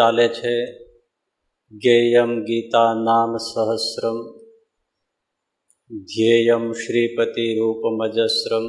[0.00, 0.78] ચાલે છે.
[1.72, 4.38] ગેયમ ગીતા નામ સહસ્રમ.
[5.98, 8.62] ધ્યેયમ શ્રીપતિ રૂપમજસ્રમ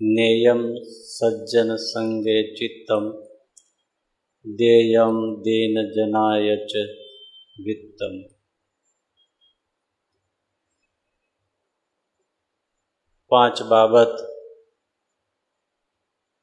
[0.00, 3.10] નેયમ સજ્જન સંગે ચિત્તમ.
[4.54, 6.72] દેયમ દીન જનાય ચ
[7.64, 8.34] વિત્તમ.
[13.28, 14.16] પાંચ બાબત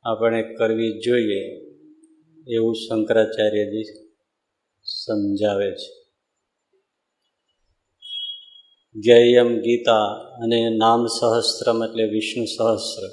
[0.03, 1.70] આપણે કરવી જોઈએ.
[2.47, 3.83] એવું શંકરાચાર્યજી
[4.83, 6.01] સમજાવે છે.
[8.95, 13.07] જ્ઞેયમ ગીતા અને નામ સહસ્ત્રમ એટલે વિષ્ણુ સહસ્ત્ર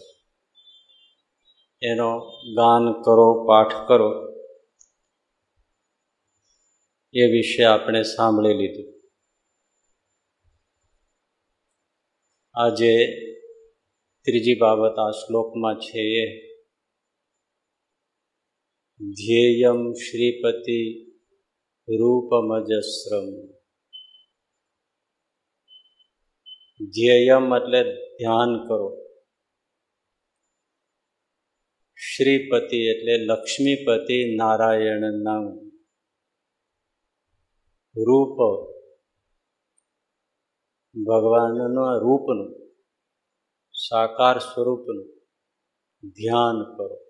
[1.83, 2.21] એનો
[2.55, 4.33] ગાન કરો, પાઠ કરો.
[7.15, 8.95] એ વિશે આપણે સાંભળી લીધું.
[12.55, 13.21] આજે
[14.25, 16.48] ત્રીજી બાબત આ શ્લોકમાં છે એ
[19.01, 21.05] ધ્યેયમ શ્રીપતિ
[21.89, 23.27] રૂપમજસ્રમ
[26.87, 27.83] ધ્યેયમ એટલે
[28.19, 29.05] ધ્યાન કરો।
[31.97, 35.71] શ્રીપતિ એટલે લક્ષ્મીપતિ નારાયણ નામ
[37.97, 38.37] રૂપ,
[40.97, 42.71] ભગવાનના રૂપનું
[43.73, 45.07] સાકાર સ્વરૂપનું
[46.11, 47.08] ધ્યાન કરો।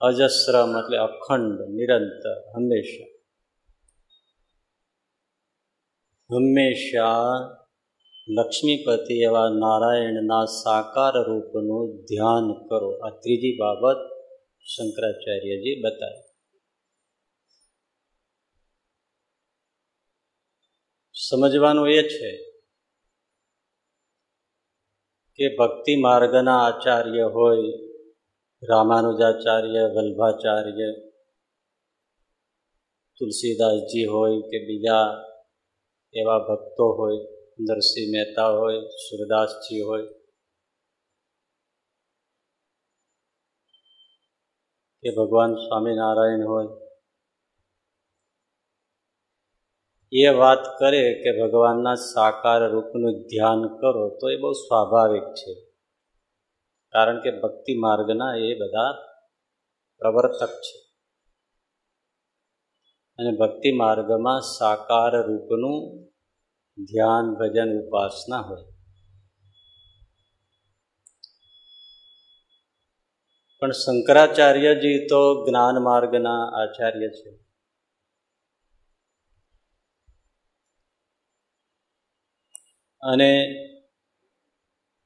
[0.00, 3.06] અજસ્રમ એટલે અખંડ, નિરંતર, હંમેશા.
[6.30, 7.22] હંમેશા
[8.28, 12.98] લક્ષ્મીપતિ એવા નારાયણના સાકાર રૂપનું ધ્યાન કરો.
[12.98, 13.96] આ ત્રીજી બાબત
[14.76, 16.26] શંકરાચાર્યજી બતાવી.
[21.28, 22.42] સમજવાનું એ છે
[25.34, 27.85] કે ભક્તિ માર્ગના આચાર્ય હોય
[28.62, 30.92] રામાનુજાચાર્ય, વલ્ભાચાર્ય
[33.18, 35.24] તુલસીદાસજી હોય કે બીજા
[36.14, 37.18] એવા ભક્તો હોય,
[37.60, 40.06] નરસિંહ મહેતા હોય સુરદાસજી હોય,
[45.02, 46.66] કે ભગવાન સ્વામિનારાયણ હોય,
[50.12, 55.65] એ વાત કરે કે ભગવાનના સાકાર રૂપનું ધ્યાન કરો તો એ બહુ સ્વાભાવિક છે.
[56.96, 58.92] કારણ કે ભક્તિ માર્ગના એ બધા
[59.98, 60.78] પ્રવર્તક છે.
[63.18, 66.02] અને ભક્તિ માર્ગમાં સાકાર રૂપનું
[66.84, 68.62] ધ્યાન, ભજન, ઉપાસના હોય.
[73.60, 77.30] પણ શંકરાચાર્યજી તો જ્ઞાન માર્ગના આચાર્ય છે.
[83.00, 83.46] અને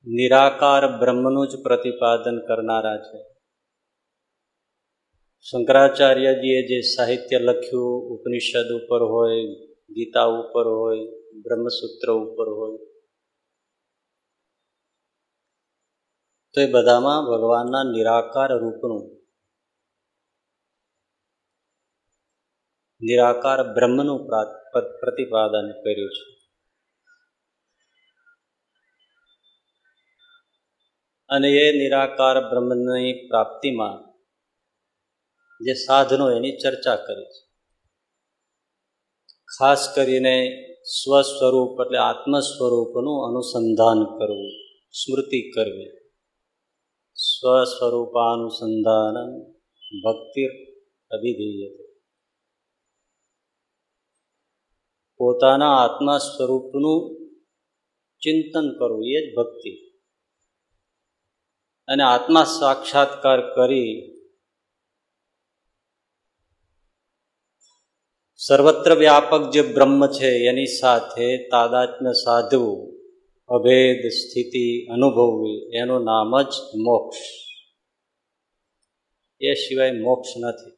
[0.07, 3.27] નિરાકાર બ્રહ્મનું જ પ્રતિપાદન કરનારા છે.
[5.41, 9.45] શંકરાચાર્યજીએ જે સાહિત્ય લખ્યું, ઉપનિષદ ઉપર હોય,
[9.91, 10.99] ગીતા ઉપર હોય,
[11.43, 12.87] બ્રહ્મસૂત્ર ઉપર હોય,
[16.55, 19.21] તો એ બધામાં ભગવાનના નિરાકાર રૂપનું.
[23.01, 24.29] નિરાકાર બ્રહ્મનું
[25.01, 26.40] પ્રતિપાદન કર્યું છે.
[31.31, 34.11] અને એ નિરાકાર બ્રહ્મની પ્રાપ્તિમાં
[35.65, 37.51] જે સાધનો એની ચર્ચા કરી છે.
[39.59, 44.51] ખાસ કરીને સ્વસ્વરૂપ એટલે આત્મ સ્વરૂપનું અનુસંધાન કરવું,
[44.93, 45.91] સ્મૃતિ કરવી.
[47.15, 49.43] સ્વ સ્વરૂપાનુસંધાન
[50.05, 50.47] ભક્તિ
[51.11, 51.85] અભિધેય
[55.17, 57.17] પોતાના આત્મા સ્વરૂપનું
[58.23, 59.90] ચિંતન કરવું એ જ ભક્તિ.
[61.91, 64.17] અને આત્મા સાક્ષાત્કાર કરી
[68.37, 73.01] સર્વત્ર વ્યાપક જે બ્રહ્મ છે, એની સાથે તાદાત્મ્ય સાધવું,
[73.49, 77.19] અભેદ સ્થિતિ અનુભવવી, એનું નામ જ મોક્ષ.
[79.41, 80.73] એ સિવાય મોક્ષ નથી.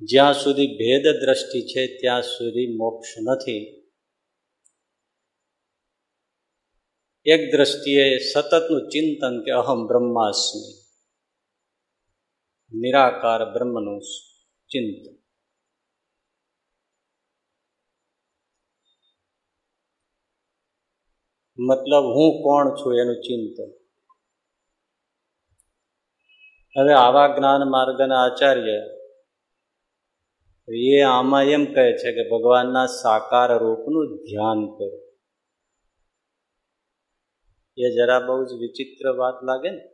[0.00, 3.77] જ્યાં સુધી ભેદ દ્રષ્ટિ છે, ત્યાં સુધી મોક્ષ નથી.
[7.28, 10.84] એક દ્રષ્ટિએ સતતનું ચિંતન કે અહમ બ્રહ્માસ્મી.
[12.78, 14.00] નિરાકાર બ્રહ્મનું
[14.68, 15.18] ચિંતન.
[21.58, 23.72] મતલબ હું કોણ છું એનું ચિંતન?
[26.76, 28.80] હવે આવા જ્ઞાન માર્ગના આચાર્ય
[30.74, 35.07] એ આમાં એમ કહે છે કે ભગવાનના સાકાર રૂપનું ધ્યાન કરો.
[37.78, 39.88] એ જરા બહુ જ વિચિત્ર વાત લાગે ને.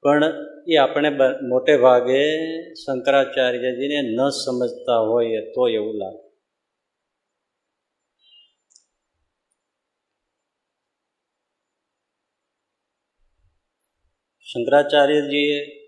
[0.00, 0.24] પણ
[0.68, 1.10] એ આપણે
[1.42, 2.34] મોટે ભાગે
[2.74, 6.24] શંકરાચાર્યજીને ન સમજતા હોય તો એવું લાગે.
[14.40, 15.84] શંકરાચાર્યજીએ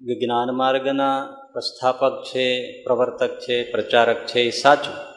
[0.00, 2.46] જ્ઞાન માર્ગના પ્રસ્થાપક છે,
[2.82, 5.07] પ્રવર્તક છે, પ્રચારક છે, એ સાચું.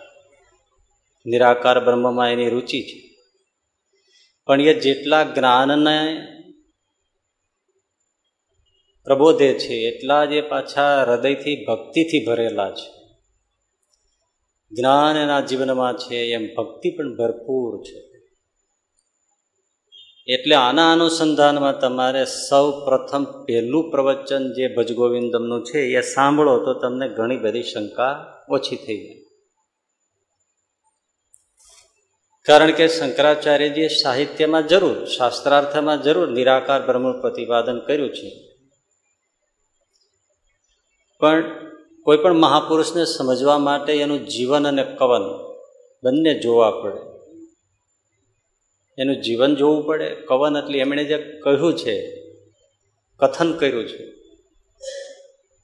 [1.26, 3.12] નિરાકાર બ્રહ્મમાં એની રુચિ છે.
[4.46, 6.28] પણ એ જેટલા જ્ઞાનને
[9.04, 13.02] પ્રબોધે છે, એટલા જ એ પાછા હૃદયથી, ભક્તિથી ભરેલા છે.
[14.72, 18.12] જ્ઞાન એના જીવનમાં છે, એમ ભક્તિ પણ ભરપૂર છે.
[20.28, 27.10] એટલે આના અનુસંધાનમાં તમારે સૌ પ્રથમ પહેલું પ્રવચન જે ભજગોવિંદમનું છે, એ સાંભળો તો તમને
[27.10, 29.21] ઘણી બધી શંકા ઓછી થઈ જાય.
[32.46, 38.56] કારણ કે શંકરાચાર્યજીએ સાહિત્યમાં જરૂર, શાસ્ત્રાર્થમાં જરૂર નિરાકાર બ્રહ્મ પ્રતિપાદન કર્યું છે.
[41.20, 41.44] પણ
[42.04, 45.22] કોઈ પણ મહાપુરુષને સમજવા માટે એનું જીવન અને કવન
[46.04, 47.12] બંને જોવા પડે.
[49.02, 52.24] એનું જીવન જોવું પડે, કવન એટલે એમણે જે કહ્યું છે,
[53.20, 54.04] કથન કર્યું છે.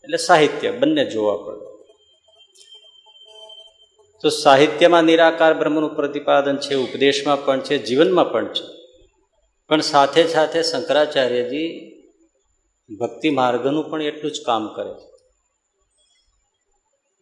[0.04, 1.67] એટલે સાહિત્ય બંને જોવા પડે.
[4.22, 8.78] તો સાહિત્યમાં નિરાકાર બ્રહ્મનું પ્રતિપાદન છે, ઉપદેશમાં પણ છે, જીવનમાં પણ છે.
[9.68, 11.94] પણ સાથે સાથે શંકરાચાર્યજી
[13.00, 15.18] ભક્તિ માર્ગનું પણ એટલું જ કામ કરે છે.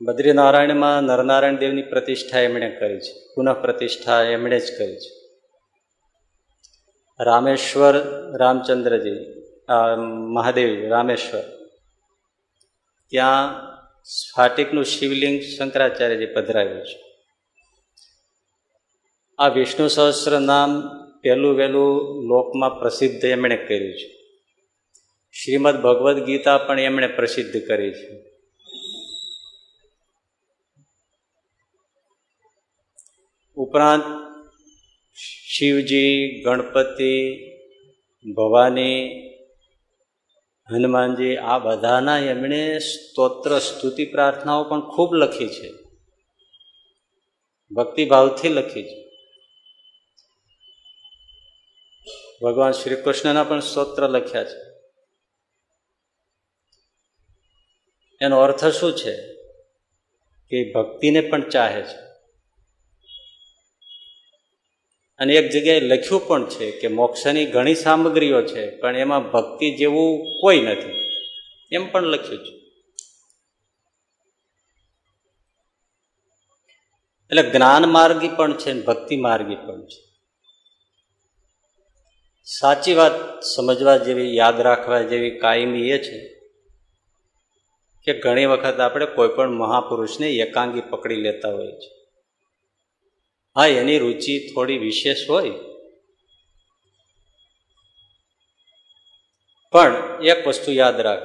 [0.02, 3.14] બદ્રીનારાયણમાં નરનારાયણ દેવની પ્રતિષ્ઠા એમણે કરી છે.
[3.36, 5.12] પુનઃ પ્રતિષ્ઠા એમણે જ કરી છે.
[7.20, 7.94] રામેશ્વર
[8.38, 9.44] રામચંદ્રજી
[10.34, 11.44] મહાદેવ રામેશ્વર,
[13.10, 13.36] ત્યાં
[14.06, 17.00] સ્ફાટિકનું શિવલિંગ શંકરાચાર્યજી પધરાવ્યું છે.
[19.40, 20.82] આ વિષ્ણુ સહસ્ર નામ
[21.22, 24.16] પહેલું વહેલું લોકમાં પ્રસિદ્ધ એમણે કર્યું છે.
[25.32, 28.36] શ્રીમદ ભગવદ્ ગીતા પણ એમણે પ્રસિદ્ધ કરી છે.
[33.56, 34.04] ઉપરાંત
[35.48, 37.46] શિવજી, ગણપતિ,
[38.34, 39.22] ભવાની
[40.70, 45.74] હનુમાનજી આ બધાના એમણે સ્તોત્ર, સ્તુતિ, પ્રાર્થનાઓ પણ ખૂબ લખી છે.
[47.72, 49.06] ભક્તિભાવથી લખી છે.
[52.42, 54.76] ભગવાન શ્રી કૃષ્ણના પણ સ્તોત્ર લખ્યા છે.
[58.22, 59.34] એનો અર્થ શું છે?
[60.50, 62.05] કે ભક્તિને પણ ચાહે છે.
[65.20, 70.26] અને એક જગ્યાએ લખ્યું પણ છે કે મોક્ષની ઘણી સામગ્રીઓ છે, પણ એમાં ભક્તિ જેવું
[70.42, 70.96] કોઈ નથી.
[71.72, 72.56] એમ પણ લખ્યું છે.
[77.30, 80.06] એટલે જ્ઞાન માર્ગી પણ છે ભક્તિ માર્ગી પણ છે.
[82.44, 86.36] સાચી વાત સમજવા જેવી, યાદ રાખવા જેવી કાયમી એ છે
[88.04, 91.95] કે ઘણી વખત આપણે કોઈ પણ મહાપુરુષને એકાંગી પકડી લેતા હોઈએ છીએ.
[93.58, 95.52] હા, એની રુચિ થોડી વિશેષ હોય.
[99.72, 101.20] પણ એક વસ્તુ યાદ રાખ.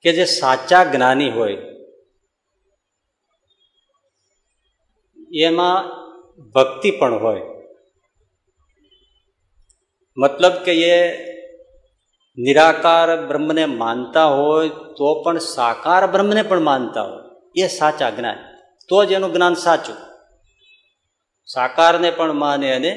[0.00, 1.56] કે જે સાચા જ્ઞાની હોય,
[5.34, 6.02] એમાં
[6.50, 7.40] ભક્તિ પણ હોય.
[10.16, 11.31] મતલબ કે એ
[12.38, 17.22] નિરાકાર બ્રહ્મને માનતા હોય, તો પણ સાકાર બ્રહ્મને પણ માનતા હોય.
[17.56, 18.38] એ સાચા જ્ઞાન.
[18.88, 19.96] તો જ એનું જ્ઞાન સાચું.
[21.46, 22.90] સાકારને પણ માને અને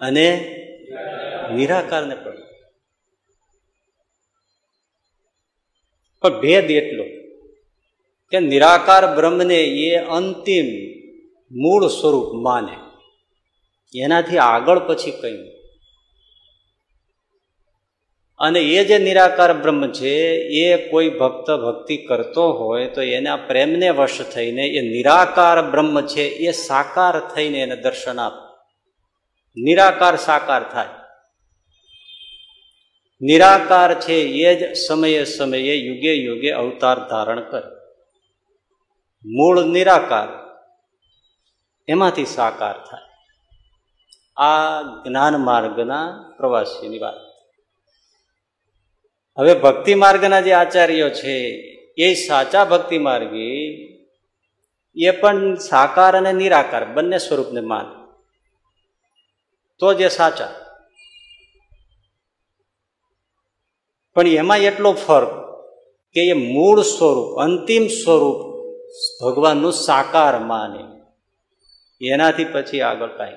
[0.00, 0.54] અને
[1.54, 2.36] નિરાકારને પણ
[6.20, 7.04] પણ ભેદ એટલો
[8.30, 10.66] કે નિરાકાર બ્રહ્મને એ અંતિમ
[11.50, 12.76] મૂળ સ્વરૂપ માને.
[14.00, 15.57] એનાથી આગળ પછી કઈ
[18.40, 23.90] અને એ જે નિરાકાર બ્રહ્મ છે, એ કોઈ ભક્ત ભક્તિ કરતો હોય તો એના પ્રેમને
[23.90, 28.48] વશ થઈને એ નિરાકાર બ્રહ્મ છે, એ સાકાર થઈને એને દર્શન આપે.
[29.60, 30.86] નિરાકાર સાકાર થાય.
[33.22, 37.78] નિરાકાર છે, એ જ સમયે સમયે યુગે યુગે અવતાર ધારણ કરે.
[39.26, 40.28] મૂળ નિરાકાર
[41.88, 43.00] એમાંથી સાકાર થાય.
[44.36, 47.27] આ જ્ઞાન માર્ગના પ્રવાસીની વાત.
[49.38, 51.38] હવે ભક્તિ માર્ગના જે આચાર્યો છે,
[51.98, 53.84] એ સાચા ભક્તિ માર્ગી,
[54.96, 58.12] એ પણ સાકાર અને નિરાકાર બંને સ્વરૂપને માને.
[59.78, 60.54] તો જે સાચા.
[64.14, 65.28] પણ એમાં એટલો ફરક
[66.12, 68.48] કે એ મૂળ સ્વરૂપ, અંતિમ સ્વરૂપ
[69.24, 70.98] ભગવાનનું સાકાર માને.
[72.06, 73.32] એનાથી પછી આગળ કાંઈ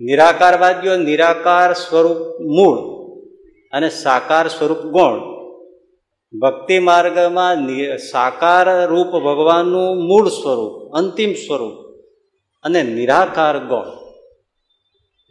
[0.00, 2.93] નિરાકારવાદીઓ નિરાકાર સ્વરૂપ મૂળ
[3.74, 5.18] અને સાકાર સ્વરૂપ ગૌણ.
[6.34, 7.56] ભક્તિ માર્ગમાં
[7.96, 11.76] સાકાર રૂપ ભગવાનનું મૂળ સ્વરૂપ, અંતિમ સ્વરૂપ
[12.64, 13.90] અને નિરાકાર ગૌણ.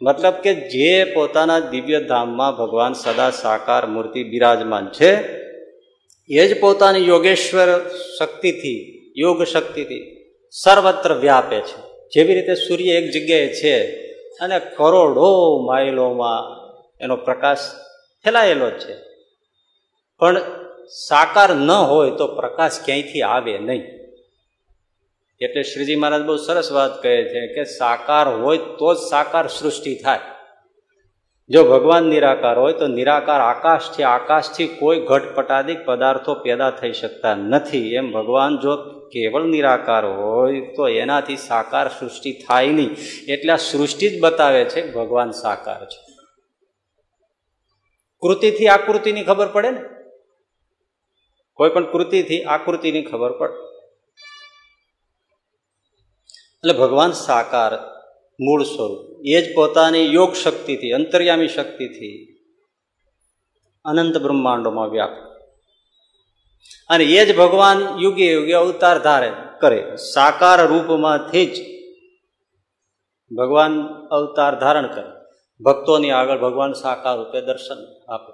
[0.02, 5.10] મતલબ કે જે પોતાના દિવ્ય ધામમાં ભગવાન સદા સાકાર મૂર્તિ બિરાજમાન છે,
[6.30, 7.68] એ જ પોતાની યોગેશ્વર
[8.18, 8.80] શક્તિથી,
[9.16, 10.02] યોગ શક્તિથી
[10.50, 11.78] સર્વત્ર વ્યાપે છે.
[12.14, 13.74] જેવી રીતે સૂર્ય એક જગ્યાએ છે
[14.40, 15.30] અને કરોડો
[15.66, 16.42] માઇલોમાં
[17.00, 17.58] એનો પ્રકાશ
[18.24, 18.94] ફેલાયેલો છે.
[20.18, 20.40] પણ
[21.08, 23.82] સાકાર ન હોય તો પ્રકાશ ક્યાંયથી આવે નહીં.
[25.40, 29.94] એટલે શ્રીજી મહારાજ બહુ સરસ વાત કહે છે કે સાકાર હોય તો જ સાકાર સૃષ્ટિ
[29.94, 30.18] થાય.
[31.48, 37.94] જો ભગવાન નિરાકાર હોય તો નિરાકાર આકાશથી આકાશથી કોઈ ઘટપટાદિક પદાર્થો પેદા થઈ શકતા નથી.
[37.94, 38.76] એમ ભગવાન જો
[39.08, 42.96] કેવળ નિરાકાર હોય તો એનાથી સાકાર સૃષ્ટિ થાય નહીં.
[43.28, 46.03] એટલે આ સૃષ્ટિ જ બતાવે છે ભગવાન સાકાર છે.
[48.24, 49.80] કૃતિથી આકૃતિની ખબર પડે ને?
[51.54, 53.56] કોઈ પણ કૃતિથી આકૃતિની ખબર પડે.
[56.58, 57.72] એટલે ભગવાન સાકાર
[58.40, 59.26] મૂળ સ્વરૂપ.
[59.26, 62.12] એ જ પોતાની યોગ શક્તિથી, અંતર્યામી શક્તિથી
[63.84, 65.10] અનંત બ્રહ્માંડોમાં વ્યાપ
[66.88, 69.96] અને એ જ ભગવાન યુગે યુગે અવતાર ધારે કરે.
[69.96, 71.56] સાકાર રૂપમાંથી જ
[73.36, 73.72] ભગવાન
[74.08, 75.13] અવતાર ધારણ કરે.
[75.64, 77.76] ભક્તોની આગળ ભગવાન સાકાર રૂપે દર્શન
[78.08, 78.32] આપે.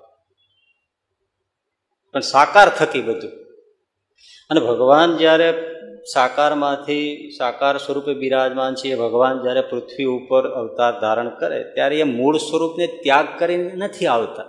[2.12, 3.30] પણ સાકાર થકી બધું.
[4.50, 5.76] અને ભગવાન જ્યારે
[6.12, 12.36] સાકારમાંથી સાકાર સ્વરૂપે બિરાજમાન છે, ભગવાન જ્યારે પૃથ્વી ઉપર અવતાર ધારણ કરે, ત્યારે એ મૂળ
[12.36, 14.44] સ્વરૂપને ત્યાગ કરીને નથી આવતા.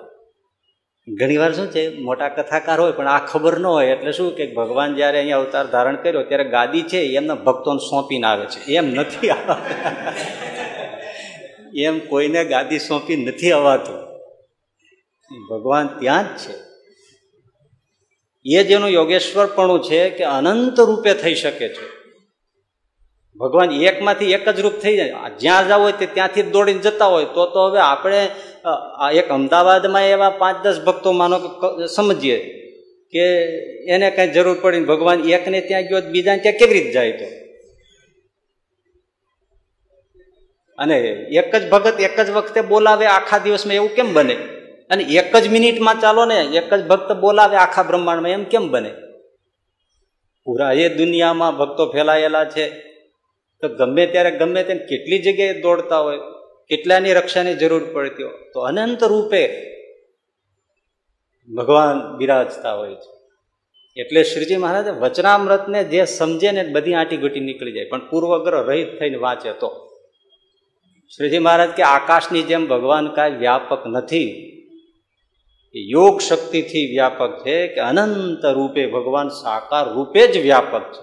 [1.18, 4.96] ઘણીવાર શું છે, મોટા કથાકાર હોય, પણ આ ખબર ન હોય, એટલે શું કે ભગવાન
[4.96, 8.74] જ્યારે અહીંયા અવતાર ધારણ કર્યો, ત્યારે ગાદી છે એમના ભક્તોને સોંપીને આવે છે.
[8.74, 9.30] એમ નથી
[11.76, 14.12] એમ કોઈને ગાદી સોંપી નથી અવાતું.
[15.50, 16.54] ભગવાન ત્યાં જ છે.
[18.46, 22.02] એ જેનું યોગેશ્વરપણું છે કે અનંત રૂપે થઈ શકે છે.
[23.40, 25.14] ભગવાન એકમાંથી એક જ રૂપ થઈ જાય.
[25.40, 27.26] જ્યાં જાવ હોય તે ત્યાંથી દોડીને જતા હોય.
[27.26, 28.30] તો તો હવે આપણે
[29.14, 31.38] એક અમદાવાદમાં એવા પાંચ દસ ભક્તો માનો
[31.86, 32.58] સમજીએ
[33.12, 33.24] કે
[33.88, 37.51] એને કઈ જરૂર પડી ભગવાન એકને ત્યાં ગયો બીજાને ત્યાં કેવી રીતે જાય તો?
[40.82, 40.98] અને
[41.40, 44.36] એક જ ભગત એક જ વખતે બોલાવે આખા દિવસમાં એવું કેમ બને?
[44.90, 48.92] અને એક જ મિનિટમાં ચાલો ને, એક જ ભક્ત બોલાવે આખા બ્રહ્માંડમાં, એમ કેમ બને?
[50.46, 52.70] પૂરા એ દુનિયામાં ભક્તો ફેલાયેલા છે.
[53.62, 56.18] તો ગમે ત્યારે ગમે તેને કેટલી જગ્યાએ દોડતા હોય,
[56.68, 59.72] કેટલાની રક્ષાની જરૂર પડતી હોય, તો અનંત રૂપે
[61.58, 63.12] ભગવાન બિરાજતા હોય છે.
[64.02, 67.86] એટલે શ્રીજી મહારાજે વચનામૃતને જે સમજે ને બધી આંટી ઘટી નીકળી જાય.
[67.86, 69.91] પણ પૂર્વગ્રહ રહિત થઈને વાંચે તો.
[71.18, 74.48] શ્રીજી મહારાજ કે આકાશની જેમ ભગવાન કાંઈ વ્યાપક નથી.
[75.76, 81.02] યોગ શક્તિથી વ્યાપક છે કે અનંત રૂપે ભગવાન સાકાર રૂપે જ વ્યાપક છે.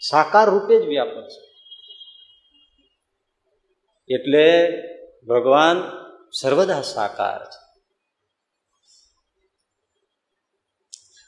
[0.00, 1.52] સાકાર રૂપે જ વ્યાપક છે.
[4.14, 4.78] એટલે
[5.28, 5.82] ભગવાન
[6.32, 7.62] સર્વદા સાકાર છે.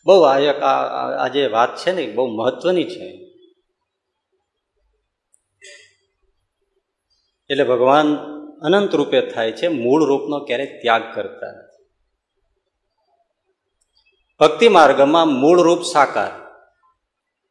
[0.07, 3.24] બહુ આ એક આ જે વાત છે ને બહુ મહત્વની છે.
[7.50, 8.16] એટલે ભગવાન
[8.60, 11.84] અનંત રૂપે થાય છે, મૂળ રૂપનો ક્યારેય ત્યાગ કરતા નથી.
[14.40, 16.30] ભક્તિ માર્ગમાં મૂળ રૂપ સાકાર,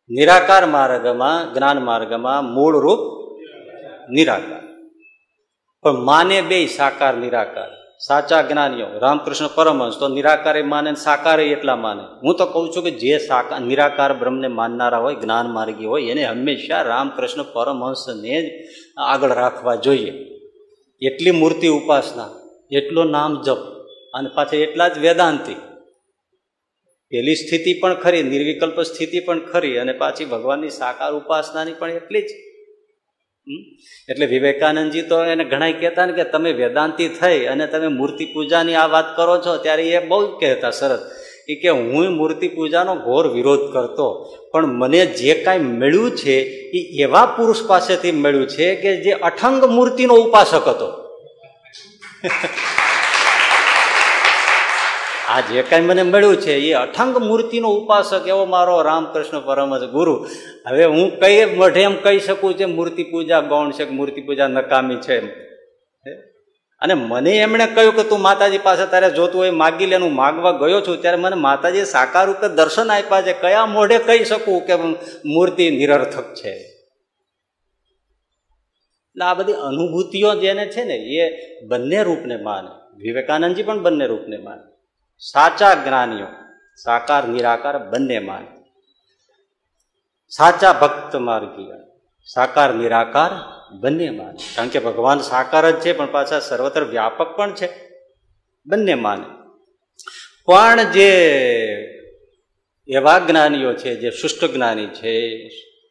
[0.10, 3.00] નિરાકાર માર્ગમાં, જ્ઞાન માર્ગમાં મૂળ રૂપ
[4.10, 4.62] નિરાકાર.
[5.84, 7.70] પણ માને બે સાકાર, નિરાકાર.
[8.08, 12.04] સાચા જ્ઞાનીઓ, રામકૃષ્ણ પરમહંસ, તો નિરાકારે માને સાકારે એટલા માને.
[12.24, 16.24] હું તો કહું છું કે જે સાકાર નિરાકાર બ્રહ્મને માનનારા હોય, જ્ઞાન માર્ગી હોય, એને
[16.26, 20.12] હંમેશા રામકૃષ્ણ પરમહંસને જ આગળ રાખવા જોઈએ.
[21.02, 22.30] એટલી મૂર્તિ ઉપાસના,
[22.72, 23.58] એટલો નામ જપ
[24.14, 25.56] અને પાછા એટલા જ વેદાંતિ.
[27.10, 32.22] પેલી સ્થિતિ પણ ખરી, નિર્વિકલ્પ સ્થિતિ પણ ખરી અને પાછી ભગવાનની સાકાર ઉપાસનાની પણ એટલી
[32.22, 32.26] જ.
[34.10, 38.76] એટલે વિવેકાનંદજી તો એને ઘણા કહેતા ને કે તમે વેદાંતિ થઈ અને તમે મૂર્તિ પૂજાની
[38.76, 41.00] આ વાત કરો છો ત્યારે એ બહુ કહેતા સરસ.
[41.48, 44.08] એ કે હું મૂર્તિ પૂજાનો ઘોર વિરોધ કરતો,
[44.52, 46.36] પણ મને જે કાંઈ મળ્યું છે
[46.78, 50.90] એ એવા પુરુષ પાસેથી મળ્યું છે કે જે અઠંગ મૂર્તિનો ઉપાસક હતો.
[55.30, 60.16] આ જે કાંઈ મને મળ્યું છે એ અઠંગ મૂર્તિનો ઉપાસક એવો મારો રામકૃષ્ણ પરમહંસ ગુરુ.
[60.68, 65.02] હવે હું કઈ મઢે એમ કહી શકું છે મૂર્તિ પૂજા ગૌણ છે મૂર્તિ પૂજા નકામી
[65.06, 65.18] છે
[66.84, 70.52] અને મને એમણે કહ્યું કે તું માતાજી પાસે તારે જોતું હોય, માગી લે, હું માગવા
[70.52, 73.34] ગયો છું, ત્યારે મને માતાજી સાકાર રૂપે દર્શન આપ્યા છે.
[73.34, 74.76] કયા મોઢે કહી શકું કે
[75.26, 76.54] મૂર્તિ નિરર્થક છે?
[79.14, 81.22] એટલે આ બધી અનુભૂતિઓ જેને છે ને, એ
[81.68, 82.72] બંને રૂપને માને.
[82.98, 84.66] વિવેકાનંદજી પણ બંને રૂપને માને.
[85.20, 86.28] સાચા જ્ઞાનીઓ,
[86.84, 88.48] સાકાર, નિરાકાર બંને માને.
[90.30, 91.74] સાચા ભક્ત માર્ગીય,
[92.34, 93.32] સાકાર, નિરાકાર
[93.80, 97.70] બંને માને કારણ કે ભગવાન સાકાર જ છે, પણ પાછા સર્વત્ર વ્યાપક પણ છે.
[98.66, 99.26] બંને માને
[100.46, 101.10] પણ જે
[102.88, 105.50] એવા જ્ઞાનીઓ છે, જે શુષ્ક જ્ઞાની છે,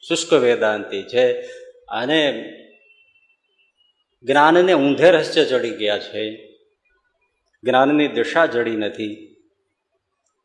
[0.09, 1.41] શુષ્ક વેદાંતિ છે,
[1.89, 2.21] અને
[4.23, 6.25] જ્ઞાનને ઊંધે રહસ્ય ચડી ગયા છે,
[7.65, 9.15] જ્ઞાનની દિશા જડી નથી,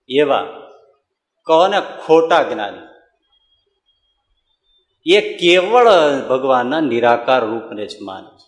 [0.10, 0.45] એવા
[1.47, 2.86] કહો ને ખોટા જ્ઞાની
[5.08, 5.86] એ કેવળ
[6.30, 8.48] ભગવાનના નિરાકાર રૂપને જ માને છે.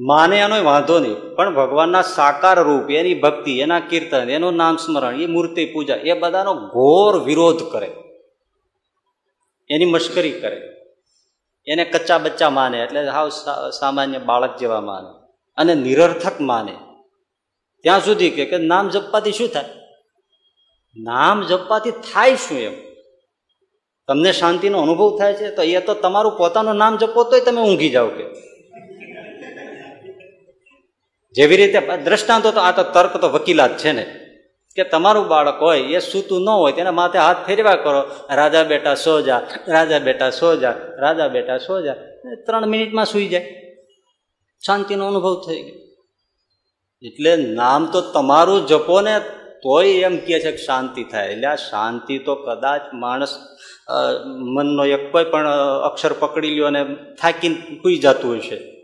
[0.00, 5.20] માને એનો વાંધો નહીં, પણ ભગવાનના સાકાર રૂપ, એની ભક્તિ, એના કીર્તન, એનું નામ સ્મરણ,
[5.20, 7.90] એ મૂર્તિ પૂજા, એ બધાનો ઘોર વિરોધ કરે.
[9.70, 10.60] એની મશ્કરી કરે.
[11.66, 13.28] એને કચ્ચા બચ્ચા માને, એટલે હાવ
[13.70, 15.26] સામાન્ય બાળક જેવા માને.
[15.56, 16.76] અને નિરર્થક માને.
[17.82, 19.64] ત્યાં સુધી કે નામ જપવાથી શું થાય?
[20.96, 22.87] નામ જપવાથી થાય શું એમ?
[24.08, 27.90] તમને શાંતિનો અનુભવ થાય છે, તો એ તો તમારું પોતાનું નામ જપો તોય તમે ઊંઘી
[27.90, 28.24] જાઓ કે.
[31.32, 34.06] જેવી રીતે દ્રષ્ટાંતો તો આ તો તર્ક તો વકીલાત છે ને.
[34.76, 38.94] કે તમારું બાળક હોય, એ સૂતું ન હોય, તેના માથે હાથ ફેરવા કરો, રાજા બેટા
[38.94, 41.94] સો જા, રાજા બેટા સો જા, રાજા બેટા સો જા.
[42.46, 43.54] ત્રણ મિનિટમાં સુઈ જાય.
[44.66, 45.74] શાંતિનો અનુભવ થઈ ગયો.
[47.02, 49.20] એટલે નામ તો તમારું જપો ને
[49.62, 51.28] તોય એમ કહે છે કે શાંતિ થાય.
[51.28, 53.36] એટલે આ શાંતિ તો કદાચ માણસ
[54.26, 55.48] મનનો એક કોઈ પણ
[55.84, 56.84] અક્ષર પકડી લ્યો અને
[57.20, 58.78] થાકીને કૂઈ જતું હોય છે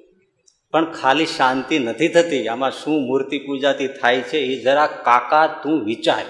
[0.71, 2.49] પણ ખાલી શાંતિ નથી થતી.
[2.49, 6.25] આમાં શું મૂર્તિ પૂજાથી થાય છે એ જરા કાકા તું વિચાર.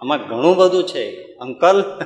[0.00, 1.22] આમાં ઘણું બધું છે.
[1.40, 2.00] અંકલ?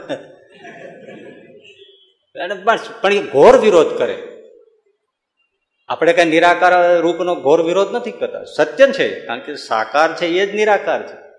[2.65, 4.23] બસ, પણ એ ઘોર વિરોધ કરે.
[5.89, 8.45] આપણે કઈ નિરાકાર રૂપનો ઘોર વિરોધ નથી કરતા.
[8.45, 11.30] સત્ય છે, કારણ કે સાકાર છે, એ જ નિરાકાર છે.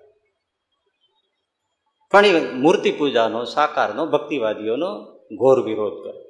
[2.20, 5.04] એ મૂર્તિ પૂજાનો સાકારનો, ભક્તિવાદીઓનો
[5.36, 6.22] ઘોર વિરોધ કરે.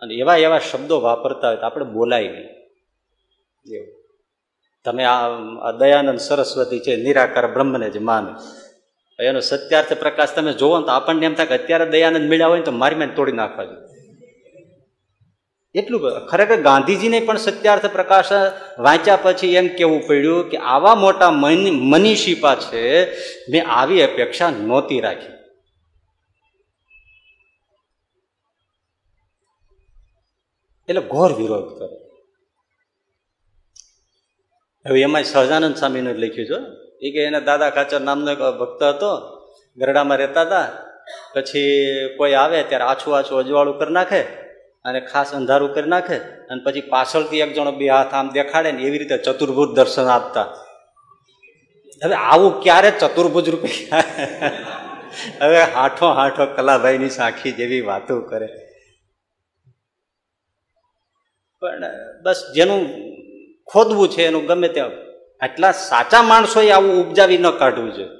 [0.00, 2.48] અને એવા એવા શબ્દો વાપરતા હોય તો આપણે બોલાય નહીં.
[3.76, 4.04] એવું.
[4.84, 8.30] તમે આ દયાનંદ સરસ્વતી છે, નિરાકાર બ્રહ્મને જ માને.
[9.22, 12.64] એનો સત્યાર્થ પ્રકાશ તમે જોવો તો આપણને એમ થાય કે અત્યારે દયાનંદ મળ્યા હોય ને
[12.64, 13.93] તો મારી મેં તોડી નાખવા જોઈએ
[15.74, 18.32] એટલું ખરેખર ગાંધીજીને પણ સત્યાર્થ પ્રકાશ
[18.78, 21.30] વાંચ્યા પછી એમ કેવું પડ્યું કે આવા મોટા
[21.92, 22.82] મનીષીપા છે,
[23.50, 25.34] મેં આવી અપેક્ષા નહોતી રાખી.
[30.88, 31.88] એટલે ઘોર વિરોધ કરે
[34.86, 36.64] હવે એમાં સહજાનંદ સ્વામીનું લખ્યું
[37.00, 39.12] છે એ કે એના દાદા ખાચર નામનો એક ભક્ત હતો,
[39.78, 40.68] ગરડામાં રહેતા હતા.
[41.34, 44.22] પછી કોઈ આવે ત્યારે આછું આછું અજવાળું કરી નાખે.
[44.84, 46.16] અને ખાસ અંધારું કરી નાખે
[46.50, 50.46] અને પછી પાછળથી એક જણો બે હાથ આમ દેખાડે ને એવી રીતે ચતુર્ભુજ દર્શન આપતા.
[52.02, 53.70] હવે આવું ક્યારે ચતુર્ભુજ રૂપે
[55.40, 58.48] હવે હાઠો હાઠો કલાભાઈની સાખી જેવી વાતો કરે.
[61.62, 61.84] પણ
[62.24, 62.82] બસ જેનું
[63.68, 68.10] ખોદવું છે, એનું ગમે તે આટલા સાચા માણસોએ આવું ઉપજાવી ન કાઢવું જોઈએ.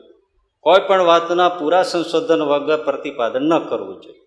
[0.67, 4.23] કોઈ પણ વાતના પૂરા સંશોધન વગર પ્રતિપાદન ન કરવું જોઈએ.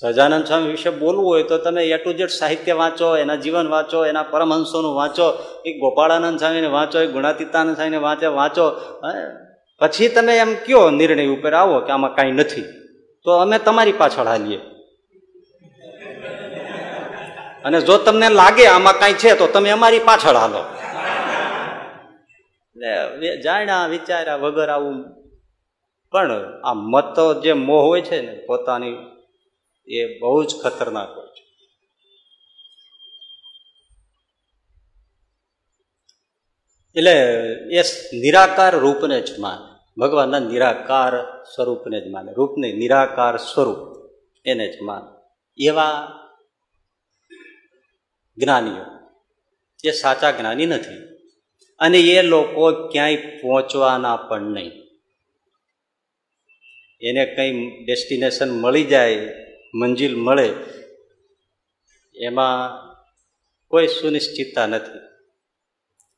[0.00, 4.06] સહજાનંદ સ્વામી વિશે બોલવું હોય તો તમે એ ટુ જેડ સાહિત્ય વાંચો, એના જીવન વાંચો,
[4.06, 5.26] એના પરમહંસોનું વાંચો,
[5.66, 8.70] એ ગોપાળાનંદ સ્વામીને વાંચો, એ ગુણાતીતાનંદ સ્વામીને વાંચે, વાંચો
[9.80, 12.62] પછી તમે એમ કયો નિર્ણય ઉપર આવો કે આમાં કાંઈ નથી?
[13.24, 14.60] તો અમે તમારી પાછળ હાલીએ.
[17.64, 20.62] અને જો તમને લાગે આમાં કાંઈ છે, તો તમે અમારી પાછળ હાલો.
[23.44, 25.04] જાણ્યા, વિચાર્યા વગર આવું.
[26.12, 26.30] પણ
[26.64, 28.94] આ મતો જે મોહ હોય છે ને, પોતાની
[29.88, 31.46] એ બહુ જ ખતરનાક હોય છે.
[36.94, 37.12] એટલે
[37.78, 37.82] એ
[38.16, 39.76] નિરાકાર રૂપને જ માને.
[40.00, 42.32] ભગવાનના નિરાકાર સ્વરૂપને જ માને.
[42.32, 44.10] રૂપને નિરાકાર સ્વરૂપ
[44.44, 45.20] એને જ માને.
[45.64, 46.12] એવા
[48.38, 48.84] જ્ઞાનીઓ.
[49.84, 51.16] એ સાચા જ્ઞાની નથી.
[51.78, 54.72] અને એ લોકો ક્યાંય પહોંચવાના પણ નહીં.
[57.00, 59.45] એને કંઈ ડેસ્ટિનેશન મળી જાય
[59.80, 60.48] મંજિલ મળે,
[62.16, 62.60] એમાં
[63.72, 65.02] કોઈ સુનિશ્ચિતતા નથી.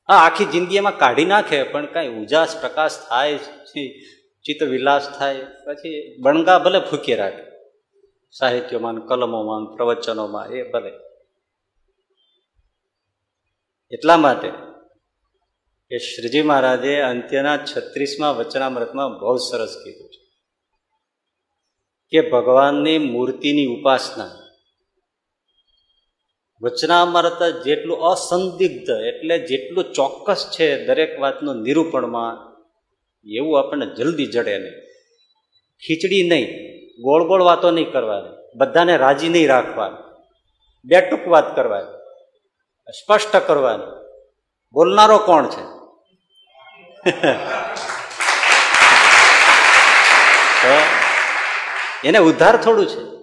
[0.08, 3.38] હા આખી જિંદગી એમાં કાઢી નાખે, પણ કાંઈ ઉજાસ પ્રકાશ થાય
[4.44, 7.44] ચિત્ત વિલાસ થાય, પછી બણગા ભલે ફૂકી રાખે,
[8.34, 10.92] સાહિત્યમાં કલમોમાં પ્રવચનોમાં, એ ભલે.
[13.92, 14.50] એટલા માટે
[15.90, 20.20] કે શ્રીજી મહારાજે અંત્યના છત્રીસમાં વચનામૃતમાં બહુ સરસ કીધું છે.
[22.10, 24.30] કે ભગવાનની મૂર્તિની ઉપાસના.
[26.62, 32.58] વચનામૃત જેટલું અસંદિગ્ધ એટલે જેટલું ચોક્કસ છે દરેક વાતનું નિરૂપણમાં,
[33.30, 34.72] એવું આપણને જલ્દી જડે નહીં.
[35.86, 36.46] ખીચડી નહીં,
[37.02, 40.14] ગોળ ગોળ વાતો નહીં કરવાની, બધાને રાજી નહીં રાખવાની,
[40.84, 41.96] બે ટૂંક વાત કરવાની,
[42.92, 44.10] સ્પષ્ટ કરવાની.
[44.72, 45.64] બોલનારો કોણ છે?
[52.04, 53.18] એને ઉદ્ધાર થોડું છે.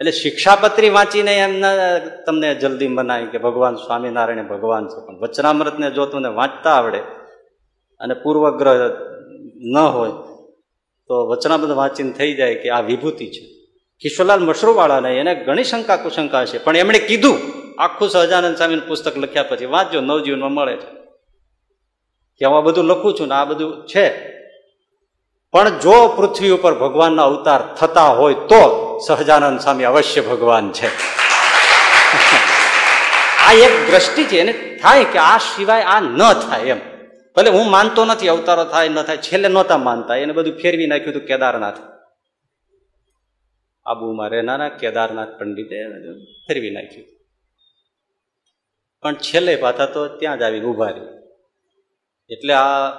[0.00, 5.06] એટલે શિક્ષાપત્રી વાંચીને એમને તમને જલ્દી મનાય કે ભગવાન સ્વામિનારાયણ ભગવાન છે.
[5.06, 6.98] પણ વચનામૃતને જો તમને વાંચતા આવડે
[8.00, 8.74] અને પૂર્વગ્રહ
[9.56, 10.10] ન હોય,
[11.08, 13.44] તો વચનામૃત વાંચીને થઈ જાય કે આ વિભૂતિ છે.
[14.00, 16.58] કિશોરલાલ મશરૂવાળાને એને ઘણી શંકા કુશંકા છે.
[16.58, 17.38] પણ એમણે કીધું,
[17.78, 20.98] આખું સહજાનંદ સ્વામીનું પુસ્તક લખ્યા પછી, વાંચજો, નવજીવનમાં મળે છે.
[22.38, 24.37] કે હું આ બધું લખું છું ને આ બધું છે.
[25.52, 28.62] પણ જો પૃથ્વી ઉપર ભગવાનના અવતાર થતા હોય તો
[29.06, 30.88] સહજાનંદ સ્વામી અવશ્ય ભગવાન છે.
[33.38, 36.80] આ એક દ્રષ્ટિ છે, એને થાય કે આ સિવાય આ ન થાય એમ.
[37.36, 41.10] ભલે હું માનતો નથી, અવતારો થાય, ન થાય, છેલ્લે નહોતા માનતા, એને બધું ફેરવી નાખ્યું
[41.10, 41.76] હતું કેદારનાથ.
[43.86, 45.76] આબુમાં રહેનારા કેદારનાથ પંડિતે
[46.48, 47.06] ફેરવી નાખ્યું.
[49.02, 51.06] પણ છેલ્લે પાછા તો ત્યાં જ આવીને ઊભા રહી
[52.30, 52.90] એટલે આ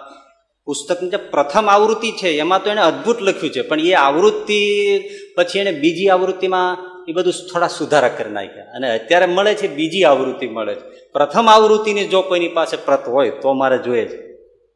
[0.69, 3.61] પુસ્તકની જે પ્રથમ આવૃત્તિ છે, એમાં તો એણે અદ્ભુત લખ્યું છે.
[3.61, 5.01] પણ એ આવૃત્તિ
[5.35, 6.77] પછી એણે બીજી આવૃત્તિમાં
[7.09, 8.63] એ બધું થોડા સુધારા કરી નાખ્યા.
[8.63, 11.09] અને અત્યારે મળે છે, બીજી આવૃત્તિ મળે છે.
[11.13, 14.17] પ્રથમ આવૃત્તિની જો કોઈની પાસે પ્રત હોય, તો મારે જોઈએ છે.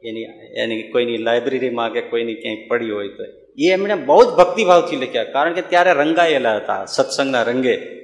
[0.10, 0.22] એની
[0.58, 3.24] એની કોઈની લાઇબ્રેરીમાં કે કોઈની ક્યાંય પડી હોય તો.
[3.58, 5.24] એ એમણે બહુ જ ભક્તિભાવથી લખ્યા.
[5.24, 8.03] કારણ કે ત્યારે રંગાયેલા હતા, સત્સંગના રંગે.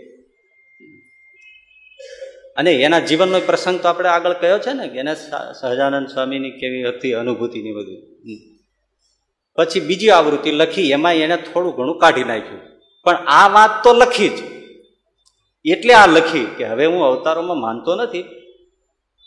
[2.59, 5.15] અને એના જીવનનો પ્રસંગ તો આપણે આગળ કયો છે ને એને
[5.61, 7.97] સહજાનંદ સ્વામીની કેવી હતી અનુભૂતિની બધું.
[9.55, 12.61] પછી બીજી આવૃત્તિ લખી એમાં એને થોડું ઘણું કાઢી નાખ્યું.
[13.03, 14.39] પણ આ વાત તો લખી જ.
[15.65, 18.23] એટલે આ લખી કે હવે હું અવતારોમાં માનતો નથી.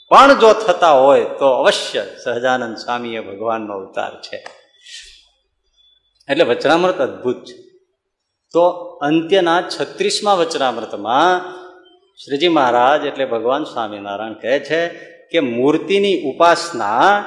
[0.08, 4.46] પણ જો થતા હોય તો અવશ્ય સહજાનંદ સ્વામી એ ભગવાનનો અવતાર છે.
[6.28, 7.62] એટલે વચનામૃત અદભુત છે.
[8.52, 8.68] તો
[9.02, 11.61] અંત્યના છત્રીસમાં વચનામૃતમાં
[12.24, 14.88] શ્રીજી મહારાજ એટલે ભગવાન સ્વામિનારાયણ કહે છે
[15.30, 17.18] કે મૂર્તિની ઉપાસના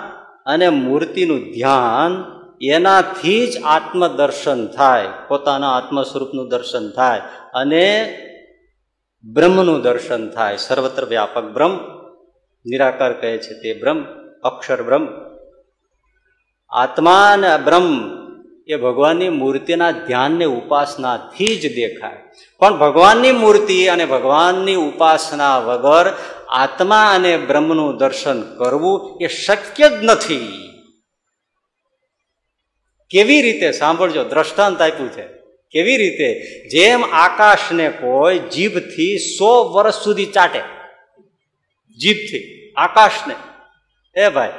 [0.45, 2.13] અને મૂર્તિનું ધ્યાન
[2.62, 7.21] એનાથી જ આત્મદર્શન થાય, પોતાના આત્મ સ્વરૂપનું દર્શન થાય
[7.53, 7.86] અને
[9.23, 10.58] બ્રહ્મનું દર્શન થાય.
[10.58, 11.73] સર્વત્ર વ્યાપક બ્રહ્મ,
[12.65, 13.99] નિરાકાર કહે છે તે બ્રહ્મ,
[14.43, 15.05] અક્ષર બ્રહ્મ.
[16.69, 17.88] આત્મા અને બ્રહ્મ
[18.67, 22.23] એ ભગવાનની મૂર્તિના ધ્યાનને ઉપાસનાથી જ દેખાય.
[22.60, 26.13] પણ ભગવાનની મૂર્તિ અને ભગવાનની ઉપાસના વગર
[26.49, 30.69] આત્મા અને બ્રહ્મનું દર્શન કરવું એ શક્ય જ નથી.
[33.10, 35.23] કેવી રીતે, સાંભળજો, દ્રષ્ટાંત આપ્યું છે.
[35.71, 36.41] કેવી રીતે?
[36.67, 40.60] જેમ આકાશને કોઈ જીભથી સો વર્ષ સુધી ચાટે.
[41.97, 43.36] જીભથી, આકાશને.
[44.21, 44.49] એ ભાઈ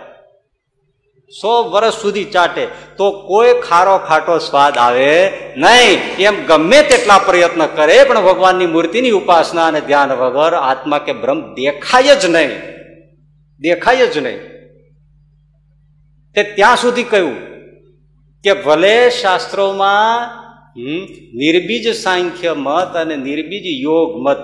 [1.31, 2.67] સો વર્ષ સુધી ચાટે.
[2.99, 5.99] તો કોઈ ખારો ખાટો સ્વાદ આવે નહીં.
[6.19, 11.55] એમ ગમે તેટલા પ્રયત્ન કરે, પણ ભગવાનની મૂર્તિની ઉપાસના અને ધ્યાન વગર આત્મા કે બ્રહ્મ
[11.55, 12.53] દેખાય જ નહીં.
[13.61, 14.41] દેખાય જ નહીં.
[16.35, 17.37] તે ત્યાં સુધી કહ્યું
[18.45, 20.31] કે ભલે શાસ્ત્રોમાં
[21.35, 24.41] નિર્બીજ સાંખ્ય મત અને નિર્બીજ યોગ મત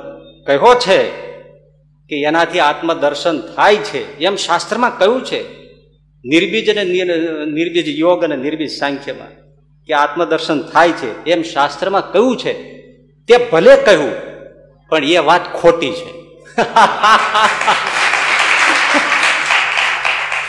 [0.46, 1.00] કહ્યો છે
[2.10, 5.61] કે એનાથી આત્મદર્શન થાય છે, એમ શાસ્ત્રમાં કહ્યું છે.
[6.24, 6.84] નિર્બીજ અને
[7.52, 9.32] નિર્બીજ યોગ અને નિર્બીજ સાંખ્યમાં
[9.88, 12.52] કે આત્મદર્શન થાય છે, એમ શાસ્ત્રમાં કહ્યું છે.
[13.28, 14.12] તે ભલે કહ્યું,
[14.88, 16.10] પણ એ વાત ખોટી છે.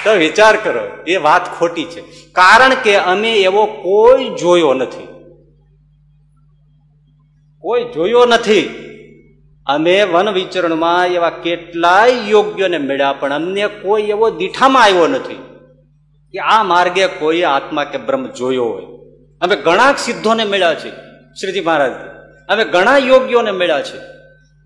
[0.04, 2.02] તો વિચાર કરો, એ વાત ખોટી છે.
[2.32, 5.08] કારણ કે અમે એવો કોઈ જોયો નથી.
[7.64, 8.66] કોઈ જોયો નથી.
[9.68, 15.40] અમે વન વિચરણમાં એવા કેટલાય યોગ્યને મળ્યા, પણ અમને કોઈ એવો દીઠામાં આવ્યો નથી.
[16.34, 18.86] કે આ માર્ગે કોઈ આત્મા કે બ્રહ્મ જોયો હોય.
[19.42, 20.90] અમે ઘણા સિદ્ધોને મળ્યા છે,
[21.42, 21.92] શ્રીજી મહારાજ
[22.50, 24.14] અમે ઘણા યોગ્યોને મળ્યા છે.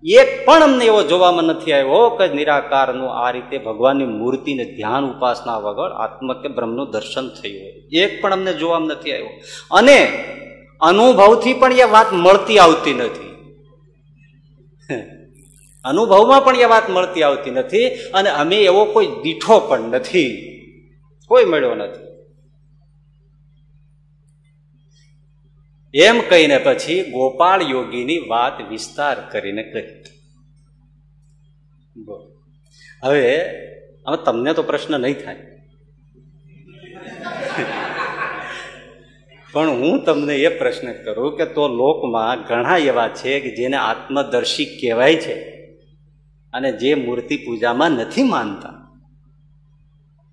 [0.02, 5.58] એક પણ અમને એવો જોવામાં નથી આવ્યો કે નિરાકારનું આ રીતે ભગવાનની મૂર્તિને ધ્યાન ઉપાસના
[5.58, 8.02] વગર આત્મ કે બ્રહ્મનું દર્શન થયું હોય.
[8.02, 9.26] એક પણ અમને જોવામાં નથી આવ્યો.
[9.70, 10.24] અને
[10.80, 13.28] અનુભવથી પણ એ વાત મળતી આવતી નથી.
[15.84, 20.54] અનુભવમાં પણ એ વાત મળતી આવતી નથી અને અમે એવો કોઈ દીઠો પણ નથી.
[21.28, 22.08] કોઈ મળ્યો નથી.
[25.94, 29.88] એમ કહીને પછી ગોપાળ યોગીની વાત વિસ્તાર કરીને કહી.
[33.04, 33.40] હવે
[34.06, 35.36] હવે તમને તો પ્રશ્ન નહીં થાય.
[39.52, 44.78] પણ હું તમને એ પ્રશ્ન કરું કે તો લોકમાં ઘણા એવા છે કે જેને આત્મદર્શી
[44.80, 45.34] કહેવાય છે
[46.52, 48.77] અને જે મૂર્તિ પૂજામાં નથી માનતા.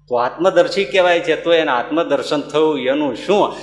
[0.09, 3.55] તો આત્મદર્શી કહેવાય છે, તો એને આત્મદર્શન થયું, એનું શું?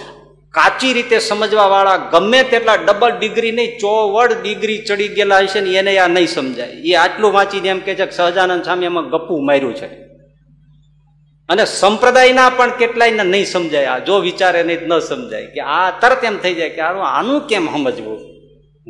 [0.50, 5.70] કાચી રીતે સમજવા વાળા ગમે તેટલા ડબલ ડિગ્રી નહીં, ચોવડ ડિગ્રી ચડી ગયેલા હશે ને
[5.70, 6.68] એને આ નહીં સમજાય.
[6.68, 9.86] એ આટલું વાંચીને એમ કે છે કે સહજાનંદ સ્વામી એમાં ગપ્પું માર્યું છે.
[11.48, 13.86] અને સંપ્રદાયના પણ કેટલાયને નહીં સમજાય.
[13.86, 15.46] આ જો વિચારે નહીં ન સમજાય.
[15.46, 18.20] કે આ તરત એમ થઈ જાય કે આનું આનું કેમ સમજવું?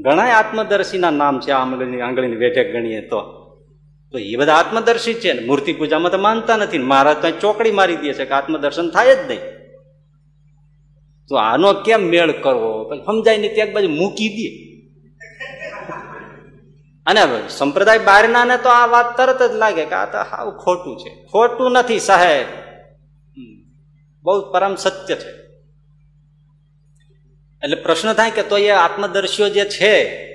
[0.02, 3.41] ઘણા આત્મદર્શીના નામ છે આંગળીની આંગળીની વેઠે ગણીએ તો.
[4.12, 5.46] તો એ બધા આત્મદર્શી છે ને.
[5.46, 9.18] મૂર્તિ પૂજામાં તો માનતા નથી મહારાજ તો ચોકડી મારી દે છે કે આત્મદર્શન થાય જ
[9.18, 9.40] નહીં.
[11.28, 12.96] તો આનો કેમ મેળ કરવો?
[13.06, 14.72] સમજાય નહીં, ત્યાં બાજુ મૂકી દે.
[17.06, 20.98] અને સંપ્રદાય બહારના ને તો આ વાત તરત જ લાગે કે આ તો હાવ ખોટું
[20.98, 21.24] છે.
[21.32, 22.46] ખોટું નથી, સાહેબ.
[24.22, 25.42] બહુ પરમ સત્ય છે.
[27.64, 30.31] એટલે પ્રશ્ન થાય કે તો એ આત્મદર્શીઓ જે છે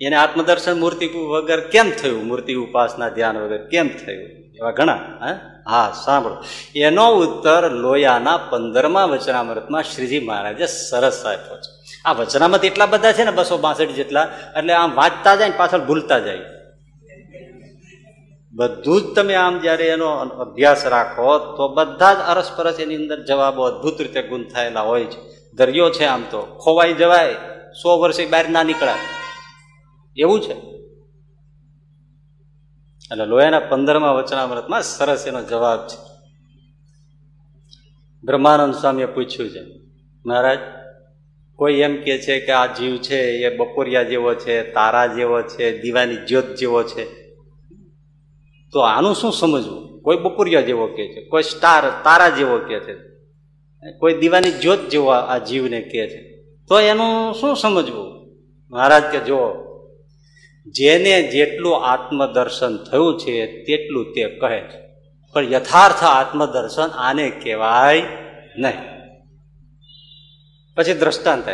[0.00, 2.26] એને આત્મદર્શન મૂર્તિ વગર કેમ થયું?
[2.26, 4.28] મૂર્તિ ઉપાસના ધ્યાન વગર કેમ થયું?
[4.54, 5.92] એવા ઘણા, હા?
[6.04, 6.36] સાંભળો.
[6.74, 12.00] એનો ઉત્તર લોયાના પંદરમા વચનામૃતમાં શ્રીજી મહારાજે સરસ આપ્યો છે.
[12.04, 15.78] આ વચનામત એટલા બધા છે ને, બસો બાસઠ જેટલા, એટલે આમ વાંચતા જાય ને પાછળ
[15.78, 16.38] ભૂલતા જાય.
[18.52, 23.62] બધું જ તમે આમ જ્યારે એનો અભ્યાસ રાખો, તો બધા જ અરસપરસ એની અંદર જવાબો
[23.62, 25.50] અદભુત રીતે ગુંથાયેલા હોય છે.
[25.54, 27.32] દરિયો છે આમ તો, ખોવાઈ જવાય,
[27.82, 29.15] સો વર્ષે બહાર ના નીકળાય.
[30.16, 30.54] એવું છે.
[33.12, 36.16] એટલે લોયાના પંદરમા વચનામૃતમાં સરસ એનો જવાબ છે.
[38.24, 39.60] બ્રહ્માનંદ સ્વામીએ પૂછ્યું છે,
[40.26, 40.58] મહારાજ,
[41.56, 45.82] કોઈ એમ કે છે કે આ જીવ છે, એ બપોરિયા જેવો છે, તારા જેવો છે,
[45.82, 47.04] દીવાની જ્યોત જેવો છે?
[48.72, 50.02] તો આનું શું સમજવું?
[50.02, 52.94] કોઈ બપોરિયા જેવો કે છે, કોઈ સ્ટાર, તારા જેવો કે છે,
[53.98, 56.42] કોઈ દીવાની જ્યોત જેવો આ જીવને કે છે.
[56.66, 58.36] તો એનું શું સમજવું?
[58.70, 59.65] મહારાજ કે જો
[60.66, 64.86] જેને જેટલું આત્મદર્શન થયું છે, તેટલું તે કહે છે.
[65.32, 68.02] પણ યથાર્થ આત્મદર્શન આને કહેવાય
[68.58, 68.78] નહીં.
[70.74, 71.48] પછી દ્રષ્ટાંત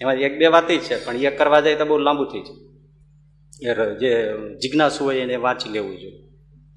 [0.00, 3.96] એમાં એક બે વાત છે, પણ એ કરવા જાય તો બહુ લાંબુ થઈ જાય.
[4.00, 6.22] જે જિજ્ઞાસુ હોય એને વાંચી લેવું જોઈએ.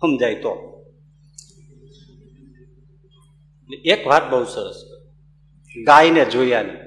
[0.01, 0.69] સમજાય તો.
[3.85, 4.75] એક વાત બહુ સરસ.
[5.85, 6.82] ગાયને જોયા નહીં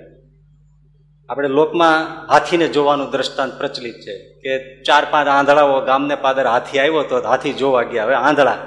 [1.29, 7.03] આપણે લોકમાં હાથીને જોવાનું દ્રષ્ટાંત પ્રચલિત છે કે ચાર પાંચ આંધળાઓ ગામને પાદર હાથી આવ્યો
[7.03, 8.05] તો હાથી જોવા ગયા.
[8.05, 8.59] હવે આંધળા.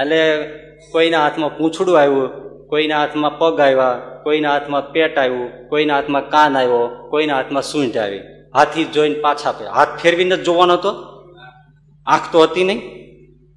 [0.00, 0.48] એટલે
[0.92, 2.30] કોઈના હાથમાં પૂંછડું આવ્યું,
[2.68, 7.96] કોઈના હાથમાં પગ આવ્યા, કોઈના હાથમાં પેટ આવ્યું, કોઈના હાથમાં કાન આવ્યો, કોઈના હાથમાં સૂંઢ
[7.96, 8.20] આવી.
[8.54, 10.92] હાથી જોઈને પાછા પે હાથ ફેરવીને જ જોવાનો હતો?
[12.06, 12.80] આંખ તો હતી નહીં.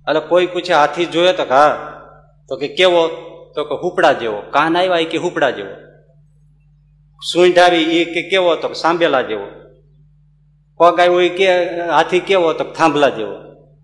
[0.10, 2.02] એટલે કોઈ પૂછે હાથી જોયો તો હા.
[2.50, 3.08] તો કે કેવો?
[3.56, 4.44] તો કે હુપડા જેવો.
[4.50, 5.85] કાન આવ્યા કે હુપડા જેવો?
[7.22, 9.48] સૂંઢ આવી એ કે કેવો તો સાંભેલા જેવો.
[10.78, 13.36] પગ આવ્યો એ કે હાથી કેવો તો થાંભલા જેવો.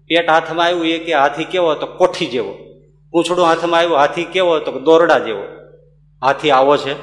[0.08, 2.58] પેટ હાથમાં આવ્યું એ કે હાથી કેવો તો કોઠી જેવો.
[3.12, 5.44] પૂંછડું હાથમાં આવ્યું હાથી કેવો તો દોરડા જેવો.
[6.22, 6.94] હાથી આવો છે.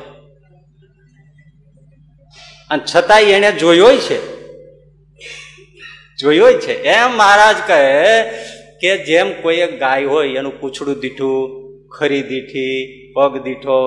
[2.71, 4.37] અને છતાંય એને જોયો છે.
[6.17, 6.83] જોયો છે.
[6.83, 8.23] એમ મહારાજ કહે
[8.81, 13.79] કે જેમ કોઈ ગાય હોય એનું પૂંછડું દીઠું ખરી દીઠી, પગ દીઠો,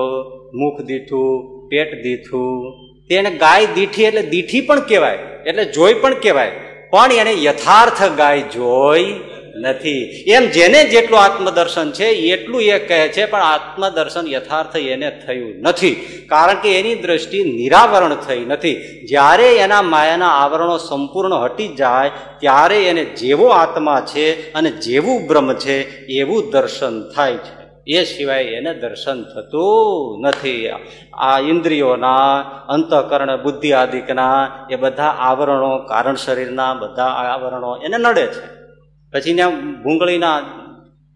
[0.54, 2.72] મુખ દીઠું, પેટ દીઠું.
[3.08, 6.50] તેને ગાય દીઠી એટલે દીઠી પણ કહેવાય, એટલે જોઈ પણ કહેવાય.
[6.90, 9.20] પણ એને યથાર્થ ગાય જોઈ
[9.56, 10.24] નથી.
[10.26, 15.94] એમ જેને જેટલું આત્મદર્શન છે, એટલું એ કહે છે, પણ આત્મદર્શન યથાર્થ એને થયું નથી.
[16.28, 18.76] કારણ કે એની દ્રષ્ટિ નિરાવરણ થઈ નથી.
[19.08, 22.10] જ્યારે એના માયાના આવરણો સંપૂર્ણ હટી જાય,
[22.40, 27.61] ત્યારે એને જેવો આત્મા છે અને જેવું બ્રહ્મ છે, એવું દર્શન થાય છે.
[27.86, 30.70] એ સિવાય એને દર્શન થતું નથી.
[31.12, 38.62] આ ઇન્દ્રિયોના, અંતઃકરણ, બુદ્ધિ આદિકના, એ બધા આવરણો, કારણ શરીરના બધા આવરણો એને નડે છે.
[39.12, 40.40] પછી ત્યાં ભૂંગળીના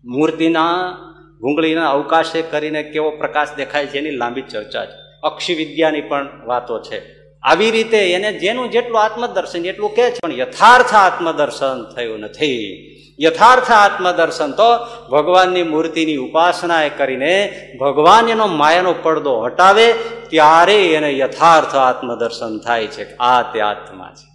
[0.04, 0.96] મૂર્તિના,
[1.40, 5.18] ભૂંગળીના અવકાશે કરીને કેવો પ્રકાશ દેખાય છે એની લાંબી ચર્ચા છે.
[5.22, 7.02] અક્ષી વિદ્યાની પણ વાતો છે.
[7.42, 12.92] આવી રીતે એને જેનું જેટલું આત્મદર્શન એટલું કહે છે, પણ યથાર્થ આત્મદર્શન થયું નથી.
[13.18, 14.66] યથાર્થ આત્મદર્શન તો
[15.08, 17.32] ભગવાનની મૂર્તિની ઉપાસના એ કરીને
[17.80, 19.92] ભગવાન એનો માયાનો પડદો હટાવે,
[20.30, 23.16] ત્યારે એને યથાર્થ આત્મદર્શન થાય છે.
[23.16, 24.28] આ તે આત્મા છે.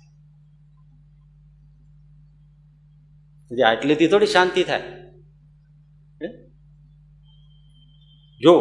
[3.52, 4.84] આટલીથી થોડી શાંતિ થાય.
[8.42, 8.54] જો,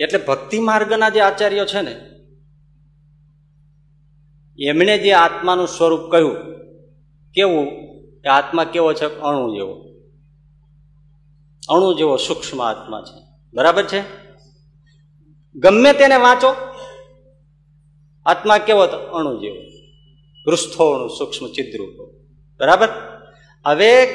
[0.00, 1.94] એટલે ભક્તિ માર્ગના જે આચાર્યો છે ને,
[4.58, 6.36] એમણે જે આત્માનું સ્વરૂપ કહ્યું
[7.34, 7.66] કેવું?
[8.22, 9.20] કે આત્મા કેવો છે?
[9.20, 9.74] અણુ જેવો.
[11.68, 13.24] અણુ જેવો સૂક્ષ્મ આત્મા છે.
[13.54, 14.02] બરાબર છે?
[15.54, 16.54] ગમે તેને વાંચો.
[18.26, 18.96] આત્મા કેવો તો?
[18.96, 19.56] અણુ જેવો.
[20.44, 22.12] પૃષ્ઠોણું, સૂક્ષ્મ ચિદ્રૂપો
[22.60, 22.88] બરાબર?
[23.66, 24.06] હવે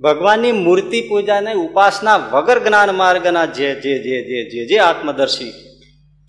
[0.00, 5.52] ભગવાનની મૂર્તિ પૂજાને ઉપાસના વગર જ્ઞાન માર્ગના જે જે જે જે જે જે આત્મદર્શી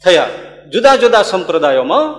[0.03, 0.29] થયા,
[0.73, 2.13] જુદા જુદા સંપ્રદાયોમાં,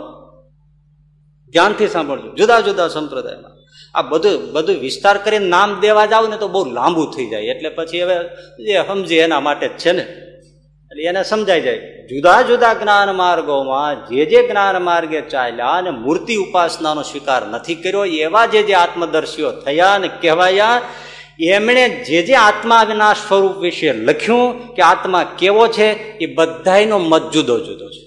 [1.51, 3.60] ધ્યાનથી સાંભળજો, જુદા જુદા સંપ્રદાયમાં.
[3.95, 7.43] આ બધું બધું વિસ્તાર કરીને નામ દેવા જાવ ને તો બહુ લાંબુ થઈ જાય.
[7.43, 8.15] એટલે પછી હવે
[8.65, 10.03] જે સમજે એના માટે જ છે ને.
[10.91, 11.79] એટલે એને સમજાઈ જાય.
[12.11, 18.05] જુદા જુદા જ્ઞાન માર્ગોમાં જે જે જ્ઞાન માર્ગે ચાલ્યા અને મૂર્તિ ઉપાસનાનો સ્વીકાર નથી કર્યો,
[18.05, 20.81] એવા જે જે આત્મદર્શીઓ થયા અને કહેવાયા,
[21.41, 26.19] એમણે જે જે આત્માના સ્વરૂપ વિશે લખ્યું કે આત્મા કેવો છે?
[26.19, 28.00] એ બધાનો મત જુદો જુદો છે.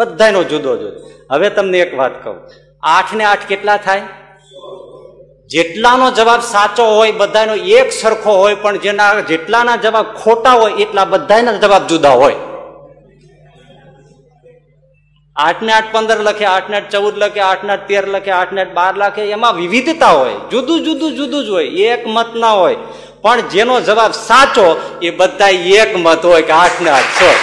[0.00, 1.10] બધાનો જુદો જુદો.
[1.30, 2.40] હવે તમને એક વાત કહું.
[2.82, 4.02] આઠ ને આઠ કેટલા થાય?
[5.48, 11.04] જેટલાનો જવાબ સાચો હોય, બધાનો એક સરખો હોય, પણ જેના જેટલાના જવાબ ખોટા હોય, એટલા
[11.04, 12.36] બધાના જવાબ જુદા હોય.
[15.36, 18.30] આઠ ને આઠ પંદર લખે આઠ ને આઠ ચૌદ લખે આઠ ને આઠ તેર લખે
[18.30, 20.34] આઠ ને આઠ બાર લખે, એમાં વિવિધતા હોય.
[20.50, 21.66] જુદું જુદું જુદું જ હોય.
[21.66, 22.76] એક મત ના હોય.
[23.22, 27.34] પણ જેનો જવાબ સાચો, એ બધા એક મત હોય કે આઠ ને આઠ છો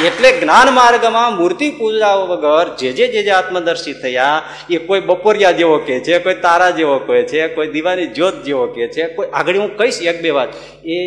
[0.00, 5.50] એટલે જ્ઞાન માર્ગમાં મૂર્તિ પૂજા વગર જે જે જે જે આત્મદર્શી થયા, એ કોઈ બપોરિયા
[5.50, 9.26] જેવો કે છે, કોઈ તારા જેવો કહે છે, કોઈ દિવાની જ્યોત જેવો કે છે, કોઈ
[9.28, 10.48] આગળ હું કહીશ એક બે વાત,
[10.84, 10.98] એ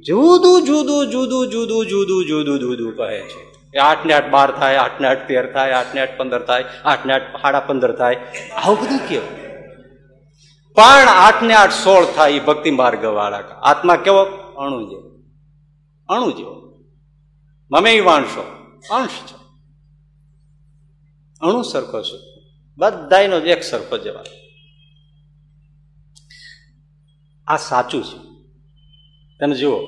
[0.00, 3.46] જુદું જુદું જુદું જુદું જુદું જુદું જુદું કહે છે.
[3.74, 6.42] એ આઠ ને આઠ બાર થાય આઠ ને આઠ તેર થાય આઠ ને આઠ પંદર
[6.42, 8.16] થાય આઠ ને આઠ સાડા પંદર થાય,
[8.56, 9.28] આવું બધું કેવું
[10.74, 14.22] પણ આઠ ને આઠ સોળ થાય એ ભક્તિ માર્ગ વાળા આત્મા કેવો?
[14.56, 15.02] અણુ જેવો.
[16.08, 16.65] અણુ જેવો.
[17.70, 18.40] મમે વાંશો
[18.90, 19.38] અંશ છો.
[21.40, 22.20] અણુ સરખો છું.
[22.78, 24.24] બધાનો એક સરખો જવાબ
[27.46, 28.18] આ સાચું છે.
[29.38, 29.78] તમે જુઓ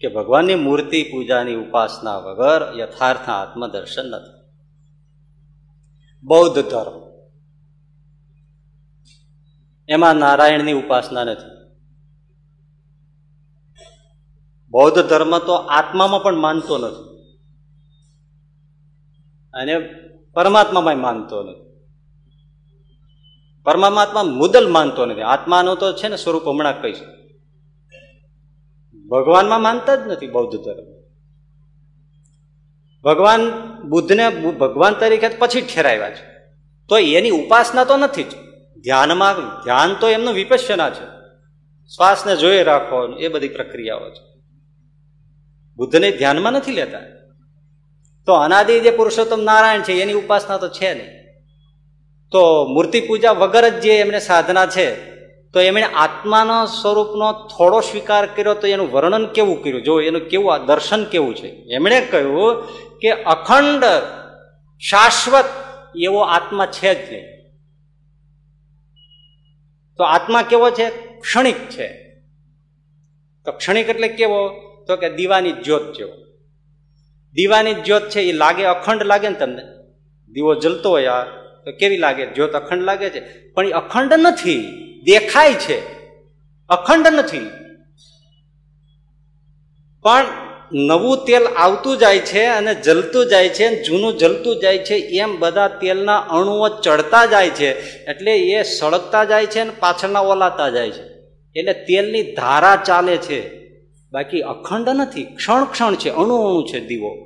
[0.00, 4.38] કે ભગવાનની મૂર્તિ પૂજાની ઉપાસના વગર યથાર્થ આત્મદર્શન નથી.
[6.22, 7.08] બૌદ્ધ ધર્મ.
[9.88, 11.57] એમાં નારાયણની ઉપાસના નથી.
[14.70, 17.08] બૌદ્ધ ધર્મ તો આત્મામાં પણ માનતો નથી.
[19.54, 19.78] અને
[20.34, 21.68] પરમાત્મામાં માનતો નથી.
[23.62, 25.20] પરમાત્મા મુદલ માનતો નથી.
[25.20, 27.00] આત્માનું તો છે ને સ્વરૂપ હમણાં કહીશ.
[29.08, 30.98] ભગવાનમાં માનતા જ નથી બૌદ્ધ ધર્મ.
[33.04, 33.50] ભગવાન
[33.82, 36.38] બુદ્ધને ભગવાન તરીકે પછી ઠેરાવ્યા છે.
[36.88, 38.30] તો એની ઉપાસના તો નથી જ.
[38.82, 41.04] ધ્યાનમાં, ધ્યાન તો એમનું વિપશ્યના છે.
[41.96, 44.27] શ્વાસને જોઈ રાખો એ બધી પ્રક્રિયાઓ છે.
[45.78, 46.98] બુદ્ધને ધ્યાનમાં નથી લેતા.
[48.26, 51.18] તો અનાદિ જે પુરુષોત્તમ નારાયણ છે, એની ઉપાસના તો છે નહીં.
[52.30, 54.94] તો મૂર્તિ પૂજા વગર જ જે એમને સાધના છે,
[55.52, 59.82] તો એમણે આત્માના સ્વરૂપનો થોડો સ્વીકાર કર્યો તો એનું વર્ણન કેવું કર્યું?
[59.82, 61.48] જો એનું કેવું આ દર્શન કેવું છે?
[61.48, 62.68] એમણે કહ્યું
[62.98, 63.84] કે અખંડ,
[64.78, 65.44] શાશ્વત
[65.96, 67.24] એવો આત્મા છે જ નહીં.
[69.96, 70.90] તો આત્મા કેવો છે?
[71.20, 72.14] ક્ષણિક છે.
[73.44, 74.67] તો ક્ષણિક એટલે કેવો?
[74.88, 76.12] તો કે દીવાની જ્યોત જેવો.
[77.32, 79.62] દીવાની જ્યોત છે, એ લાગે અખંડ લાગે ને તમને?
[80.30, 81.24] દીવો જલતો હોય, આ
[81.64, 82.26] તો કેવી લાગે?
[82.26, 83.20] જ્યોત અખંડ લાગે છે?
[83.50, 84.60] પણ એ અખંડ નથી,
[85.04, 85.78] દેખાય છે.
[86.68, 87.50] અખંડ નથી.
[90.02, 90.24] પણ
[90.72, 95.68] નવું તેલ આવતું જાય છે અને જલતું જાય છે જૂનું જલતું જાય છે, એમ બધા
[95.68, 97.70] તેલના અણુઓ ચડતા જાય છે,
[98.04, 101.02] એટલે એ સળગતા જાય છે અને પાછળના ઓલાતા જાય છે.
[101.56, 103.58] એટલે તેલની ધારા ચાલે છે.
[104.12, 107.16] બાકી અખંડ નથી, ક્ષણ ક્ષણ છે, અણુ અણુ છે દીવો.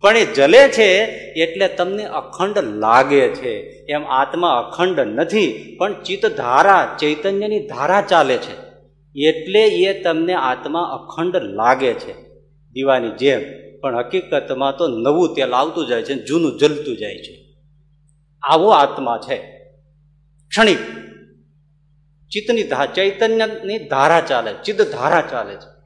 [0.00, 3.84] પણ એ જલે છે એટલે તમને અખંડ લાગે છે.
[3.88, 8.70] એમ આત્મા અખંડ નથી, પણ ચિત્ત ધારા ચૈતન્યની ધારા ચાલે છે.
[9.28, 12.12] એટલે એ તમને આત્મા અખંડ લાગે છે.
[12.72, 13.42] દીવાની જેમ,
[13.80, 17.54] પણ હકીકતમાં તો નવું તેલ આવતું જાય છે જૂનું જલતું જાય છે.
[18.42, 19.36] આવો આત્મા છે.
[20.48, 20.78] ક્ષણિક.
[22.30, 22.62] ચિત્તની
[22.94, 25.79] ચૈતન્યની ધારા ચાલે ચિત્ત ધારા ચાલે છે.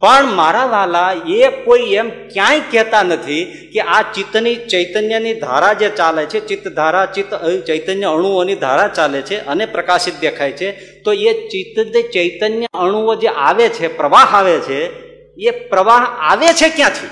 [0.00, 5.90] પણ મારા વાલા, એ કોઈ એમ ક્યાંય કહેતા નથી કે આ ચિત્તની, ચૈતન્યની ધારા જે
[5.90, 7.34] ચાલે છે ચિત્ત ધારા ચિત્ત
[7.66, 10.72] ચૈતન્ય અણુઓની ધારા ચાલે છે અને પ્રકાશિત દેખાય છે,
[11.02, 16.68] તો એ ચિત્ત ચૈતન્ય અણુઓ જે આવે છે, પ્રવાહ આવે છે, એ પ્રવાહ આવે છે
[16.68, 17.10] ક્યાંથી?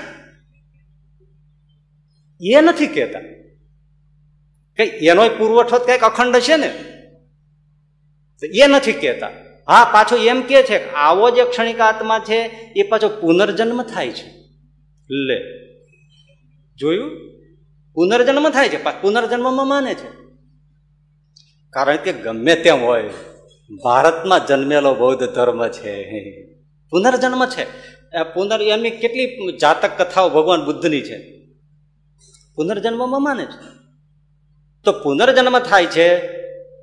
[2.51, 3.19] એ નથી કહેતા.
[4.77, 6.69] કઈ એનો પુરવઠો કંઈક અખંડ છે ને?
[8.53, 9.29] એ નથી કહેતા.
[9.69, 12.37] હા પાછો એમ કે છે આવો જે ક્ષણિક આત્મા છે
[12.75, 14.27] એ પાછો પુનર્જન્મ થાય છે.
[15.09, 15.39] લે.
[16.77, 17.11] જોયું?
[17.93, 20.07] પુનર્જન્મ થાય છે પુનર્જન્મમાં માને છે.
[21.69, 23.09] કારણ કે ગમે તેમ હોય
[23.83, 26.23] ભારતમાં જન્મેલો બૌદ્ધ ધર્મ છે.
[26.89, 27.63] પુનર્જન્મ છે.
[28.33, 31.47] પુનર એમની કેટલી જાતક કથાઓ ભગવાન બુદ્ધની છે?
[32.55, 33.69] પુનર્જન્મમાં માને છે.
[34.83, 36.19] તો પુનર્જન્મ થાય છે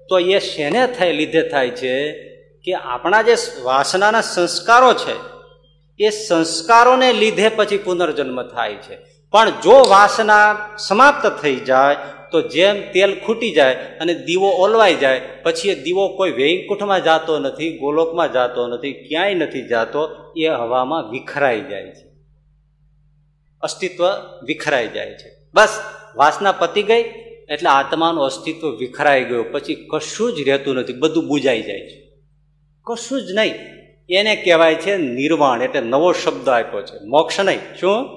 [0.09, 2.27] તો એ શેને થાય લીધે થાય છે?
[2.67, 5.15] કે આપણા જે વાસનાના સંસ્કારો છે,
[6.05, 8.99] એ સંસ્કારોને લીધે પછી પુનર્જન્મ થાય છે.
[9.31, 11.97] પણ જો વાસના સમાપ્ત થઈ જાય,
[12.33, 17.39] તો જેમ તેલ ખૂટી જાય અને દીવો ઓલવાઈ જાય, પછી એ દીવો કોઈ વૈકુંઠમાં જાતો
[17.39, 22.07] નથી, ગોલોકમાં જાતો નથી, ક્યાંય નથી જાતો, એ હવામાં વિખરાઈ જાય છે.
[23.63, 24.05] અસ્તિત્વ
[24.43, 25.31] વિખરાઈ જાય છે.
[25.55, 25.81] બસ,
[26.17, 27.03] વાસના પતી ગઈ,
[27.51, 32.06] એટલે આત્માનું અસ્તિત્વ વિખરાઈ ગયું, પછી કશું જ રહેતું નથી, બધું બુજાઈ જાય છે.
[32.87, 33.55] કશું જ નહીં.
[34.09, 37.05] એને કહેવાય છે નિર્વાણ, એટલે નવો શબ્દ આપ્યો છે.
[37.05, 37.75] મોક્ષ નહીં.
[37.75, 38.09] શું?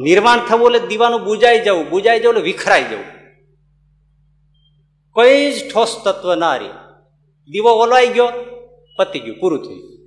[0.00, 1.90] નિર્વાણ થવું એટલે દીવાનું બુજાઈ જવું.
[1.90, 3.04] બુજાઈ જવું એટલે વિખરાઈ જવું.
[5.12, 6.68] કોઈ જ ઠોસ તત્વ ના રહી.
[7.50, 8.28] દીવો ઓલવાઈ ગયો,
[8.98, 9.98] પતી ગયું, પૂરું થયું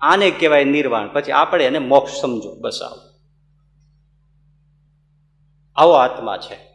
[0.00, 1.08] આને કહેવાય નિર્વાણ.
[1.12, 2.54] પછી આપણે એને મોક્ષ સમજો.
[2.54, 3.18] બસ આવો.
[5.76, 6.71] આવો આત્મા છે.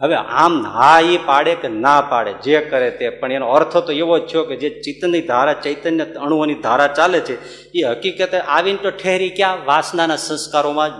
[0.00, 3.10] હવે આમ હા એ પાડે કે ના પાડે, જે કરે તે.
[3.10, 7.20] પણ એનો અર્થ તો એવો જ થયો કે જે ચિત્તની ધારા, ચૈતન્ય અણુઓની ધારા ચાલે
[7.20, 7.34] છે
[7.72, 10.92] એ હકીકતે આવીને તો ઠેરી ક્યાં વાસનાના સંસ્કારોમાં જ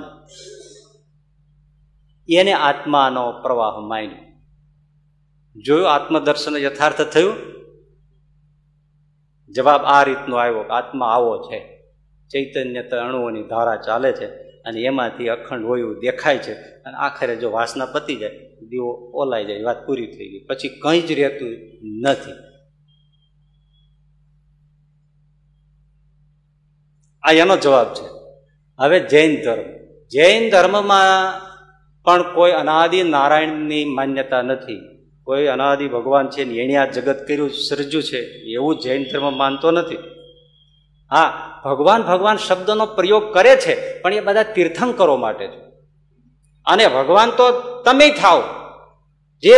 [2.28, 4.24] એને આત્માનો પ્રવાહ માન્યો.
[5.56, 7.34] જોયું આત્મદર્શન યથાર્થ થયું?
[9.50, 11.58] જવાબ આ રીતનો આવ્યો કે આત્મા આવો છે.
[12.30, 14.26] ચૈતન્ય અણુઓની ધારા ચાલે છે
[14.62, 18.30] અને એમાંથી અખંડ હોય દેખાય છે અને આખરે જો વાસના પતી જાય
[18.68, 20.44] દીવો ઓલાઈ જાય, વાત પૂરી થઈ ગઈ.
[20.44, 21.48] પછી કંઈ જ રહેતું
[22.00, 22.32] નથી.
[27.22, 28.06] આ એનો જવાબ છે.
[28.78, 29.62] હવે જૈન ધર્મ.
[30.08, 31.40] જૈન ધર્મમાં
[32.04, 34.80] પણ કોઈ અનાદિ નારાયણની માન્યતા નથી.
[35.24, 38.18] કોઈ અનાદિ ભગવાન છે ને એણે આ જગત કર્યું, સર્જ્યું છે,
[38.52, 39.96] એવું જૈન ધર્મ માનતો નથી.
[41.10, 45.66] હા, ભગવાન ભગવાન શબ્દનો પ્રયોગ કરે છે, પણ એ બધા તીર્થંકરો માટે છે.
[46.66, 47.50] અને ભગવાન તો
[47.82, 48.42] તમે થાવ
[49.42, 49.54] જે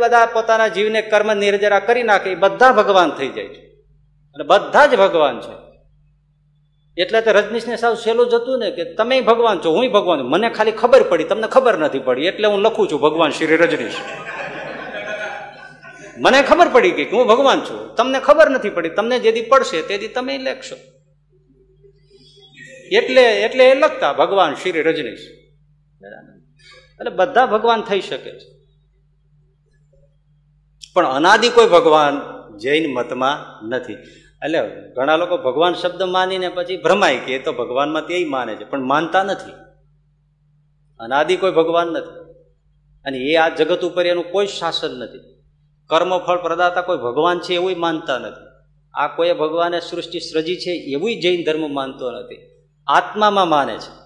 [0.00, 3.70] બધા પોતાના જીવને કર્મ નિર્જરા કરી નાખે એ બધા ભગવાન થઈ જાય છે.
[4.34, 5.70] અને બધા જ ભગવાન છે.
[7.02, 10.30] એટલે તો રજનીશને સાવ સહેલું જ હતું ને કે તમે ભગવાન છો હું ભગવાન છું.
[10.30, 13.94] મને ખાલી ખબર પડી, તમને ખબર નથી પડી, એટલે હું લખું છું, ભગવાન શ્રી રજનીશ.
[16.18, 17.94] મને ખબર પડી ગઈ કે હું ભગવાન છું.
[17.94, 20.76] તમને ખબર નથી પડી, તમને જેથી પડશે તેથી તમે લખશો.
[22.92, 25.20] એટલે એટલે એ લખતા ભગવાન શ્રી રજનીશ.
[27.00, 28.59] એટલે બધા ભગવાન થઈ શકે છે.
[30.94, 32.20] પણ અનાદિ કોઈ ભગવાન
[32.58, 33.92] જૈન મતમાં નથી.
[34.44, 38.64] એટલે ઘણા લોકો ભગવાન શબ્દ માનીને પછી ભ્રમાય કે એ તો ભગવાનમાં તે માને છે,
[38.64, 39.52] પણ માનતા નથી.
[41.00, 42.30] અનાદિ કોઈ ભગવાન નથી.
[43.04, 45.18] અને એ આ જગત ઉપર એનું કોઈ શાસન નથી.
[45.86, 48.50] કર્મફળ પ્રદાતા કોઈ ભગવાન છે એવું માનતા નથી.
[48.94, 52.38] આ કોઈ ભગવાને સૃષ્ટિ સર્જી છે એવું જૈન ધર્મ માનતો નથી.
[52.86, 54.00] આત્મામાં માને છે.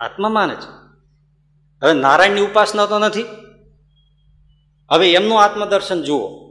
[0.00, 0.70] આત્મા માને છે.
[1.82, 3.24] હવે નારાયણની ઉપાસના તો નથી.
[4.90, 6.50] હવે એમનું આત્મદર્શન જુઓ.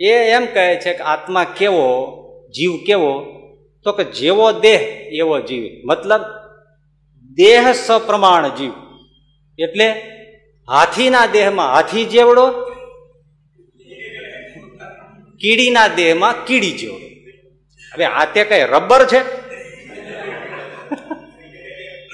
[0.00, 1.86] એ એમ કહે છે કે આત્મા કેવો,
[2.54, 3.24] જીવ કેવો?
[3.84, 4.80] તો કે જેવો દેહ,
[5.12, 5.82] એવો જીવ.
[5.84, 6.20] મતલબ
[7.34, 8.72] દેહ સપ્રમાણ જીવ.
[9.58, 9.90] એટલે
[10.68, 12.50] હાથીના દેહમાં હાથી જેવડો,
[15.40, 17.06] કીડીના દેહમાં કીડી જેવડો.
[17.94, 19.18] હવે આ તે કઈ રબર છે?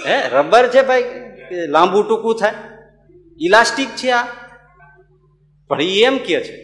[0.08, 1.04] હે, રબર છે ભાઈ?
[1.66, 2.52] લાંબુ ટૂંકું થાય.
[3.40, 4.43] ઇલાસ્ટિક છે આ.
[5.68, 6.54] પણ એ એમ કે છે,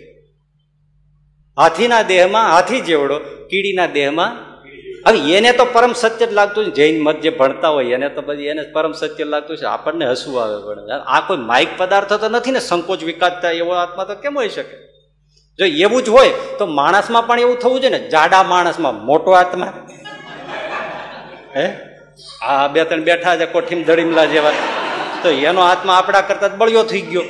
[1.58, 3.18] હાથીના દેહમાં હાથી જેવડો,
[3.50, 4.50] કીડીના દેહમાં
[5.06, 8.22] હવે એને તો પરમ સત્ય જ લાગતું છે, જૈન મત જે ભણતા હોય એને તો
[8.22, 10.90] પછી એને પરમ સત્ય લાગતું છે, આપણને હસવું આવે પણ.
[10.90, 14.48] આ કોઈ માઇક પદાર્થ તો નથી ને, સંકોચ વિકાસ થાય એવો આત્મા તો કેમ હોઈ
[14.48, 14.76] શકે?
[15.58, 16.28] જો એવું જ હોય
[16.58, 19.72] તો માણસમાં પણ એવું થવું જોઈએ ને, જાડા માણસમાં, મોટો આત્મા.
[21.56, 21.66] હે?
[22.42, 24.52] આ બે ત્રણ બેઠા છે, કોઠીમ દડીમલા જેવા.
[25.22, 27.22] તો એનો આત્મા આપણા કરતા બળિયો થઈ ગયો.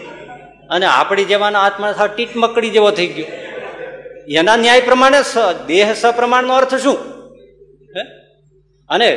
[0.70, 3.28] અને આપણી જેવાનો આત્મા સાવ ટીટ મકડી જેવો થઈ ગયો.
[4.38, 5.20] એના ન્યાય પ્રમાણે
[5.66, 6.98] દેહ સપ્રમાણનો અર્થ શું?
[8.90, 9.08] અને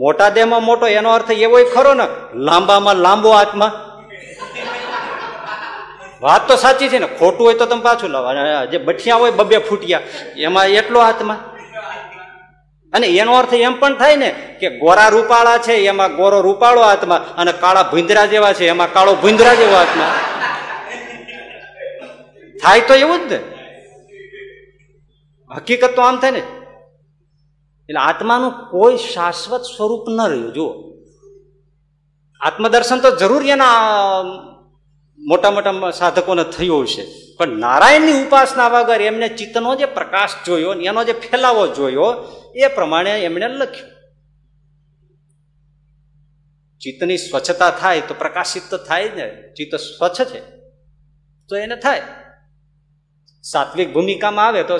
[0.00, 2.06] મોટા દેહમાં મોટો એનો અર્થ એવો ખરો ને,
[2.40, 3.70] લાંબામાં લાંબો આત્મા.
[6.22, 8.28] વાત તો સાચી છે ને, ખોટું હોય તો તમે પાછું લાવો.
[8.66, 10.00] જે બઠિયા હોય બબે ફૂટ્યા,
[10.38, 11.38] એમાં એટલો આત્મા.
[12.92, 14.30] અને એનો અર્થ એમ પણ થાય ને
[14.60, 19.14] કે ગોરા રૂપાળા છે, એમાં ગોરો રૂપાળો આત્મા અને કાળા ભૂંદરા જેવા છે, એમાં કાળો
[19.22, 20.10] ભૂંદરા જેવો આત્મા.
[22.62, 23.38] થાય તો એવું જ ને.
[25.56, 26.38] હકીકત તો આમ થાય ને.
[26.38, 30.52] એટલે આત્માનું કોઈ શાશ્વત સ્વરૂપ ન રહ્યું.
[30.52, 30.70] જુઓ.
[32.40, 33.72] આત્મદર્શન તો જરૂર એના
[35.18, 37.04] મોટા મોટા સાધકોને થયું હશે.
[37.36, 42.06] પણ નારાયણની ઉપાસના વગર એમને ચિત્તનો જે પ્રકાશ જોયો એનો જે ફેલાવો જોયો,
[42.54, 43.90] એ પ્રમાણે એમણે લખ્યું.
[46.80, 49.28] ચિત્તની સ્વચ્છતા થાય તો પ્રકાશિત તો થાય જ ને.
[49.52, 50.40] ચિત્ત સ્વચ્છ છે,
[51.48, 52.02] તો એને થાય.
[53.42, 54.78] સાત્વિક ભૂમિકામાં આવે તો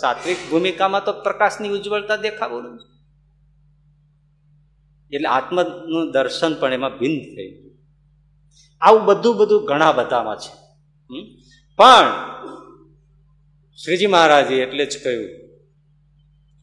[0.00, 2.80] સાત્વિક ભૂમિકામાં તો પ્રકાશની ઉજ્જવળતા દેખાવું
[5.12, 7.72] એટલે આત્મનું દર્શન પણ એમાં ભિન્ન થઈ ગયું.
[8.80, 10.52] આવું બધું બધું ઘણા બધામાં છે.
[11.78, 12.06] પણ
[13.84, 15.26] શ્રીજી મહારાજે એટલે જ કહ્યું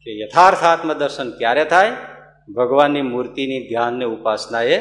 [0.06, 1.92] કે યથાર્થ આત્મદર્શન ક્યારે થાય?
[2.48, 4.78] ભગવાનની મૂર્તિની ધ્યાનને ઉપાસનાએ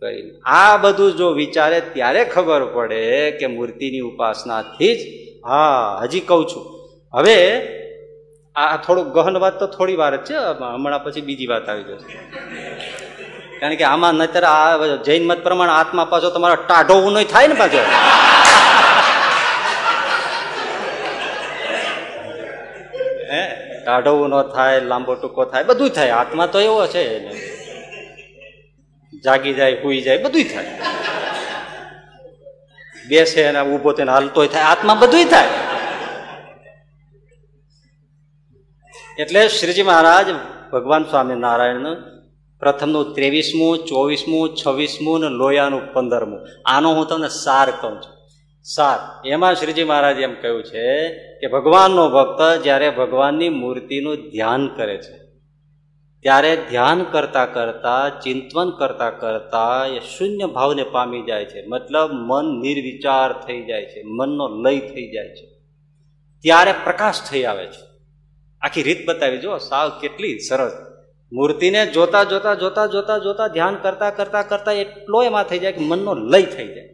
[0.00, 6.46] કરી આ બધું જો વિચારે ત્યારે ખબર પડે કે મૂર્તિની ઉપાસનાથી જ હા, હજી કહું
[6.46, 6.64] છું.
[7.14, 7.36] હવે
[8.56, 12.18] આ થોડુંક ગહન વાત તો થોડી વાર જ છે, હમણાં પછી બીજી વાત આવી જશે.
[13.60, 17.54] કારણ કે આમાં નતર આ જૈન મત પ્રમાણે આત્મા પાછો તમારો ટાઢો ઉનો થાય ને
[17.54, 17.82] પાછો.
[23.32, 23.42] હે?
[23.84, 26.10] ટાઢો ઉનો થાય, લાંબો ટૂંકો થાય બધું થાય.
[26.10, 27.04] આત્મા તો એવો છે
[29.24, 30.66] જાગી જાય, હુઈ જાય બધું થાય.
[33.08, 35.48] બેસે અને ઊભો થઈને હાલતો થાય, આત્મા બધું થાય.
[39.18, 40.26] એટલે શ્રીજી મહારાજ
[40.72, 41.86] ભગવાન સ્વામિનારાયણ
[42.60, 46.40] પ્રથમનું ત્રેવીસમું, ચોવીસમું, છવ્વીસમું ને લોયાનું પંદરમું.
[46.66, 48.14] આનો હું તમને સાર કહું છું.
[48.64, 49.28] સાર.
[49.28, 51.08] એમાં શ્રીજી મહારાજ એમ કહ્યું છે
[51.40, 55.21] કે ભગવાનનો ભક્ત જ્યારે ભગવાનની મૂર્તિનું ધ્યાન કરે છે
[56.22, 61.66] ત્યારે ધ્યાન કરતા કરતા ચિંતન કરતા કરતા એ શૂન્ય ભાવને પામી જાય છે.
[61.66, 64.02] મતલબ મન નિર્વિચાર થઈ જાય છે.
[64.02, 65.46] મનનો લય થઈ જાય છે.
[66.42, 68.00] ત્યારે પ્રકાશ થઈ આવે છે.
[68.60, 70.72] આખી રીત બતાવી જો સાવ કેટલી સરસ.
[71.32, 75.80] મૂર્તિને જોતા જોતા જોતા જોતા જોતા ધ્યાન કરતા કરતા કરતા એટલો એમાં થઈ જાય કે
[75.80, 76.88] મનનો લય થઈ જાય.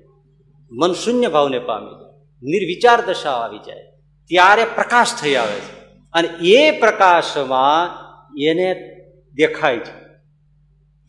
[0.72, 2.18] મન શૂન્ય ભાવને પામી જાય.
[2.43, 3.93] નિર્વિચાર દશા આવી જાય.
[4.29, 5.81] ત્યારે પ્રકાશ થઈ આવે છે.
[6.12, 8.09] અને એ પ્રકાશમાં
[8.41, 8.95] એને
[9.39, 10.09] દેખાય છે.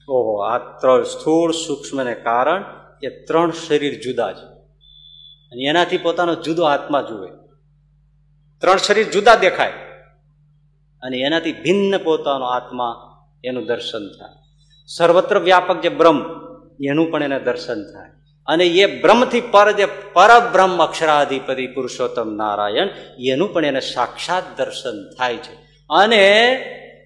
[0.08, 2.64] ઓહો, આ ત્રણ સ્થૂળ સૂક્ષ્મને કારણ
[3.04, 4.60] એ ત્રણ શરીર જુદા છે.
[5.52, 7.30] અને એનાથી પોતાનો જુદો આત્મા જુએ.
[8.58, 9.72] ત્રણ શરીર જુદા દેખાય.
[11.02, 14.36] અને એનાથી ભિન્ન પોતાનો આત્મા એનું દર્શન થાય.
[14.86, 16.22] સર્વત્ર વ્યાપક જે બ્રહ્મ,
[16.86, 18.10] એનું પણ એને દર્શન થાય.
[18.48, 25.38] અને એ બ્રહ્મથી પર જે પરબ્રહ્મ અક્ષરાધિપતિ પુરુષોત્તમ નારાયણ, એનું પણ એને સાક્ષાત દર્શન થાય
[25.38, 25.54] છે.
[25.90, 26.64] અને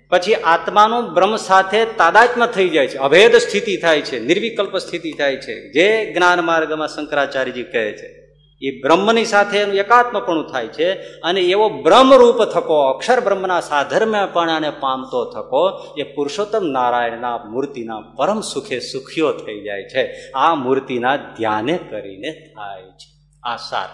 [0.09, 2.97] પછી આત્માનું બ્રહ્મ સાથે તાદાત્મ્ય થઈ જાય છે.
[2.97, 5.71] અભેદ સ્થિતિ થાય છે, નિર્વિકલ્પ સ્થિતિ થાય છે.
[5.71, 8.23] જે જ્ઞાન માર્ગમાં શંકરાચાર્યજી કહે છે,
[8.61, 10.93] એ બ્રહ્મની સાથે એનું એકાત્મપણું થાય છે
[11.23, 18.79] અને એવો બ્રહ્મરૂપ થકો, અક્ષર બ્રહ્મના સાધર્મ્યપણાને પામતો થકો, એ પુરુષોત્તમ નારાયણના મૂર્તિના પરમ સુખે
[18.79, 20.31] સુખ્યો થઈ જાય છે.
[20.35, 23.09] આ મૂર્તિના ધ્યાને કરીને થાય છે.
[23.43, 23.89] આ સાર.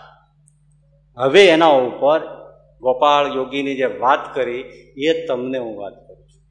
[1.18, 2.39] હવે એના ઉપર
[2.82, 4.60] ગોપાળ યોગીની જે વાત કરી,
[4.98, 6.42] એ તમને હું વાત કરું છું.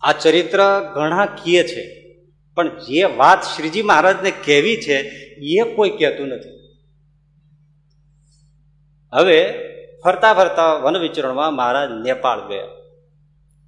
[0.00, 0.58] આ ચરિત્ર
[0.94, 2.02] ઘણા કીએ છે,
[2.54, 4.98] પણ જે વાત શ્રીજી મહારાજને કહેવી છે,
[5.36, 6.56] એ કોઈ કહેતું નથી.
[9.12, 9.52] હવે
[10.04, 12.64] ફરતા ફરતા વન વિચરણમાં મહારાજ નેપાળ ગયા.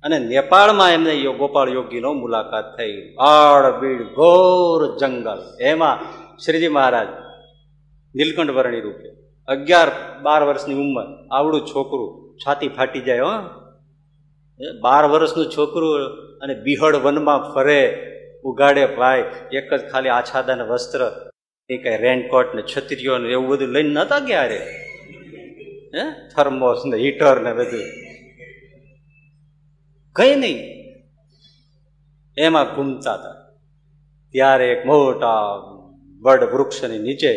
[0.03, 3.14] અને નેપાળમાં એમને ગોપાળ યોગીનો મુલાકાત થઈ.
[3.20, 5.57] આડબીડ ઘોર જંગલ.
[5.61, 5.99] એમાં
[6.39, 7.09] શ્રીજી મહારાજ
[8.14, 9.18] નીલકંઠ વર્ણી રૂપે
[9.49, 11.28] અગિયાર, બાર વર્ષની ઉંમર.
[11.30, 12.38] આવડું છોકરું.
[12.46, 13.28] છાતી ફાટી જાય, હો.
[14.80, 16.01] બાર વર્ષનું છોકરું
[16.38, 18.12] અને બિહળ વનમાં ફરે
[18.44, 21.30] ઉગાડે ભાઈ એક જ ખાલી આછાદાન વસ્ત્ર,
[21.68, 24.59] એ કઈ રેનકોટ ને છત્રીઓ ને એવું બધું લઈને નતા ગયા રે?
[25.94, 26.28] હે?
[26.36, 27.80] થર્મોસ ને હીટર ને બધું.
[30.16, 30.78] કઈ નહીં.
[32.38, 33.57] એમાં ઘૂમતા હતા.
[34.32, 35.40] ત્યારે એક મોટા
[36.20, 37.28] વડ વૃક્ષની નીચે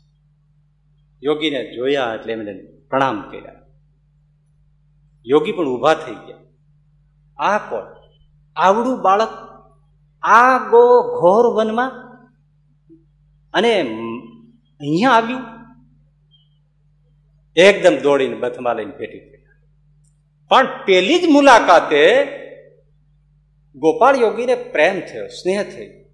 [1.22, 2.52] યોગીને જોયા એટલે એમને
[2.90, 3.52] પ્રણામ કર્યા.
[5.26, 6.36] યોગી પણ ઊભા થઈ ગયા.
[7.36, 7.86] આ કોણ?
[8.56, 9.28] આવડું બાળક
[10.22, 11.90] આ ગો ઘોર વનમાં
[13.54, 13.80] અને
[14.80, 15.42] અહીંયા આવ્યું?
[17.56, 19.56] એકદમ દોડીને બથમાં લઈને ભેટી ગયા
[20.48, 22.02] પણ પેલી જ મુલાકાતે
[23.76, 26.06] ગોપાળ યોગીને પ્રેમ થયો, સ્નેહ થયો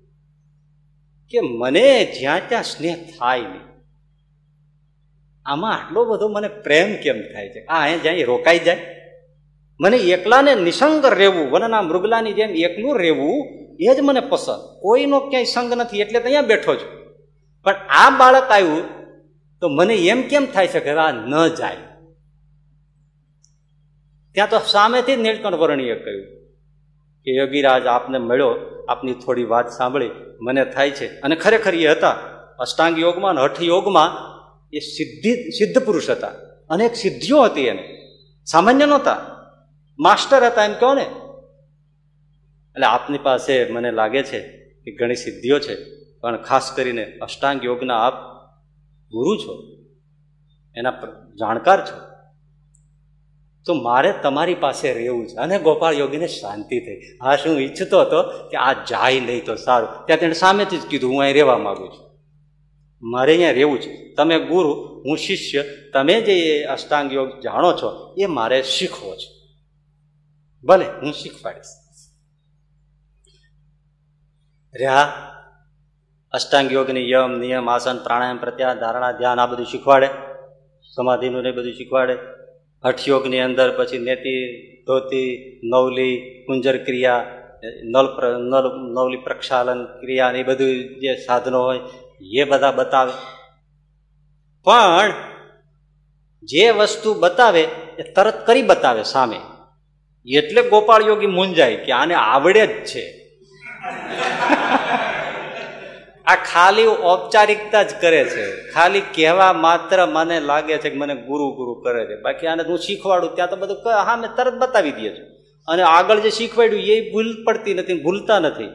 [1.31, 3.61] કે મને જ્યાં ત્યાં સ્નેહ થાય નહીં.
[5.47, 7.65] આમાં આટલો બધો મને પ્રેમ કેમ થાય છે?
[7.65, 8.79] આ અહીંયા જ્યાં રોકાઈ જાય.
[9.81, 13.49] મને એકલાને નિસંગ રહેવું, વનના મૃગલાની જેમ એકલું રહેવું,
[13.81, 14.81] એ જ મને પસંદ.
[14.81, 16.91] કોઈનો ક્યાંય સંગ નથી, એટલે અહીંયા બેઠો છું.
[17.63, 18.85] પણ આ બાળક આવ્યું
[19.61, 21.77] તો મને એમ કેમ થાય છે કે આ ન જાય?
[24.33, 26.42] ત્યાં તો સામેથી નીલકંઠ વર્ણીએ કહ્યું
[27.25, 28.57] કે યોગીરાજ આપને મળ્યો,
[28.89, 30.11] આપની થોડી વાત સાંભળી.
[30.41, 31.07] મને થાય છે.
[31.07, 32.11] અને ખરેખર એ હતા.
[32.59, 34.33] અષ્ટાંગ યોગમાં અને હઠ યોગમાં
[34.73, 36.33] એ સિદ્ધિ, સિદ્ધ પુરુષ હતા.
[36.71, 37.99] અનેક સિદ્ધિઓ હતી એને.
[38.45, 39.27] સામાન્ય નહોતા.
[39.99, 41.03] માસ્ટર હતા એમ કહો ને.
[41.03, 44.41] એટલે આપની પાસે મને લાગે છે
[44.85, 45.77] કે ઘણી સિદ્ધિઓ છે.
[46.21, 48.15] પણ ખાસ કરીને અષ્ટાંગ યોગના આપ
[49.11, 49.63] ગુરુ છો.
[50.77, 50.91] એના
[51.35, 52.12] જાણકાર છો.
[53.67, 55.35] તો મારે તમારી પાસે રહેવું છે.
[55.35, 57.01] અને ગોપાળ યોગીને શાંતિ થઈ.
[57.23, 60.07] હા, શું ઈચ્છતો હતો કે આ જાય નહીં તો સારું.
[60.07, 62.13] ત્યાં તેણે સામેથી જ કીધું, હું અહીં રહેવા માંગુ છું.
[63.03, 64.15] મારે અહીંયા રહેવું છે.
[64.15, 69.43] તમે ગુરુ, હું શિષ્ય, તમે જે અષ્ટાંગ યોગ જાણો છો, એ મારે શીખવો છે.
[70.65, 71.65] ભલે, હું શીખવાડીશ
[74.75, 75.13] રહ્યા,
[76.33, 80.09] અષ્ટાંગ યોગની યમ, નિયમ, આસન, પ્રાણાયામ, પ્રત્યાહાર, ધારણા, ધ્યાન, આ બધું શીખવાડે?
[80.95, 82.19] સમાધિનું ને બધું શીખવાડે?
[82.85, 87.39] હઠયોગની અંદર પછી નેતિ, ધોતી, નવલી કુંજર ક્રિયા
[87.85, 88.07] નલ
[88.39, 90.67] નલ, નવલી પ્રક્ષાલન ક્રિયા એ બધું
[91.01, 91.81] જે સાધનો હોય,
[92.35, 93.13] એ બધા બતાવે.
[94.65, 95.13] પણ
[96.43, 97.61] જે વસ્તુ બતાવે
[97.99, 99.37] એ તરત કરી બતાવે સામે.
[100.27, 103.23] એટલે ગોપાળ યોગી મૂંઝાય કે આને આવડે જ છે.
[106.27, 108.45] આ ખાલી ઔપચારિકતા જ કરે છે.
[108.71, 112.21] ખાલી કહેવા માત્ર મને લાગે છે કે મને ગુરુ ગુરુ કરે છે.
[112.21, 115.23] બાકી આને હું શીખવાડું ત્યાં તો બધું હા, મેં તરત બતાવી દે છે.
[115.69, 118.69] અને આગળ જે શીખવાડ્યું, એ ભૂલ પડતી નથી, ભૂલતા નથી.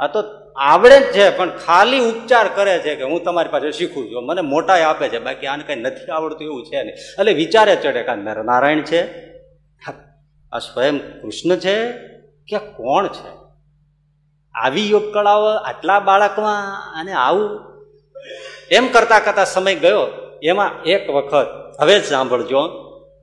[0.00, 0.22] આ તો
[0.56, 4.40] આવડે જ છે, પણ ખાલી ઉપચાર કરે છે કે હું તમારી પાસે શીખું છું, મને
[4.40, 6.94] મોટા આપે છે, બાકી આને કઈ નથી આવડતું એવું છે નહીં.
[7.20, 9.02] એટલે વિચારે ચડે કે નારાયણ છે?
[10.52, 11.92] આ સ્વયં કૃષ્ણ છે
[12.48, 13.37] કે કોણ છે?
[14.64, 17.60] આવી યોગ કળાઓ આટલા બાળકમાં અને આવું
[18.70, 20.06] એમ કરતા કરતા સમય ગયો,
[20.42, 21.46] એમાં એક વખત,
[21.80, 22.58] હવે જ સાંભળજો,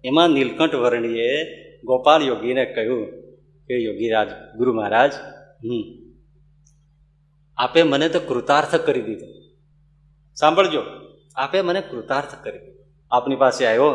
[0.03, 1.43] એમાં નીલકંઠ વર્ણીએ
[1.83, 3.05] ગોપાલ યોગીને કહ્યું
[3.67, 5.13] કે યોગીરાજ, ગુરુ મહારાજ,
[5.65, 5.83] હમ,
[7.57, 9.25] આપે મને તો કૃતાર્થ કરી દીધો.
[10.35, 10.81] સાંભળજો,
[11.35, 12.83] આપે મને કૃતાર્થ કરી દીધો.
[13.11, 13.89] આપની પાસે આવ્યો,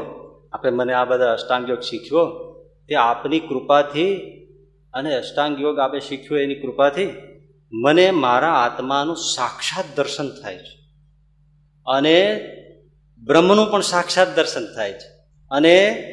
[0.52, 2.50] આપે મને આ બધા અષ્ટાંગ યોગ શીખ્યો,
[2.88, 4.36] તે આપની કૃપાથી
[4.94, 7.29] અને અષ્ટાંગ યોગ આપે શીખ્યો એની કૃપાથી
[7.72, 10.80] મને મારા આત્માનું સાક્ષાત દર્શન થાય છે.
[11.86, 12.40] અને
[13.18, 15.08] બ્રહ્મનું પણ સાક્ષાત દર્શન થાય છે.
[15.50, 16.06] અને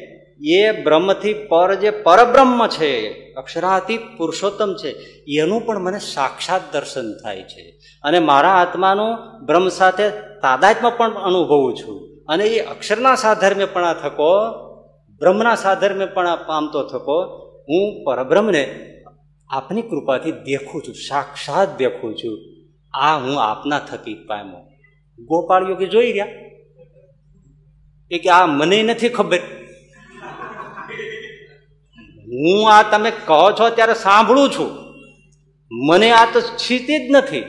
[0.46, 4.88] એ બ્રહ્મથી પર જે પરબ્રહ્મ છે અક્ષરાતીત પુરુષોત્તમ છે,
[5.38, 7.80] એનું પણ મને સાક્ષાત દર્શન થાય છે.
[8.02, 12.24] અને મારા આત્માનું બ્રહ્મ સાથે તાદાત્મ્ય પણ અનુભવું છું.
[12.28, 14.30] અને એ અક્ષરના સાધર્મ્ય પણ થકો,
[15.08, 18.64] બ્રહ્મના સાધર્મ્ય પણ પામતો થકો, હું પરબ્રહ્મને
[19.50, 22.38] આપની કૃપાથી દેખું છું, સાક્ષાત દેખું છું.
[22.94, 24.56] આ હું આપના થકી પામ્યો.
[25.18, 26.26] ગોપાળ કે જોઈ ગયા
[28.10, 29.38] એ કે આ મને નથી ખબર.
[32.26, 34.70] હું આ તમે કહો છો ત્યારે સાંભળું છું.
[35.72, 37.40] મને આ તો છીતી જ નથી.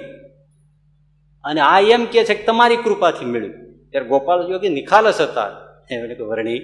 [1.43, 3.53] અને આ એમ કે છે કે તમારી કૃપાથી મળ્યું.
[3.89, 5.51] ત્યારે ગોપાલ યોગી નિખાલસ હતા.
[5.91, 6.61] એમણે કે, વર્ણી,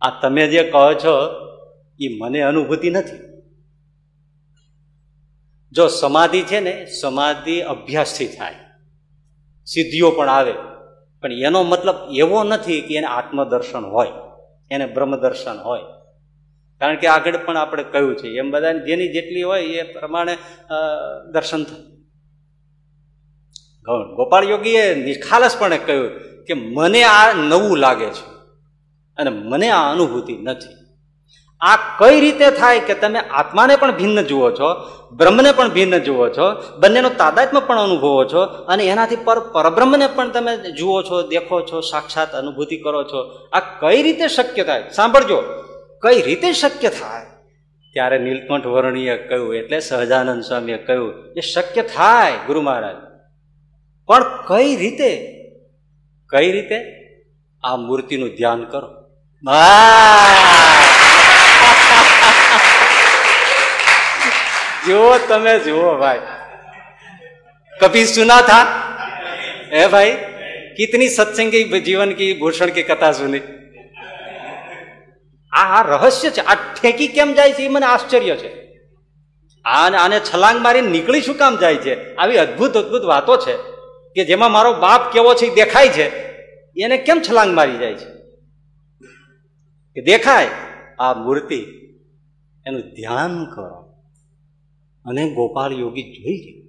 [0.00, 1.30] આ તમે જે કહો છો,
[2.00, 3.29] એ મને અનુભૂતિ નથી.
[5.72, 8.54] જો સમાધિ છે ને, સમાધિ અભ્યાસથી થાય.
[9.66, 10.54] સિદ્ધિઓ પણ આવે.
[11.20, 14.08] પણ એનો મતલબ એવો નથી કે એને આત્મદર્શન હોય.
[14.70, 15.80] એને બ્રહ્મદર્શન હોય.
[16.78, 20.36] કારણ કે આગળ પણ આપણે કહ્યું છે, એમ બધાને જેની જેટલી હોય એ પ્રમાણે
[21.32, 21.80] દર્શન થાય.
[24.14, 26.10] ગોપાળ યોગીએ નિખાલસપણે કહ્યું
[26.44, 28.30] કે મને આ નવું લાગે છે.
[29.16, 30.79] અને મને આ અનુભૂતિ નથી.
[31.60, 34.74] આ કઈ રીતે થાય કે તમે આત્માને પણ ભિન્ન જુઓ છો,
[35.12, 40.30] બ્રહ્મને પણ ભિન્ન જુઓ છો, બંનેનો તાદાત્મ્ય પણ અનુભવો છો અને એનાથી પર પરબ્રહ્મને પણ
[40.30, 43.48] તમે જુઓ છો, દેખો છો, સાક્ષાત અનુભૂતિ કરો છો.
[43.52, 44.84] આ કઈ રીતે શક્ય થાય?
[44.90, 45.42] સાંભળજો.
[46.02, 47.26] કઈ રીતે શક્ય થાય?
[47.92, 52.96] ત્યારે નીલકંઠ વર્ણીએ કહ્યું, એટલે સહજાનંદ સ્વામીએ કહ્યું, એ શક્ય થાય, ગુરુ મહારાજ.
[54.06, 55.36] પણ કઈ રીતે?
[56.26, 56.76] કઈ રીતે?
[57.64, 58.88] આ મૂર્તિનું ધ્યાન કરો.
[64.86, 66.20] જુઓ તમે, જુઓ ભાઈ.
[67.80, 68.62] કભી સુના થા?
[69.72, 70.16] હે ભાઈ,
[70.76, 73.40] કિતની સત્સંગી જીવન કી ભૂષણ की કથા સુની?
[75.52, 76.40] આ આ રહસ્ય છે.
[76.40, 77.62] આ ઠેકી કેમ જાય છે?
[77.62, 78.68] એ મને આશ્ચર્ય છે.
[79.64, 82.14] આને છલાંગ મારી નીકળી શું કામ જાય છે?
[82.14, 83.56] આવી અદભુત અદભુત વાતો છે
[84.14, 86.08] કે જેમાં મારો બાપ કેવો છે દેખાય છે.
[86.82, 88.20] એને કેમ છલાંગ મારી જાય છે?
[89.94, 90.48] કે દેખાય
[90.98, 91.66] આ મૂર્તિ
[92.66, 93.89] એનું ધ્યાન કરો.
[95.04, 96.60] અને ગોપાલ યોગી જોઈ ગયા.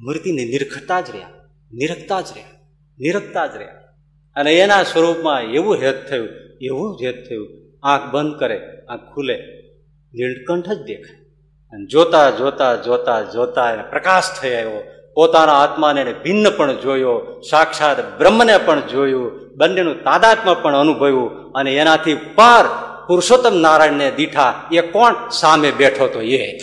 [0.00, 1.28] મૂર્તિને નિરખતા જ રહ્યા,
[1.72, 2.48] નિરખતા જ રહ્યા,
[2.98, 3.74] નિરખતા જ રહ્યા.
[4.36, 6.28] અને એના સ્વરૂપમાં એવું હેત થયું,
[6.60, 7.48] એવું જ હેત થયું.
[7.82, 9.38] આંખ બંધ કરે, આંખ ખુલે,
[10.14, 11.16] નીલકંઠ જ દેખાય.
[11.72, 14.80] અને જોતા જોતા જોતા જોતા એને પ્રકાશ થઈ આવ્યો.
[15.14, 22.14] પોતાના આત્માને ભિન્ન પણ જોયો, સાક્ષાત બ્રહ્મને પણ જોયું, બંનેનું તાદાત્મ્ય પણ અનુભવ્યું અને એનાથી
[22.14, 26.58] પર પુરુષોત્તમ નારાયણને દીઠા એ કોણ સામે બેઠો તો એ?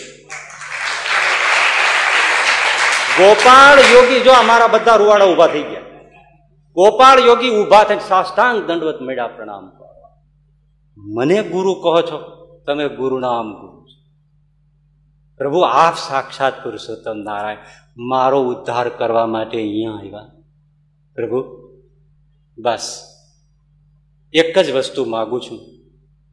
[3.18, 5.80] ગોપાળ યોગી જો અમારા બધા રૂવાડા ઊભા થઈ ગયા.
[6.74, 9.84] ગોપાળ યોગી ઊભા થઈને સાષ્ટાંગ દંડવત મેળા પ્રણામ
[10.96, 14.12] મને ગુરુ કહો છો, તમે ગુરુ નામ ગુરુ છો.
[15.36, 17.56] પ્રભુ, આપ સાક્ષાત પુરુષોત્તમ નારાયણ.
[17.96, 20.26] મારો ઉદ્ધાર કરવા માટે અહીંયા આવ્યા.
[21.14, 21.68] પ્રભુ,
[22.58, 23.02] બસ.
[24.32, 25.73] એક જ વસ્તુ માગું છું.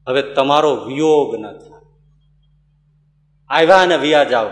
[0.07, 1.81] હવે તમારો વિયોગ ન થાય.
[3.49, 4.45] આવ્યા અને વ્યા જાઓ.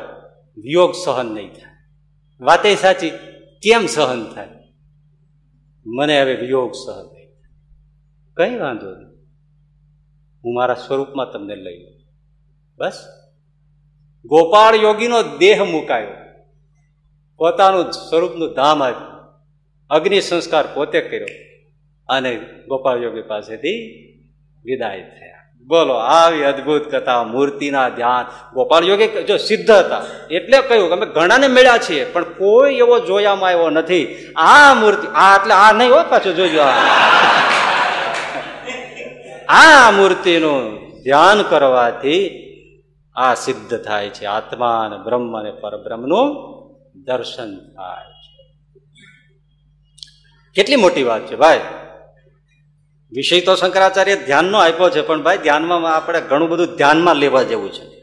[0.57, 1.93] વિયોગ સહન નહીં થાય.
[2.41, 3.09] વાતે સાચી,
[3.61, 4.47] કેમ સહન થાય?
[5.85, 7.47] મને હવે વિયોગ સહન નહીં થાય.
[8.37, 9.09] કઈ વાંધો નહીં.
[10.45, 12.03] હું મારા સ્વરૂપમાં તમને લઈ
[12.77, 13.05] બસ.
[14.25, 16.07] ગોપાળ યોગીનો દેહ મુકાયો.
[17.37, 19.19] પોતાનું સ્વરૂપનું ધામ આપ્યું.
[19.89, 21.25] અગ્નિ સંસ્કાર પોતે કર્યો.
[22.09, 22.35] અને
[22.67, 24.05] ગોપાળ યોગી પાસેથી
[24.63, 25.28] વિદાય થયા.
[25.69, 28.25] બોલો, આવી અદભુત કથા, મૂર્તિના ધ્યાન.
[28.53, 30.01] ગોપાલ યોગી જો સિદ્ધ હતા,
[30.31, 34.03] એટલે કહ્યું અમે ઘણાને મળ્યા છીએ, પણ કોઈ એવો જોયામાં આવ્યો નથી.
[34.35, 36.71] આ મૂર્તિ, આ એટલે આ નહીં હોય પાછું જોજો આ.
[39.91, 40.61] મૂર્તિનું
[41.03, 42.19] ધ્યાન કરવાથી
[43.15, 44.25] આ સિદ્ધ થાય છે.
[44.25, 46.27] આત્મા અને બ્રહ્મ અને પરબ્રહ્મનું
[47.05, 48.43] દર્શન થાય છે.
[50.55, 51.59] કેટલી મોટી વાત છે ભાઈ.
[53.11, 57.71] વિષય તો શંકરાચાર્ય ધ્યાનનો આપ્યો છે, પણ ભાઈ ધ્યાનમાં આપણે ઘણું બધું ધ્યાનમાં લેવા જેવું
[57.73, 57.99] છે.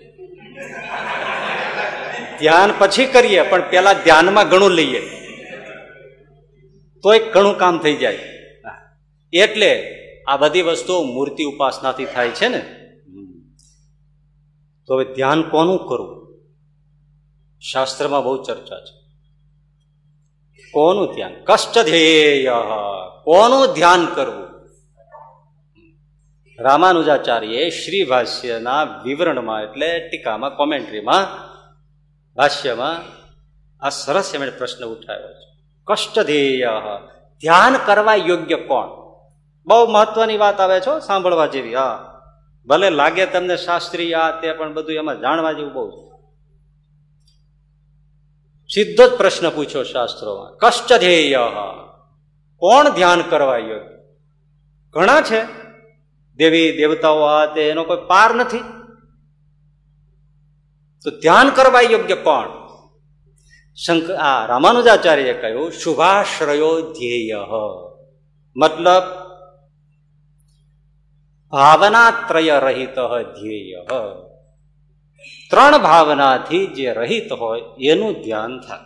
[2.39, 5.01] ધ્યાન પછી કરીએ, પણ પેલા ધ્યાનમાં ઘણું લઈએ.
[7.03, 8.19] તોય ઘણું કામ થઈ જાય.
[9.33, 9.71] એટલે
[10.29, 12.61] આ બધી વસ્તુઓ મૂર્તિ ઉપાસનાથી થાય છે ને.
[14.87, 16.39] તો હવે ધ્યાન કોનું કરવું?
[17.61, 18.95] શાસ્ત્રમાં બહુ ચર્ચા છે.
[20.71, 21.33] કોનું ધ્યાન?
[21.45, 22.51] કષ્ટ ધ્યેય
[23.25, 24.46] કોનું ધ્યાન કરવું?
[26.61, 31.27] રામાનુજાચાર્ય શ્રી ભાષ્યના વિવરણમાં એટલે ટીકામાં, કોમેન્ટ્રીમાં,
[32.35, 33.03] ભાષ્યમાં
[33.85, 35.63] આ સરસ એમણે પ્રશ્ન ઉઠાવ્યો છે.
[35.85, 36.69] કષ્ટ ધ્યેય
[37.41, 38.87] ધ્યાન કરવા યોગ્ય કોણ?
[39.67, 41.75] બહુ મહત્વની વાત આવે છો સાંભળવા જેવી.
[41.75, 42.13] હા.
[42.67, 46.07] ભલે લાગે તમને શાસ્ત્રીય આ તે, પણ બધું એમાં જાણવા જેવું બહુ
[48.75, 50.57] સીધો જ પ્રશ્ન પૂછ્યો શાસ્ત્રોમાં.
[50.57, 51.39] કષ્ટ ધ્યેય
[52.57, 53.97] કોણ ધ્યાન કરવા યોગ્ય?
[54.91, 55.66] ઘણા છે.
[56.37, 58.59] દેવી દેવતાઓ આ તે એનો કોઈ પાર નથી.
[61.05, 62.67] તો ધ્યાન કરવા યોગ્ય કોણ?
[63.75, 67.37] શંકર આ રામાનુજાચાર્યએ કહ્યું, શુભાશ્રયો ધ્યેય.
[68.57, 69.03] મતલબ,
[71.53, 73.87] ભાવનાત્રય રહિત ધ્યેય.
[75.51, 78.79] ત્રણ ભાવનાથી જે રહિત હોય, એનું ધ્યાન થાય.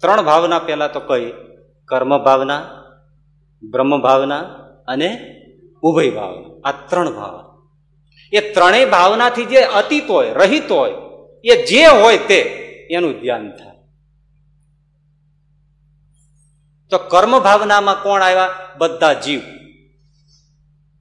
[0.00, 1.32] ત્રણ ભાવના પહેલા તો કઈ?
[1.84, 2.70] કર્મ ભાવના,
[3.70, 4.59] બ્રહ્મ ભાવના
[4.90, 5.36] અને
[5.82, 7.50] ઉભય ભાવના આ ત્રણ ભાવના
[8.32, 10.92] એ ત્રણેય ભાવનાથી જે અતીત હોય, રહિત હોય,
[11.44, 12.40] એ જે હોય તે,
[12.90, 13.76] એનું ધ્યાન થાય.
[16.90, 18.54] તો કર્મ ભાવનામાં કોણ આવ્યા?
[18.78, 19.40] બધા જીવ.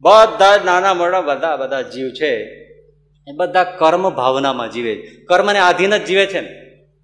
[0.01, 2.35] બધા નાના મોટા બધા બધા જીવ છે.
[3.27, 4.95] એ બધા કર્મ ભાવનામાં જીવે
[5.29, 6.55] કર્મને આધીન જ જીવે છે ને.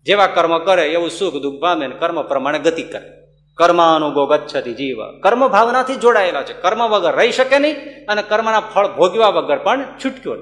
[0.04, 3.25] જેવા કર્મ કરે, એવું સુખ દુઃખ પામે ને કર્મ પ્રમાણે ગતિ કરે.
[3.56, 5.20] કર્માનુગો ગચ્છતી જીવ.
[5.20, 6.54] કર્મ ભાવનાથી જોડાયેલા છે.
[6.54, 10.36] કર્મ વગર રહી શકે નહીં અને કર્મના ફળ ભોગવા વગર પણ છૂટક્યો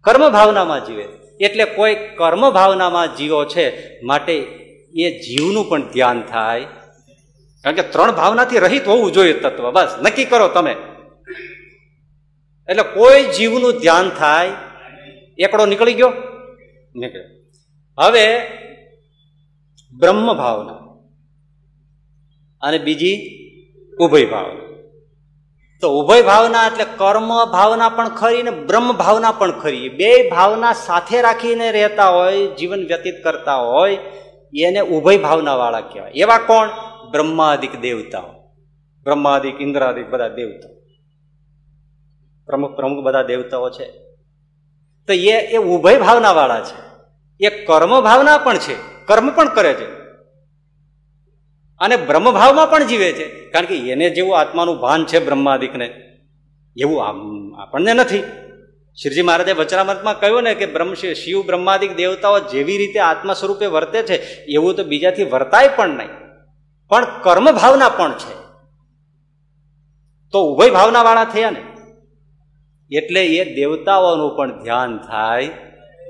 [0.00, 1.08] કર્મ ભાવનામાં જીવે.
[1.40, 4.34] એટલે કોઈ કર્મ ભાવનામાં જીવો છે માટે
[4.94, 6.64] એ જીવનું પણ ધ્યાન થાય.
[7.64, 9.70] કારણ કે ત્રણ ભાવનાથી રહિત હોવું જોઈએ તત્વ.
[9.70, 10.76] બસ, નક્કી કરો તમે.
[12.68, 14.52] એટલે કોઈ જીવનું ધ્યાન થાય.
[15.38, 16.12] એકડો નીકળી ગયો?
[16.96, 17.42] નીકળ્યો.
[17.98, 18.40] હવે
[19.92, 20.81] બ્રહ્મ ભાવના.
[22.62, 23.38] અને બીજી
[24.00, 24.72] ઉભય ભાવના.
[25.80, 29.88] તો ઉભય ભાવના એટલે કર્મ ભાવના પણ ખરી ને બ્રહ્મ ભાવના પણ ખરી.
[29.88, 33.98] બે ભાવના સાથે રાખીને રહેતા હોય, જીવન વ્યતીત કરતા હોય,
[34.60, 36.10] એને ઉભય ભાવના વાળા કહેવાય.
[36.10, 36.68] એવા કોણ?
[37.10, 38.32] બ્રહ્માદિક દેવતાઓ.
[39.04, 40.74] બ્રહ્માદિક, ઇન્દ્રાદિક બધા દેવતાઓ.
[42.46, 43.86] પ્રમુખ પ્રમુખ બધા દેવતાઓ છે.
[45.06, 46.92] તો એ એ ઉભય ભાવના વાળા છે.
[47.46, 49.04] એ કર્મ ભાવના પણ છે.
[49.06, 50.01] કર્મ પણ કરે છે.
[51.82, 53.26] અને બ્રહ્મભાવમાં પણ જીવે છે.
[53.50, 55.86] કારણ કે એને જેવું આત્માનું ભાન છે બ્રહ્માદિકને,
[56.76, 57.04] એવું
[57.62, 58.22] આપણને નથી.
[58.98, 64.02] શ્રીજી મહારાજે વચરામૃતમાં કહ્યું ને કે બ્રહ્મ શિવ બ્રહ્માદિક દેવતાઓ જેવી રીતે આત્મા સ્વરૂપે વર્તે
[64.02, 66.12] છે, એવું તો બીજાથી વર્તાય પણ નહીં.
[66.88, 68.34] પણ કર્મ ભાવના પણ છે.
[70.32, 71.62] તો ઉભય ભાવના વાળા થયા ને.
[72.90, 75.46] એટલે એ દેવતાઓનું પણ ધ્યાન થાય.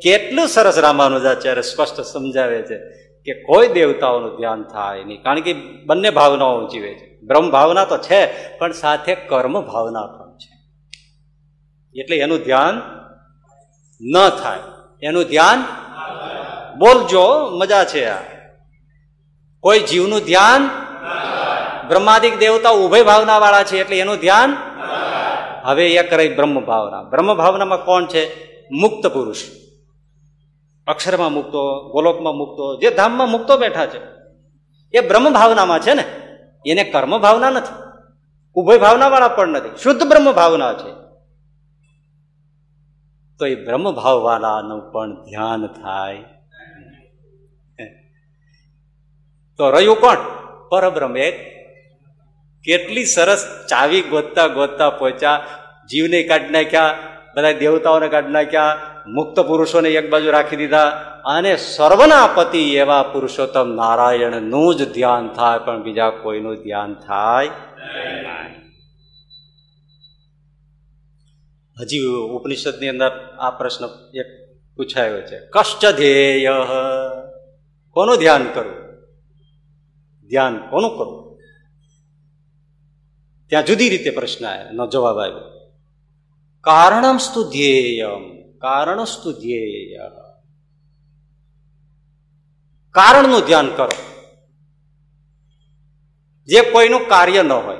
[0.02, 2.78] કેટલું સરસ રામાનુજાચાર્ય સ્પષ્ટ સમજાવે છે.
[3.24, 5.22] કે કોઈ દેવતાઓનું ધ્યાન થાય નહીં.
[5.22, 5.52] કારણ કે
[5.86, 7.20] બંને ભાવનાઓ જીવે છે.
[7.20, 10.52] બ્રહ્મ ભાવના તો છે, પણ સાથે કર્મ ભાવના પણ છે.
[12.00, 12.82] એટલે એનું ધ્યાન
[14.00, 14.58] ન થાય.
[15.02, 15.64] એનું ધ્યાન
[16.78, 18.18] બોલજો, મજા છે આ.
[19.60, 20.70] કોઈ જીવનું ધ્યાન
[21.88, 24.56] બ્રહ્માદિક દેવતા ઉભય ભાવના વાળા છે, એટલે એનું ધ્યાન
[25.64, 27.02] હવે એક રહી બ્રહ્મ ભાવના.
[27.02, 28.52] બ્રહ્મ ભાવનામાં કોણ છે?
[28.70, 29.61] મુક્ત પુરુષ.
[30.86, 34.00] અક્ષરમાં મૂકતો, ગોલોકમાં મૂકતો, જે ધામમાં મૂકતો બેઠા છે,
[34.94, 36.04] એ બ્રહ્મ ભાવનામાં છે ને,
[36.66, 37.82] એને કર્મ ભાવના નથી.
[38.54, 39.76] ઉભય ભાવનાવાળા પણ નથી.
[39.82, 40.90] શુદ્ધ બ્રહ્મ ભાવના છે.
[43.38, 46.16] તો એ બ્રહ્મ ભાવવાળાનું પણ ધ્યાન થાય.
[49.56, 50.16] તો રહ્યું કોણ?
[50.70, 51.52] પરબ્રહ્મ એક
[52.64, 55.44] કેટલી સરસ ચાવી ગોતતા ગોતતા પહોંચ્યા
[55.90, 56.98] જીવને કાઢી નાખ્યા,
[57.36, 60.88] બધા દેવતાઓને કાઢી નાખ્યા મુક્ત પુરુષોને એક બાજુ રાખી દીધા
[61.24, 67.50] અને સર્વના પતિ એવા પુરુષોત્તમ નારાયણનું જ ધ્યાન થાય, પણ બીજા કોઈનું ધ્યાન થાય
[71.82, 73.84] હજી ઉપનિષદની અંદર આ પ્રશ્ન
[74.14, 74.26] એક
[74.76, 75.38] પૂછાયો છે.
[75.46, 76.50] કષ્ટ ધ્યેય
[77.90, 79.06] કોનું ધ્યાન કરવું?
[80.28, 81.40] ધ્યાન કોનું કરવું?
[83.48, 85.70] ત્યાં જુદી રીતે પ્રશ્ન નો જવાબ આવ્યો.
[86.60, 88.41] કારણમસ્તુ ધ્યેયમ.
[88.62, 89.98] કારણસ્તુ ધ્યેય.
[92.90, 93.94] કારણનું ધ્યાન કરો.
[96.46, 97.76] જે કોઈનું કાર્ય ન હોય,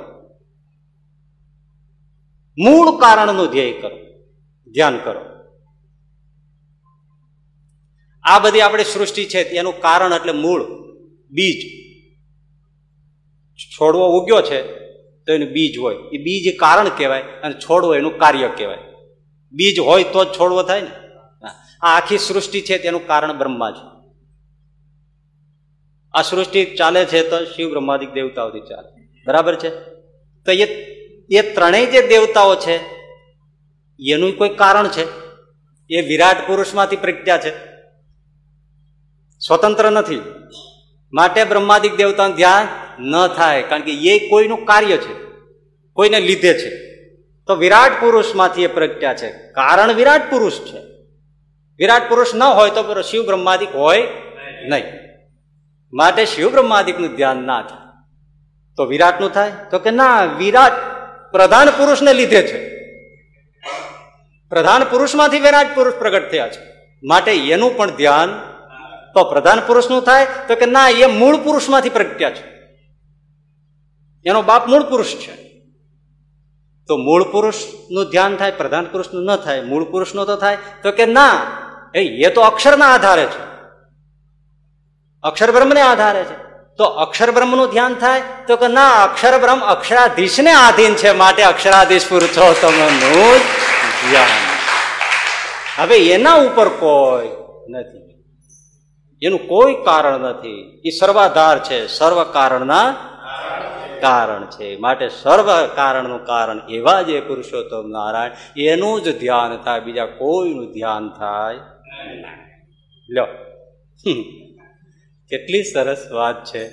[2.57, 3.97] મૂળ કારણનું ધ્યેય કરો.
[4.71, 5.21] ધ્યાન કરો.
[8.23, 10.63] આ બધી આપણી સૃષ્ટિ છે, એનું કારણ એટલે મૂળ,
[11.29, 11.59] બીજ.
[13.57, 14.61] છોડવો ઉગ્યો છે,
[15.25, 15.95] તો એનું બીજ હોય.
[15.95, 18.92] એ બીજ કારણ કહેવાય અને છોડવો એનું કાર્ય કહેવાય.
[19.53, 20.91] બીજ હોય તો જ છોડવો થાય ને.
[21.81, 24.09] આ આખી સૃષ્ટિ છે તેનું કારણ બ્રહ્મા છે.
[26.13, 29.23] આ સૃષ્ટિ ચાલે છે તો શિવ બ્રહ્માદિક દેવતાઓથી ચાલે.
[29.27, 29.69] બરાબર છે?
[30.45, 30.63] તો એ
[31.29, 32.79] એ ત્રણેય જે દેવતાઓ છે,
[34.11, 35.05] એનું કોઈ કારણ છે?
[35.89, 37.51] એ વિરાટ પુરુષમાંથી પ્રજ્ઞા છે.
[39.39, 40.21] સ્વતંત્ર નથી.
[41.13, 42.67] માટે બ્રહ્માદિક દેવતાનું ધ્યાન
[42.99, 45.13] ન થાય, કારણ કે એ કોઈનું કાર્ય છે.
[45.93, 46.92] કોઈને લીધે છે.
[47.47, 49.31] તો વિરાટ પુરુષમાંથી એ પ્રજ્ઞા છે.
[49.31, 50.79] કારણ વિરાટ પુરુષ છે.
[51.77, 54.07] વિરાટ પુરુષ ન હોય તો શિવ બ્રહ્માદિક હોય
[54.69, 54.83] નહીં.
[55.93, 57.83] માટે શિવ બ્રહ્માદિકનું ધ્યાન ના થાય.
[58.77, 59.51] તો વિરાટનું થાય?
[59.71, 60.71] તો કે ના, વિરાટ
[61.31, 62.73] પ્રધાન પુરુષને લીધે છે.
[64.49, 66.73] પ્રધાન પુરુષમાંથી વિરાટ પુરુષ પ્રગટ થયા છે.
[67.03, 68.39] માટે એનું પણ ધ્યાન
[69.13, 70.27] તો પ્રધાન પુરુષનું થાય.
[70.47, 72.53] તો કે ના, એ મૂળ પુરુષમાંથી પ્રગટ્યા છે.
[74.25, 75.42] એનો બાપ મૂળ પુરુષ છે.
[76.87, 80.57] તો મૂળ પુરુષનું ધ્યાન થાય, પ્રધાન પુરુષનું ન થાય, મૂળ પુરુષનું તો થાય.
[80.83, 81.41] તો કે ના,
[81.95, 83.43] એ તો અક્ષરના આધારે છે.
[85.23, 86.43] અક્ષર બ્રહ્મને આધારે છે.
[86.77, 92.09] તો અક્ષર બ્રહ્મનું ધ્યાન થાય, તો કે ના અક્ષર બ્રહ્મ અક્ષરાધીશને આધીન છે માટે અક્ષરાધીશ
[92.09, 93.39] પુરુષોત્તમનું
[94.09, 94.43] ધ્યાન.
[95.81, 97.29] હવે એના ઉપર કોઈ
[97.71, 98.03] નથી.
[99.21, 100.81] એનું કોઈ કારણ નથી.
[100.85, 102.95] એ સર્વાધાર છે, સર્વ કારણના
[104.03, 104.67] કારણ છે.
[104.77, 108.37] માટે સર્વ કારણનું કારણ એવા જે પુરુષોત્તમ નારાયણ,
[108.69, 111.59] એનું જ ધ્યાન થાય, બીજા કોઈનું ધ્યાન થાય
[113.09, 113.25] લો
[115.31, 116.63] કેટલી સરસ વાત છે.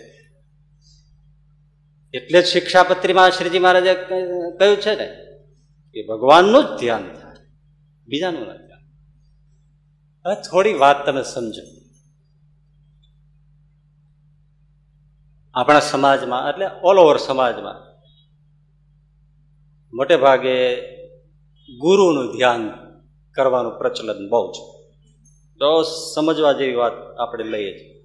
[2.14, 3.92] એટલે જ શિક્ષાપત્રીમાં શ્રીજી મહારાજે
[4.58, 5.08] કહ્યું છે ને,
[5.96, 7.38] કે ભગવાનનું જ ધ્યાન થાય,
[8.08, 8.82] બીજાનું ધ્યાન.
[10.24, 11.64] હવે થોડી વાત તમે સમજો.
[15.54, 17.90] આપણા સમાજમાં, એટલે ઓલ ઓવર સમાજમાં,
[19.92, 20.80] મોટે ભાગે
[21.78, 22.70] ગુરુનું ધ્યાન
[23.32, 24.80] કરવાનું પ્રચલન બહુ છે.
[25.58, 25.82] તો
[26.14, 28.00] સમજવા જેવી વાત આપણે લઈએ છીએ.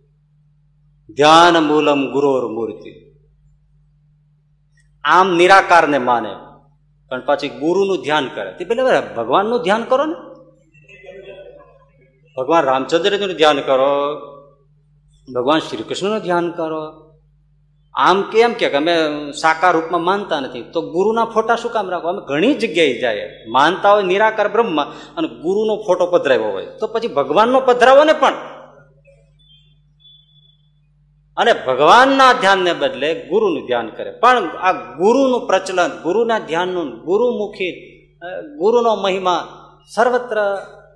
[1.13, 3.15] ધ્યાન મૂલમ ગુરોર મૂર્તિ.
[5.03, 6.35] આમ નિરાકારને માને.
[7.09, 8.53] પણ પછી ગુરુનું ધ્યાન કરે.
[8.53, 10.15] તે પેલા ભગવાનનું ધ્યાન કરો ને.
[12.37, 14.15] ભગવાન રામચંદ્રનું ધ્યાન કરો.
[15.33, 17.04] ભગવાન શ્રી કૃષ્ણનું ધ્યાન કરો.
[17.95, 18.97] આમ કેમ કે અમે
[19.31, 20.61] સાકાર રૂપમાં માનતા નથી.
[20.61, 23.45] તો ગુરુના ફોટા શું કામ રાખો અમે ઘણી જગ્યાએ જાય.
[23.47, 26.65] માનતા હોય નિરાકાર બ્રહ્મ અને ગુરુનો ફોટો પધરાવ્યો હોય.
[26.65, 28.33] તો પછી ભગવાનનો પધરાવો ને પણ.
[31.37, 34.11] અને ભગવાનના ધ્યાનને બદલે ગુરુનું ધ્યાન કરે.
[34.11, 37.91] પણ આ ગુરુનું પ્રચલન, ગુરુના ધ્યાનનું, ગુરુમુખી
[38.57, 39.47] ગુરુનો મહિમા
[39.95, 40.37] સર્વત્ર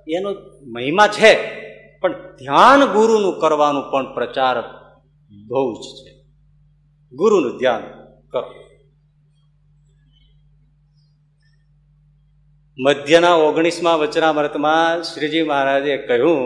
[0.08, 0.34] એનો
[0.66, 1.60] મહિમા છે.
[2.00, 4.60] પણ ધ્યાન ગુરુનું કરવાનું પણ પ્રચાર
[5.48, 6.19] બહુ જ છે.
[7.12, 7.80] ગુરુનું ધ્યાન
[8.28, 8.54] કરો.
[12.78, 16.36] મધ્યના ઓગણીસમાં વચનામૃતમાં શ્રીજી મહારાજે કહ્યું,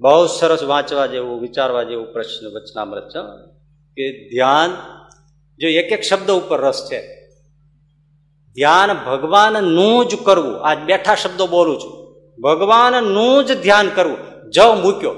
[0.00, 3.50] બહુ સરસ વાંચવા જેવું, વિચારવા જેવું પ્રશ્ન વચનામૃત છે.
[3.96, 4.70] કે ધ્યાન,
[5.58, 7.26] જો એક એક શબ્દ ઉપર રસ છે,
[8.54, 10.66] ધ્યાન ભગવાનનું જ કરવું.
[10.66, 12.06] આજ બેઠા શબ્દો બોલું છું.
[12.42, 14.50] ભગવાનનું જ ધ્યાન કરવું.
[14.50, 15.12] જ મૂક્યો.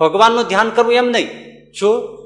[0.00, 1.28] ભગવાનનું ધ્યાન કરવું એમ નહીં.
[1.72, 2.19] શું?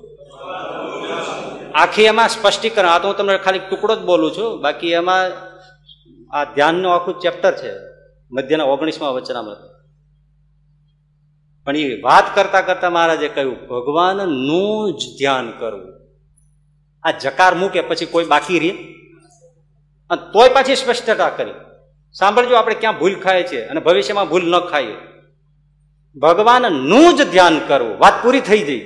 [1.74, 2.88] આખી એમાં સ્પષ્ટીકરણ.
[2.88, 4.62] આ તો હું તમને ખાલી ટુકડો જ બોલું છું.
[4.62, 5.30] બાકી એમાં
[6.30, 7.72] આ ધ્યાનનું આખું ચેપ્ટર છે.
[8.32, 9.58] મધ્યના ઓગણીસમાં વચનામૃત.
[11.64, 16.00] પણ એ વાત કરતા કરતા મહારાજે કહ્યું, ભગવાનનું જ ધ્યાન કરવું.
[17.02, 18.70] આ જકાર મૂકે પછી કોઈ બાકી રહે?
[20.10, 21.52] અને તોય પાછી સ્પષ્ટતા કરી.
[22.12, 24.94] સાંભળજો, આપણે ક્યાં ભૂલ ખાય છે અને ભવિષ્યમાં ભૂલ ન ખાઈએ.
[26.16, 27.98] ભગવાનનું જ ધ્યાન કરવું.
[27.98, 28.80] વાત પૂરી થઈ જઈ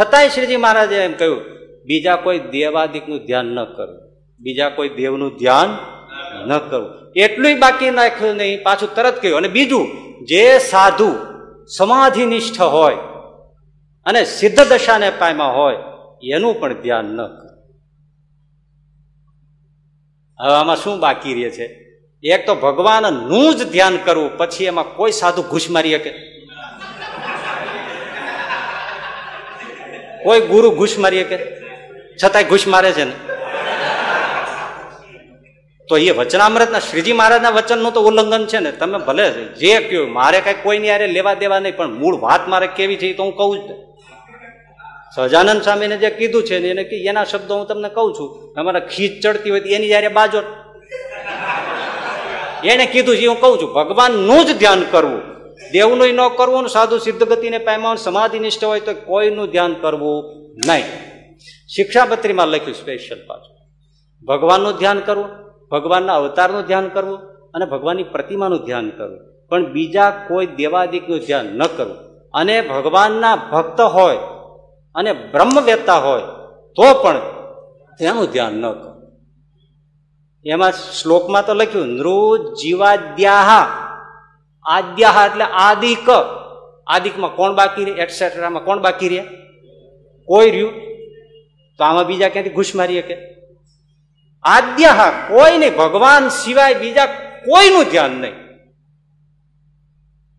[0.00, 4.00] છતાંય શ્રીજી મહારાજે એમ કહ્યું બીજા કોઈ દેવાદિકનું ધ્યાન ન કરવું
[4.40, 5.70] બીજા કોઈ દેવનું ધ્યાન
[6.48, 9.36] ન કરવું એટલું બાકી નાખ્યું નહીં, પાછું તરત કહ્યું.
[9.36, 9.86] અને બીજું,
[10.24, 11.16] જે સાધુ
[11.76, 12.94] સમાધિનિષ્ઠ હોય
[14.06, 15.76] અને સિદ્ધ દશાને પામ્યા હોય,
[16.22, 17.50] એનું પણ ધ્યાન ન કરે.
[20.40, 21.66] હવે આમાં શું બાકી રહે છે?
[22.22, 26.12] એક તો ભગવાનનું જ ધ્યાન કરવું, પછી એમાં કોઈ સાધુ ઘૂસ મારી શકે?
[30.24, 31.59] કોઈ ગુરુ ઘૂસ મારી શકે?
[32.20, 33.14] છતાંય ઘૂસ મારે છે ને.
[35.88, 38.70] તો એ વચનામૃતના શ્રીજી મહારાજના વચનનું તો ઉલ્લંઘન છે ને.
[38.80, 39.26] તમે ભલે
[39.60, 43.14] જે કહ્યું મારે કઈ કોઈની યારે લેવા દેવા નહીં, પણ મૂળ વાત મારે કેવી છે
[43.18, 43.70] તો હું કહું જ
[45.14, 48.28] સહજાનંદ સ્વામીને જે કીધું છે એને એના શબ્દો હું તમને કહું છું.
[48.54, 50.40] તમારે ખીચ ચડતી હોય એની યારે બાજો
[52.72, 55.22] એને કીધું છે હું કહું છું, ભગવાનનું જ ધ્યાન કરવું.
[55.74, 60.18] દેવનું ન કરવું સાધુ સિદ્ધ ગતિને પામ્યા સમાધિ નિષ્ઠ હોય તો કોઈનું ધ્યાન કરવું
[60.68, 60.86] નહીં.
[61.76, 63.56] શિક્ષાપત્રીમાં લખ્યું સ્પેશિયલ પાછું
[64.26, 65.28] ભગવાનનું ધ્યાન કરવું,
[65.70, 67.18] ભગવાનના અવતારનું ધ્યાન કરવું
[67.54, 69.48] અને ભગવાનની પ્રતિમાનું ધ્યાન કરવું.
[69.48, 71.96] પણ બીજા કોઈ દેવાદિકનું ધ્યાન ન કરવું.
[72.32, 74.16] અને ભગવાનના ભક્ત હોય
[74.94, 76.20] અને બ્રહ્મવેતા હોય,
[76.74, 77.18] તો પણ
[77.98, 78.90] તેનું ધ્યાન ન કરવું.
[80.44, 83.62] એમાં શ્લોકમાં તો લખ્યું, નૃ જીવાદ્યાહા,
[84.64, 86.08] આદ્યાહા એટલે આદિક.
[86.86, 89.22] આદિકમાં કોણ બાકી રહે એટસેટ્રામાં કોણ બાકી રહે?
[90.24, 90.89] કોઈ રહ્યું?
[91.80, 93.16] તો આમાં બીજા ક્યાંથી ઘૂસ મારી શકે
[94.44, 94.92] આદ્ય
[95.30, 97.08] કોઈને ભગવાન સિવાય બીજા
[97.46, 98.36] કોઈનું ધ્યાન નહીં.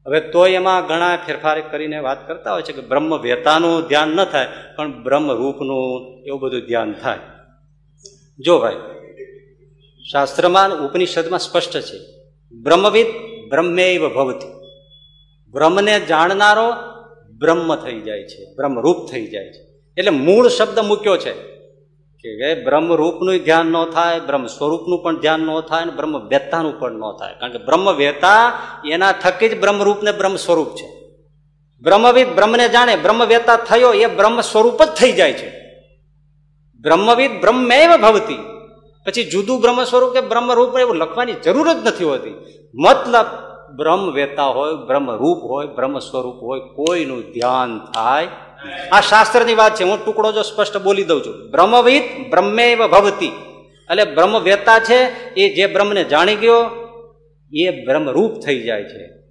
[0.06, 4.20] હવે તો એમાં ઘણા ફેરફાર કરીને વાત કરતા હોય છે કે બ્રહ્મ વેતાનું ધ્યાન ન
[4.34, 5.84] થાય, પણ બ્રહ્મ રૂપનું
[6.28, 7.22] એવું બધું ધ્યાન થાય.
[8.40, 8.80] જો ભાઈ,
[10.06, 11.98] શાસ્ત્રમાં ઉપનિષદમાં સ્પષ્ટ છે,
[12.54, 13.10] બ્રહ્મવિદ
[13.52, 14.54] બ્રહ્મેવ ભવતી.
[15.54, 16.68] બ્રહ્મને જાણનારો
[17.42, 19.62] બ્રહ્મ થઈ જાય છે, બ્રહ્મરૂપ થઈ જાય છે.
[19.98, 21.32] એટલે મૂળ શબ્દ મૂક્યો છે
[22.24, 26.80] કે બ્રહ્મ રૂપનું ધ્યાન ન થાય બ્રહ્મ સ્વરૂપનું પણ ધ્યાન ન થાય અને બ્રહ્મ વેતાનું
[26.80, 27.34] પણ ન થાય.
[27.34, 28.54] કારણ કે બ્રહ્મ વેતા
[28.86, 30.88] એના થકી જ બ્રહ્મરૂપને બ્રહ્મ સ્વરૂપ છે.
[31.82, 35.50] બ્રહ્મવિદ બ્રહ્મને જાણે બ્રહ્મ વેતા થયો એ બ્રહ્મ સ્વરૂપ જ થઈ જાય છે.
[36.80, 38.38] બ્રહ્મવિદ બ્રહ્મેવ ભવતી.
[39.06, 42.30] પછી જુદું બ્રહ્મ સ્વરૂપ કે બ્રહ્મરૂપ એવું લખવાની જરૂર જ નથી હોતી.
[42.76, 43.26] મતલબ
[43.76, 48.28] બ્રહ્મ વેતા હોય, બ્રહ્મરૂપ હોય બ્રહ્મ સ્વરૂપ હોય, કોઈનું ધ્યાન થાય
[48.92, 49.84] આ શાસ્ત્રની વાત છે.
[49.84, 51.52] હું ટુકડો જો સ્પષ્ટ બોલી દઉં છું.
[51.52, 53.28] બ્રહ્મવિદ બ્રહ્મેવ ભવતી.
[53.92, 56.70] એટલે બ્રહ્મવેતા છે, એ જે બ્રહ્મને જાણી ગયો,
[57.54, 59.22] એ બ્રહ્મરૂપ થઈ જાય છે.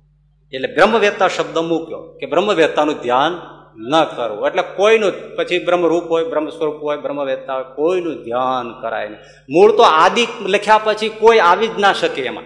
[0.52, 3.32] એટલે બ્રહ્મવેતા શબ્દ મૂક્યો કે બ્રહ્મવેતાનું ધ્યાન
[3.76, 4.46] ન કરવું.
[4.46, 9.20] એટલે કોઈનું પછી બ્રહ્મરૂપ હોય બ્રહ્મ સ્વરૂપ હોય, બ્રહ્મવેતા હોય, કોઈનું ધ્યાન કરાય નહીં.
[9.50, 12.44] મૂળ તો આદિ લખ્યા પછી કોઈ આવી જ ના શકે એમાં.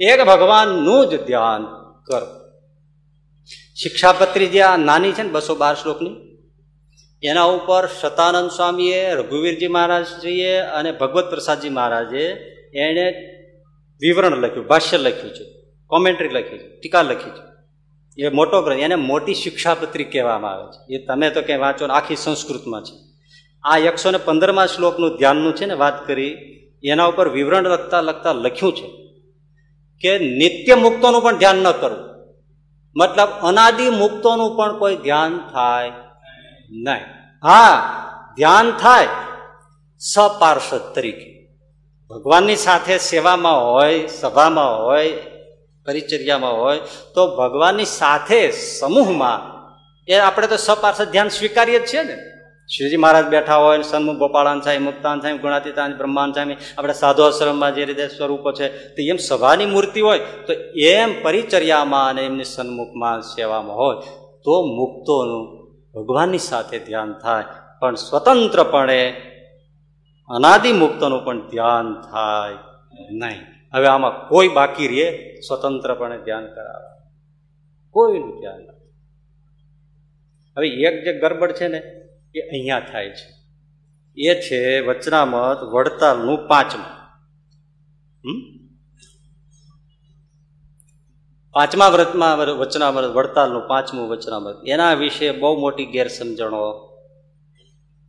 [0.00, 1.62] એક ભગવાનનું જ ધ્યાન
[2.02, 2.39] કરો.
[3.82, 6.16] શિક્ષાપત્રી જે આ નાની છે ને બસો બાર શ્લોકની,
[7.22, 12.24] એના ઉપર સતાનંદ સ્વામીએ, રઘુવીરજી મહારાજજીએ અને ભગવત પ્રસાદજી મહારાજે
[12.74, 13.06] એણે
[14.00, 15.44] વિવરણ લખ્યું, ભાષ્ય લખ્યું છે
[15.86, 17.42] કોમેન્ટ્રી લખી છે, ટીકા લખી છે.
[18.18, 20.94] એ મોટો ગ્રંથ, એને મોટી શિક્ષાપત્રી કહેવામાં આવે છે.
[20.94, 22.94] એ તમે તો ક્યાંય વાંચો આખી સંસ્કૃતમાં છે.
[23.64, 26.32] આ એકસો ને પંદરમાં શ્લોકનું ધ્યાનનું છે ને વાત કરી,
[26.84, 28.88] એના ઉપર વિવરણ લખતા લખતા લખ્યું છે
[30.00, 32.09] કે નિત્ય મુક્તોનું પણ ધ્યાન ન કરવું.
[32.96, 35.92] મતલબ અનાદિ મુક્તોનું પણ કોઈ ધ્યાન થાય
[36.70, 37.02] નહીં.
[37.44, 37.96] હા,
[38.36, 39.08] ધ્યાન થાય
[39.98, 41.48] સપાર્ષદ તરીકે.
[42.10, 45.12] ભગવાનની સાથે સેવામાં હોય, સભામાં હોય,
[45.86, 46.80] પરિચર્યામાં હોય,
[47.14, 49.60] તો ભગવાનની સાથે સમૂહમાં
[50.08, 52.29] એ આપણે તો સપાર્ષદ ધ્યાન સ્વીકારીએ જ છીએ ને.
[52.76, 57.74] શ્રીજી મહારાજ બેઠા હોય સન્મુખ ગોપાળાન સાહેબ, મુક્તાન સાહેબ, ગુણાતીતાન બ્રહ્માન સાહેબ, આપણે સાધુ આશ્રમમાં
[57.74, 63.20] જે રીતે સ્વરૂપો છે, તો એમ સભાની મૂર્તિ હોય, તો એમ પરિચર્યામાં અને એમની સન્મુખમાં
[63.20, 63.96] સેવામાં હોય,
[64.44, 67.44] તો મુક્તોનું ભગવાનની સાથે ધ્યાન થાય,
[67.80, 69.10] પણ સ્વતંત્રપણે
[70.28, 72.52] અનાદિ મુક્તનું પણ ધ્યાન થાય
[73.10, 73.40] નહીં.
[73.74, 77.02] હવે આમાં કોઈ બાકી રે સ્વતંત્રપણે ધ્યાન કરાવે.
[77.90, 78.90] કોઈનું ધ્યાન નથી.
[80.56, 81.99] હવે એક જે ગરબડ છે ને
[82.34, 83.40] એ અહીંયા થાય છે.
[84.16, 87.00] એ છે વચનામત વડતાલનું પાંચમું.
[88.24, 88.60] હમ?
[91.52, 94.68] પાંચમા વ્રતમાં વચનામૃત વડતાલનું પાંચમું વચનામૃત.
[94.68, 96.90] એના વિશે બહુ મોટી ગેરસમજણો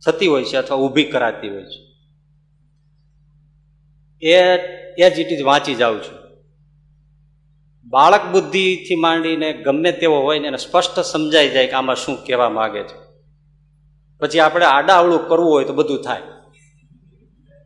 [0.06, 1.92] થતી હોય છે અથવા ઊભી કરાતી હોય છે.
[4.26, 4.56] એ
[4.98, 6.18] એ ઇટ વાંચી જાઉં છું.
[7.84, 12.48] બાળક બુદ્ધિથી માંડીને ગમે તેવો હોય ને એને સ્પષ્ટ સમજાઈ જાય કે આમાં શું કહેવા
[12.48, 13.01] માગે છે.
[14.22, 16.22] પછી આપણે આડાવડું કરવું હોય તો બધું થાય.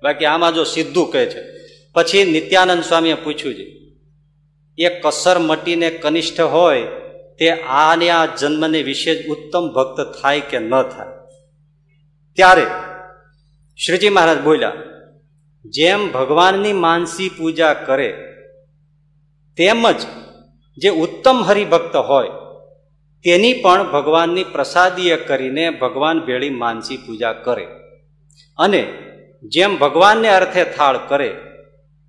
[0.02, 1.42] બાકી આમાં જો સીધું કહે છે.
[1.94, 3.66] પછી નિત્યાનંદ સ્વામીએ પૂછ્યું છે
[4.78, 6.82] એ કસર મટીને કનિષ્ઠ હોય
[7.38, 11.12] તે આને આ જન્મને વિશે જ ઉત્તમ ભક્ત થાય કે ન થાય?
[12.36, 12.66] ત્યારે
[13.78, 14.72] શ્રીજી મહારાજ બોલ્યા,
[15.64, 18.08] જેમ ભગવાનની માનસી પૂજા કરે
[19.58, 20.00] તેમજ
[20.78, 22.28] જે ઉત્તમ હરિભક્ત હોય
[23.24, 27.66] તેની પણ ભગવાનની પ્રસાદીય કરીને ભગવાન ભેળી માનસી પૂજા કરે.
[28.58, 28.92] અને
[29.42, 31.28] જેમ ભગવાનને અર્થે થાળ કરે,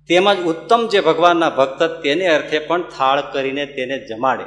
[0.08, 4.44] તેમજ ઉત્તમ જે ભગવાનના ભક્ત તેને અર્થે પણ થાળ કરીને તેને જમાડે.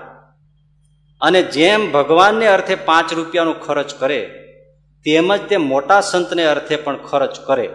[1.21, 4.25] અને જેમ ભગવાનને અર્થે પાંચ રૂપિયાનો ખર્ચ કરે,
[5.05, 7.69] તેમજ તે મોટા સંતને અર્થે પણ ખર્ચ કરે.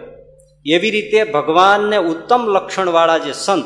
[0.65, 3.65] એવી રીતે ભગવાનને ઉત્તમ લક્ષણવાળા જે સંત,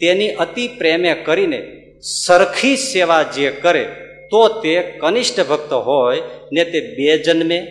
[0.00, 1.82] તેની અતિ પ્રેમે કરીને
[2.26, 6.22] સરખી સેવા જે કરે તો તે કનિષ્ઠ ભક્ત હોય
[6.52, 7.66] ને તે બે જન્મે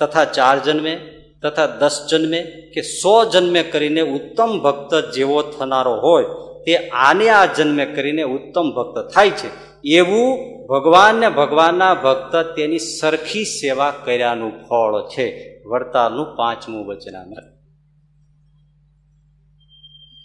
[0.00, 0.96] તથા ચાર જન્મે
[1.42, 6.24] તથા દસ જન્મે કે સો જન્મે કરીને ઉત્તમ ભક્ત જેવો થનારો હોય,
[6.64, 9.66] તે આને આ જન્મે કરીને ઉત્તમ ભક્ત થાય છે.
[9.84, 15.56] એવું ભગવાનને ભગવાનના ભક્ત તેની સરખી સેવા કર્યાનું ફળ છે.
[15.66, 17.56] વડતાલનું પાંચમું વચનામૃત.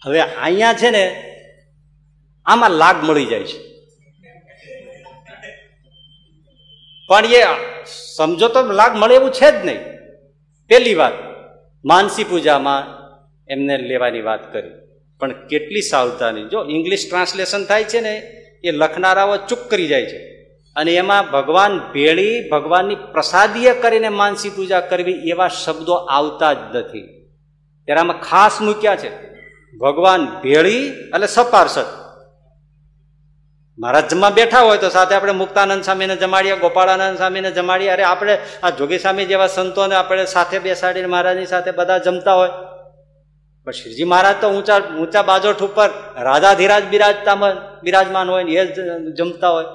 [0.06, 1.34] હવે અહીંયા છે ને
[2.46, 3.71] આમાં લાગ મળી જાય છે.
[7.12, 7.44] પણ એ
[8.16, 9.80] સમજો તો લાગ મળે એવું છે જ નહીં.
[10.68, 11.14] પહેલી વાત,
[11.86, 12.84] માનસી પૂજામાં
[13.48, 14.70] એમને લેવાની વાત કરી.
[15.20, 16.44] પણ કેટલી સાવધાની.
[16.44, 18.16] જો ઇંગ્લિશ ટ્રાન્સલેશન થાય છે ને,
[18.64, 20.20] એ લખનારાઓ ચૂક કરી જાય છે.
[20.76, 27.02] અને એમાં ભગવાન ભેળી, ભગવાનની પ્રસાદીય કરીને માનસી પૂજા કરવી એવા શબ્દો આવતા જ નથી.
[27.86, 29.10] ત્યારે આમાં ખાસ મૂક્યા છે.
[29.78, 32.01] ભગવાન ભેળી એટલે સપાર્ષદ.
[33.82, 37.90] મહારાજ જમવા બેઠા હોય તો સાથે આપણે મુક્તાનંદ સ્વામીને જમાડીએ, ગોપાળાનંદ સ્વામીને જમાડીએ.
[37.90, 42.50] અરે આપણે આ જોગી સ્વામી જેવા સંતોને આપણે સાથે બેસાડીને મહારાજની સાથે બધા જમતા હોય.
[43.66, 47.36] પણ શ્રીજી મહારાજ તો ઊંચા ઊંચા બાજોઠ ઉપર રાધાધીરાજ બિરાજતા
[47.84, 48.66] બિરાજમાન હોય ને એ
[49.12, 49.66] જમતા હોય.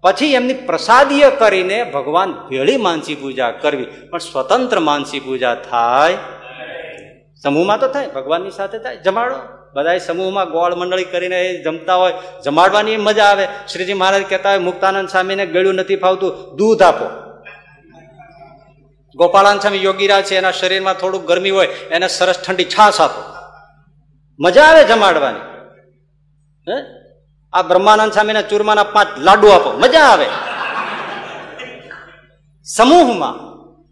[0.00, 3.84] પછી એમની પ્રસાદીય કરીને ભગવાન ભેળી માનસી પૂજા કરવી.
[3.84, 6.14] પણ સ્વતંત્ર માનસી પૂજા થાય.
[7.42, 8.96] સમૂહમાં તો થાય, ભગવાનની સાથે થાય.
[8.96, 9.55] જમાડો.
[9.76, 12.12] બધા સમૂહમાં ગોળ મંડળી કરીને એ જમતા હોય,
[12.44, 13.48] જમાડવાની મજા આવે.
[13.72, 17.04] શ્રીજી મહારાજ કહેતા હોય, મુક્તાનંદ સ્વામીને ગળ્યું નથી ફાવતું, દૂધ આપો.
[19.14, 23.22] ગોપાળાન સ્વામી યોગીરાજ છે, એના શરીરમાં થોડુંક ગરમી હોય, એને સરસ ઠંડી છાશ આપો.
[24.40, 25.40] મજા આવે જમાડવાની.
[26.72, 26.84] હે?
[27.52, 30.26] આ બ્રહ્માનંદ સ્વામીના ચૂરમાના પાંચ લાડુ આપો, મજા આવે.
[32.64, 33.45] સમૂહમાં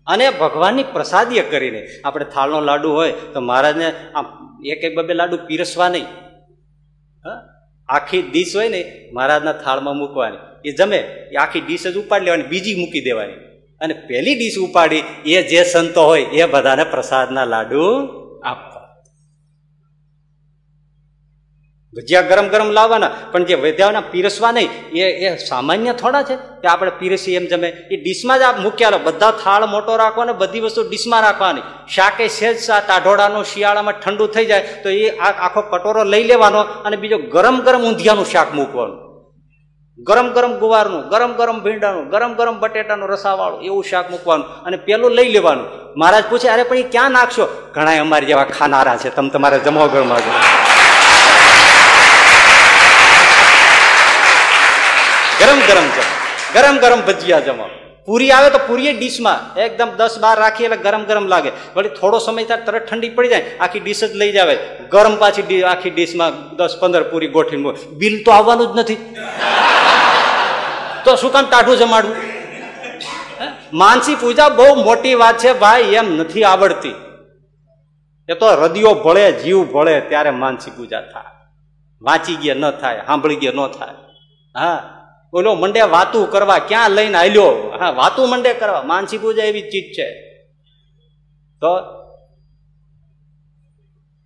[0.07, 4.25] અને ભગવાનની પ્રસાદીય કરીને આપણે થાળનો લાડુ હોય તો મહારાજને આમ
[4.67, 6.05] એક એક બબે લાડુ પીરસવા નહીં.
[7.89, 10.37] આખી ડીશ હોય ને, મહારાજના થાળમાં મૂકવાની.
[10.65, 10.97] એ જમે,
[11.33, 13.33] એ આખી ડીશ જ ઉપાડી લેવાની, બીજી મૂકી દેવાની.
[13.81, 17.81] અને પહેલી ડીશ ઉપાડી, એ જે સંતો હોય, એ બધાને પ્રસાદના લાડુ
[21.97, 26.37] ભજીયા ગરમ ગરમ લાવવાના, પણ જે વધ્યાના પીરસવા નહીં, એ એ સામાન્ય થોડા છે.
[26.37, 27.69] કે આપણે પીરસી એમ જમે.
[27.69, 31.61] એ ડીશમાં જ આપ મૂક્યા બધા થાળ મોટો રાખવાનો, બધી વસ્તુ ડીશમાં રાખવાની.
[31.95, 37.19] શાકે સેજ ટાઢોળાનું શિયાળામાં ઠંડુ થઈ જાય, તો એ આખો કટોરો લઈ લેવાનો અને બીજો
[37.19, 39.05] ગરમ ગરમ ઊંધિયાનું શાક મૂકવાનું.
[39.99, 45.11] ગરમ ગરમ ગુવારનું, ગરમ ગરમ ભીંડાનું, ગરમ ગરમ બટેટાનું રસાવાળું, એવું શાક મૂકવાનું અને પેલું
[45.11, 45.67] લઈ લેવાનું.
[45.97, 47.71] મહારાજ પૂછે, અરે, પણ એ ક્યાં નાખશો?
[47.75, 49.11] ઘણા અમારી જેવા ખાનારા છે.
[49.11, 49.87] તમે તમારે જમો
[55.45, 56.13] ગરમ ગરમ જમો.
[56.55, 57.69] ગરમ ગરમ ભજીયા જમો.
[58.07, 59.61] પૂરી આવે તો પૂરી ડીશમાં.
[59.61, 61.51] એકદમ દસ બાર રાખીએ એટલે ગરમ ગરમ લાગે.
[61.77, 64.59] વળી થોડો સમય થાય તરત ઠંડી પડી જાય, આખી ડીશ જ લઈ જાવે.
[64.91, 68.95] ગરમ પાછી આખી ડીશમાં દસ પંદર પૂરી ગોઠવીને બિલ તો આવવાનું જ નથી.
[71.05, 72.17] તો શું કામ ટાઢું જમાડવું?
[73.73, 76.95] માનસી પૂજા બહુ મોટી વાત છે, ભાઈ, એમ નથી આવડતી.
[78.29, 81.33] એ તો હૃદયો ભળે, જીવ ભળે, ત્યારે માનસી પૂજા થાય.
[82.03, 83.95] વાંચી ગયા ન થાય, સાંભળી ગયા ન થાય.
[84.57, 84.91] હા.
[85.35, 88.83] ઓલો મંડે વાતું કરવા ક્યાં લઈને હાલ્યો હા, વાતું મંડે કરવા.
[88.83, 90.35] માનસી પૂજા એવી ચીજ છે.
[91.61, 91.67] તો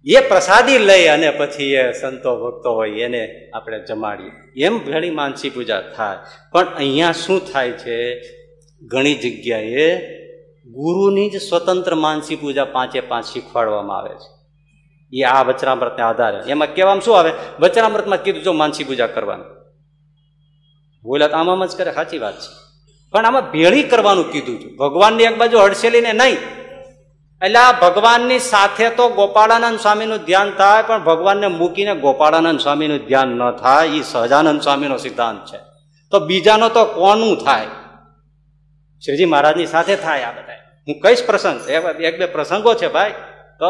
[0.05, 4.63] એ પ્રસાદી લઈ અને પછી એ સંતો ભક્તો હોય એને આપણે જમાડીએ.
[4.65, 6.17] એમ ઘણી માનસી પૂજા થાય.
[6.53, 8.21] પણ અહીંયા શું થાય છે?
[8.83, 9.97] ઘણી જગ્યાએ
[10.67, 14.39] ગુરુની જ સ્વતંત્ર માનસી પૂજા પાંચે પાંચ શીખવાડવામાં આવે છે.
[15.13, 16.51] એ આ વચરામૃતને આધારે.
[16.51, 17.33] એમાં કહેવામાં શું આવે?
[17.61, 19.58] વચરામૃતમાં કીધું જો માનસી પૂજા કરવાનું.
[21.09, 22.53] બોલ્યા તો આમાં જ કરે, સાચી વાત છે.
[23.13, 24.69] પણ આમાં ભેળી કરવાનું કીધું છે.
[24.77, 26.39] ભગવાનની એક બાજુ હડસેલીને નહીં.
[27.43, 33.29] એટલે આ ભગવાનની સાથે તો ગોપાળાનંદ સ્વામીનું ધ્યાન થાય, પણ ભગવાનને મૂકીને ગોપાળાનંદ સ્વામીનું ધ્યાન
[33.29, 35.59] ન થાય એ સહજાનંદ સ્વામીનો સિદ્ધાંત છે.
[36.13, 37.67] તો બીજાનો તો કોનું થાય?
[39.05, 41.59] શ્રીજી મહારાજની સાથે થાય આ બધા હું કઈશ પ્રસંગ?
[42.09, 43.15] એક બે પ્રસંગો છે ભાઈ.
[43.61, 43.69] તો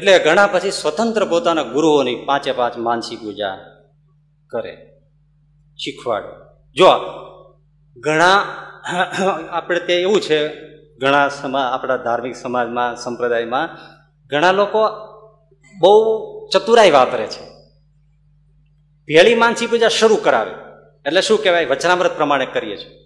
[0.00, 3.58] એટલે ઘણા પછી સ્વતંત્ર પોતાના ગુરુઓની પાંચે પાંચ માનસી પૂજા
[4.46, 5.02] કરે.
[5.76, 6.28] શીખવાડે.
[6.74, 6.86] જો
[7.96, 8.44] ઘણા,
[9.50, 10.48] આપણે તે એવું છે,
[10.98, 13.68] ઘણા સમાજ આપણા ધાર્મિક સમાજમાં, સંપ્રદાયમાં
[14.26, 14.78] ઘણા લોકો
[15.78, 17.44] બહુ ચતુરાઈ વાપરે છે.
[19.06, 20.54] ભેળી માનસી પૂજા શરૂ કરાવે.
[21.06, 21.66] એટલે શું કહેવાય?
[21.66, 22.99] વચનામૃત પ્રમાણે કરીએ છીએ.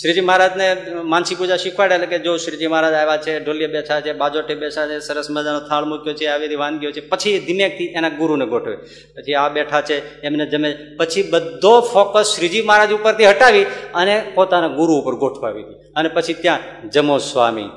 [0.00, 4.12] શ્રીજી મહારાજને માનસી પૂજા શીખવાડે એટલે કે જો શ્રીજી મહારાજ આવ્યા છે ઢોલિયા બેઠા છે,
[4.12, 8.46] બાજોટે બેઠા છે, સરસ મજાનો થાળ મૂક્યો છે, આવી વાનગીઓ છે, પછી ધીમેકથી એના ગુરુને
[8.46, 8.76] ગોઠવે.
[9.14, 10.76] પછી આ બેઠા છે, એમને જમે.
[10.98, 13.64] પછી બધો ફોકસ શ્રીજી મહારાજ ઉપરથી હટાવી
[13.94, 15.62] અને પોતાના ગુરુ ઉપર ગોઠવાવી.
[15.96, 17.68] અને પછી ત્યાં, જમો સ્વામી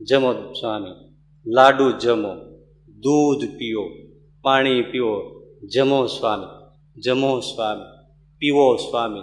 [0.00, 1.14] જમો સ્વામી,
[1.46, 2.34] લાડુ જમો,
[2.98, 3.88] દૂધ પીઓ,
[4.42, 5.40] પાણી પીઓ,
[5.74, 6.60] જમો સ્વામી
[7.00, 7.84] જમો સ્વામી,
[8.38, 9.20] પીવો સ્વામી,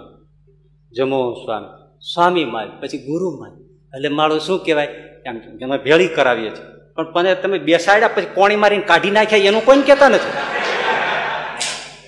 [0.96, 1.77] જમો સ્વામી.
[2.02, 3.52] સ્વામી માલ પછી ગુરુ માલ
[3.98, 4.86] એટલે મારું શું કહેવાય?
[5.26, 6.94] એમ અમે ભેળી કરાવીએ છીએ.
[6.96, 10.32] પણ મને તમે બેસાડ્યા પછી કોણી મારીને કાઢી નાખ્યા, એનું કોઈ કહેતા નથી.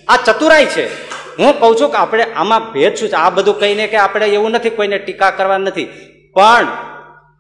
[0.08, 1.10] આ ચતુરાઈ છે.
[1.40, 3.14] હું કહું છું કે આપણે આમાં ભેદ શું છે?
[3.14, 5.86] આ બધું કહીને કે આપણે એવું નથી, કોઈને ટીકા કરવા નથી.
[6.34, 6.68] પણ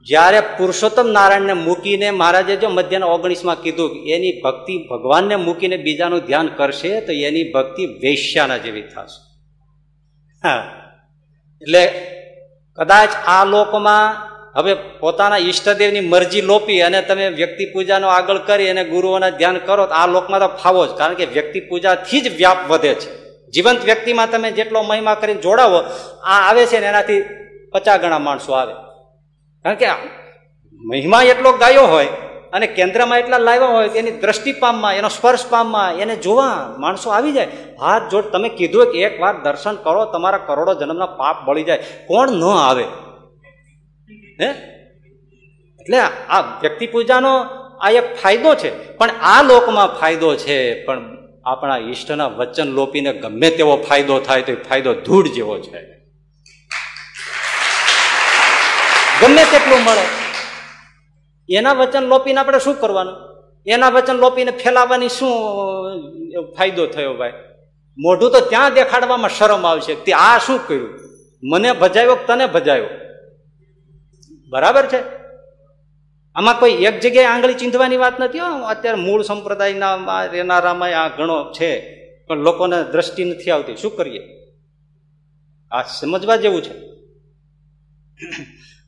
[0.02, 6.48] જ્યારે પુરુષોત્તમ નારાયણને મૂકીને મહારાજે જો મધ્યના ઓગણીસમાં કીધું એની ભક્તિ ભગવાનને મૂકીને બીજાનું ધ્યાન
[6.48, 9.22] કરશે, તો એની ભક્તિ વેશ્યાના જેવી થશે.
[10.44, 10.72] હા.
[11.62, 12.16] એટલે
[12.80, 18.84] કદાચ આ લોકમાં હવે પોતાના ઈષ્ટદેવની મરજી લોપી અને તમે વ્યક્તિ પૂજાનો આગળ કરી અને
[18.84, 20.90] ગુરુઓના ધ્યાન કરો તો આ લોકમાં તો ફાવો જ.
[20.98, 23.10] કારણ કે વ્યક્તિ પૂજાથી જ વ્યાપ વધે છે.
[23.52, 25.80] જીવંત વ્યક્તિમાં તમે જેટલો મહિમા કરીને જોડાવો,
[26.24, 27.22] આ આવે છે ને એનાથી
[27.74, 28.74] પચાસ ગણા માણસો આવે.
[29.64, 29.88] કારણ કે
[30.82, 32.08] મહિમા એટલો ગાયો હોય
[32.54, 37.32] અને કેન્દ્રમાં એટલા લાવ્યા હોય એની દ્રષ્ટિ પામમાં, એનો સ્પર્શ પામમાં, એને જોવા માણસો આવી
[37.32, 37.48] જાય.
[37.82, 41.78] હાથ જોડ, તમે કીધું કે એક વાર દર્શન કરો, તમારા કરોડો જન્મના પાપ બળી જાય.
[42.08, 42.84] કોણ ન આવે?
[44.42, 44.50] હે?
[45.80, 46.00] એટલે
[46.30, 47.40] આ વ્યક્તિ પૂજાનો
[47.82, 48.98] આ એક ફાયદો છે.
[48.98, 54.54] પણ આ લોકમાં ફાયદો છે, પણ આપણા ઈષ્ટના વચન લોપીને ગમે તેવો ફાયદો થાય તો
[54.54, 55.82] ફાયદો ધૂળ જેવો છે.
[59.22, 60.19] ગમે તેટલું મળે.
[61.50, 63.18] એના વચન લોપીને આપણે શું કરવાનું?
[63.66, 65.34] એના વચન લોપીને ફેલાવવાની શું
[66.58, 67.34] ફાયદો થયો ભાઈ?
[67.98, 70.92] મોઢું તો ત્યાં દેખાડવામાં શરમ આવશે તે આ શું કર્યું?
[71.44, 72.90] મને ભજાયો તને ભજાયો?
[74.50, 75.00] બરાબર છે?
[76.36, 78.40] આમાં કોઈ એક જગ્યાએ આંગળી ચીંધવાની વાત નથી
[78.70, 81.72] અત્યારે મૂળ સંપ્રદાયના રહેનારામાં આ ઘણો છે,
[82.28, 83.76] પણ લોકોને દ્રષ્ટિ નથી આવતી.
[83.76, 84.22] શું કરીએ?
[85.72, 86.74] આ સમજવા જેવું છે.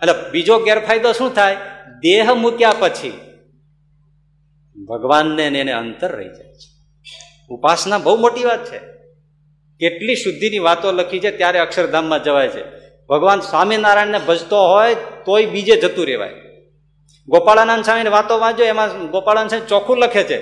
[0.01, 1.57] એટલે બીજો ગેરફાયદો શું થાય?
[2.01, 3.13] દેહ મૂક્યા પછી
[4.85, 6.71] ભગવાનને એને અંતર રહી જાય છે.
[7.49, 8.77] ઉપાસના બહુ મોટી વાત છે.
[9.79, 12.63] કેટલી શુદ્ધિની વાતો લખી છે ત્યારે અક્ષરધામમાં જવાય છે.
[13.09, 16.33] ભગવાન સ્વામિનારાયણને ભજતો હોય તોય બીજે જતું રહેવાય.
[17.27, 20.37] ગોપાળાનંદ સ્વામીની વાતો વાંચો, એમાં ગોપાળાનંદ સ્વામી ચોખ્ખું લખે છે.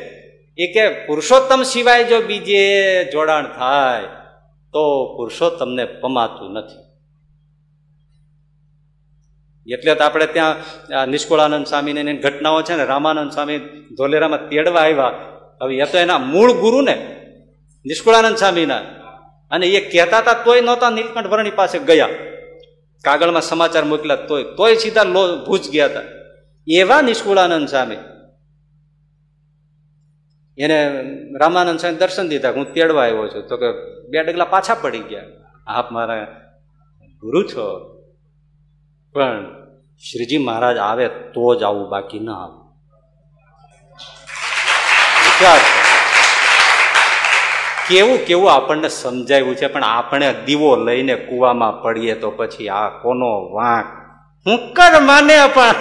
[0.58, 4.02] એ કે પુરુષોત્તમ સિવાય જો બીજે જોડાણ થાય,
[4.74, 6.89] તો પુરુષોત્તમને પમાતું નથી.
[9.74, 10.56] એટલે તો આપણે ત્યાં
[11.08, 13.58] નિષ્કુળાનંદ સ્વામીની ઘટનાઓ છે ને, રામાનંદ સ્વામી
[13.98, 15.12] ધોલેરામાં તેડવા આવ્યા.
[15.62, 17.16] હવે એ તો એના મૂળ ગુરુ ને
[17.86, 18.78] નિષ્કુળાનંદ સ્વામીના.
[19.52, 22.10] અને એ કહેતા હતા, તોય નહોતા નીલકંઠ વર્ણી પાસે ગયા.
[23.04, 26.02] કાગળમાં સમાચાર મોકલ્યા, તોય તોય સીધા લો, ભૂજ ગયા હતા.
[26.68, 27.96] એવા નિષ્કુળાનંદ સ્વામી.
[30.58, 31.04] એને
[31.42, 33.48] રામાનંદ સ્વામી દર્શન દીધા, હું તેડવા આવ્યો છું.
[33.48, 33.72] તો કે,
[34.08, 35.24] બે ડગલા પાછા પડી ગયા.
[35.68, 36.42] આપ મારા
[37.22, 37.96] ગુરુ છો.
[39.14, 39.59] પણ
[40.04, 42.64] શ્રીજી મહારાજ આવે તો જ આવું, બાકી ના આવું.
[45.24, 45.60] વિચાર
[47.88, 53.32] કેવું કેવું આપણને સમજાવ્યું છે, પણ આપણે દીવો લઈને કૂવામાં પડીએ તો પછી આ કોનો
[53.54, 53.86] વાંક?
[54.46, 55.76] હું કર માને પણ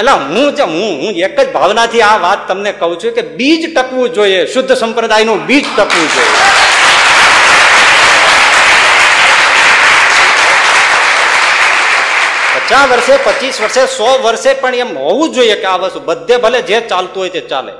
[0.00, 3.74] એટલે હું જે, હું હું એક જ ભાવનાથી આ વાત તમને કહું છું કે બીજ
[3.74, 6.34] ટકવું જોઈએ, શુદ્ધ સંપ્રદાયનું બીજ ટકવું જોઈએ.
[12.54, 16.62] પચાસ વર્ષે, પચીસ વર્ષે, સો વર્ષે પણ એમ હોવું જોઈએ કે આ વસ્તુ બધે ભલે
[16.62, 17.72] જે ચાલતું હોય તે ચાલે.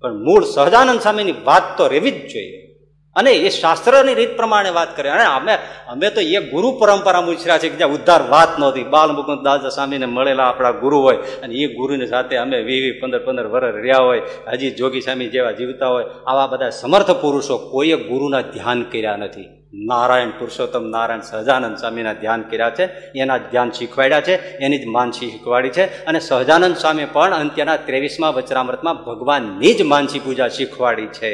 [0.00, 2.69] પણ મૂળ સહજાનંદ સ્વામીની વાત તો રહેવી જ જોઈએ.
[3.16, 5.54] અને એ શાસ્ત્રની રીત પ્રમાણે વાત કરે અને અમે
[5.92, 8.84] અમે તો એ ગુરુ પરંપરા મુછર્યા છે કે જ્યાં ઉદ્ધાર વાત નહોતી.
[8.84, 12.98] બાલ મુકુંદ દાદા સ્વામીને મળેલા આપણા ગુરુ હોય અને એ ગુરુની સાથે અમે વી વી
[13.00, 14.22] પંદર પંદર વર્ષ રહ્યા હોય,
[14.52, 19.48] હજી જોગી સ્વામી જેવા જીવતા હોય, આવા બધા સમર્થ પુરુષો કોઈએ ગુરુના ધ્યાન કર્યા નથી.
[19.88, 22.84] નારાયણ પુરુષોત્તમ નારાયણ સહજાનંદ સ્વામીના ધ્યાન કર્યા છે,
[23.14, 28.34] એના ધ્યાન શીખવાડ્યા છે, એની જ માનસી શીખવાડી છે અને સહજાનંદ સ્વામી પણ અંત્યના ત્રેવીસમાં
[28.34, 31.32] વચરામૃતમાં ભગવાનની જ માનસી પૂજા શીખવાડી છે.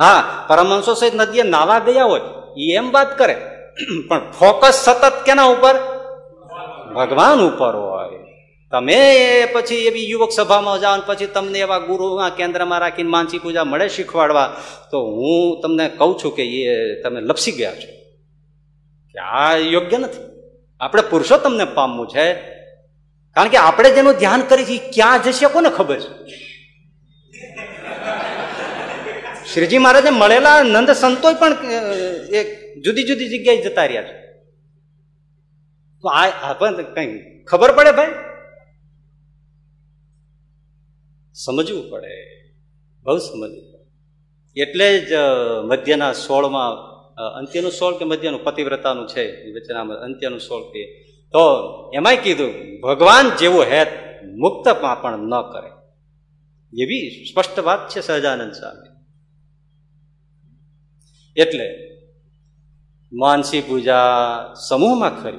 [0.00, 2.20] હા, પરમહંસો સહિત નદીએ નાવા ગયા હોય
[2.56, 3.36] એ એમ વાત કરે.
[4.08, 5.74] પણ ફોકસ સતત કેના ઉપર?
[6.94, 8.18] ભગવાન ઉપર હોય.
[8.70, 13.88] તમે પછી એવી યુવક સભામાં જાઓ પછી તમને એવા ગુરુ કેન્દ્રમાં રાખીને માનસી પૂજા મળે
[13.88, 14.56] શીખવાડવા,
[14.90, 17.88] તો હું તમને કહું છું કે એ તમે લપસી ગયા છો.
[19.12, 20.18] કે આ યોગ્ય નથી.
[20.80, 22.32] આપણે પુરુષો તમને પામવું છે.
[23.34, 26.45] કારણ કે આપણે જેનું ધ્યાન કરી છીએ, ક્યાં જશે કોને ખબર છે?
[29.52, 31.52] શ્રીજી મહારાજને મળેલા નંદ સંતો પણ
[32.34, 32.48] એક
[32.84, 34.16] જુદી જુદી જગ્યાએ જતા રહ્યા છે.
[36.02, 37.08] તો આ પણ કઈ
[37.44, 38.12] ખબર પડે ભાઈ?
[41.34, 42.14] સમજવું પડે.
[43.02, 44.60] બહુ સમજવું પડે.
[44.62, 45.12] એટલે જ
[45.64, 46.72] મધ્યના સોળમાં
[47.38, 48.44] અંત્યનું સોળ કે મધ્યનું?
[48.44, 49.24] પતિવ્રતાનું છે.
[49.52, 50.82] વચનામાં અંત્યનું સોળ કે.
[51.32, 51.42] તો
[51.94, 53.88] એમાંય કીધું, ભગવાન જેવું હેત
[54.42, 55.70] મુક્તમાં પણ ન કરે.
[56.82, 58.95] એવી સ્પષ્ટ વાત છે સહજાનંદ સ્વામી.
[61.36, 61.96] એટલે
[63.12, 63.96] માનસી પૂજા
[64.68, 65.38] સમૂહમાં ખરી.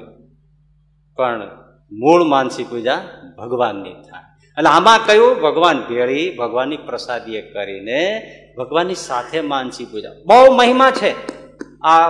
[1.15, 1.47] પણ
[1.91, 3.01] મૂળ માનસી પૂજા
[3.37, 4.23] ભગવાનની થાય.
[4.57, 5.41] એટલે આમાં કયું?
[5.41, 8.21] ભગવાન ભેળી, ભગવાનની પ્રસાદીએ કરીને
[8.57, 10.09] ભગવાનની સાથે માનસી પૂજા.
[10.25, 11.15] બહુ મહિમા છે
[11.81, 12.09] આ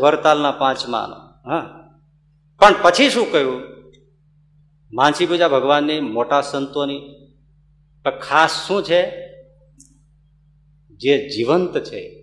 [0.00, 1.50] વરતાલના પાંચમાનો.
[1.50, 1.88] હા.
[2.60, 3.62] પણ પછી શું કહ્યું?
[4.92, 7.00] માનસી પૂજા ભગવાનની મોટા સંતોની.
[8.04, 9.26] પણ ખાસ શું છે?
[10.90, 12.15] જે જીવંત છે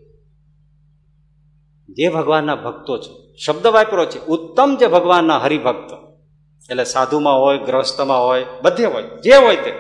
[1.94, 5.94] જે ભગવાનના ભક્તો છે, શબ્દ વાપરો છે, ઉત્તમ જે ભગવાનના હરિભક્ત.
[6.70, 9.74] એટલે સાધુમાં હોય, ગ્રહસ્થમાં હોય, બધે હોય, જે હોય તે.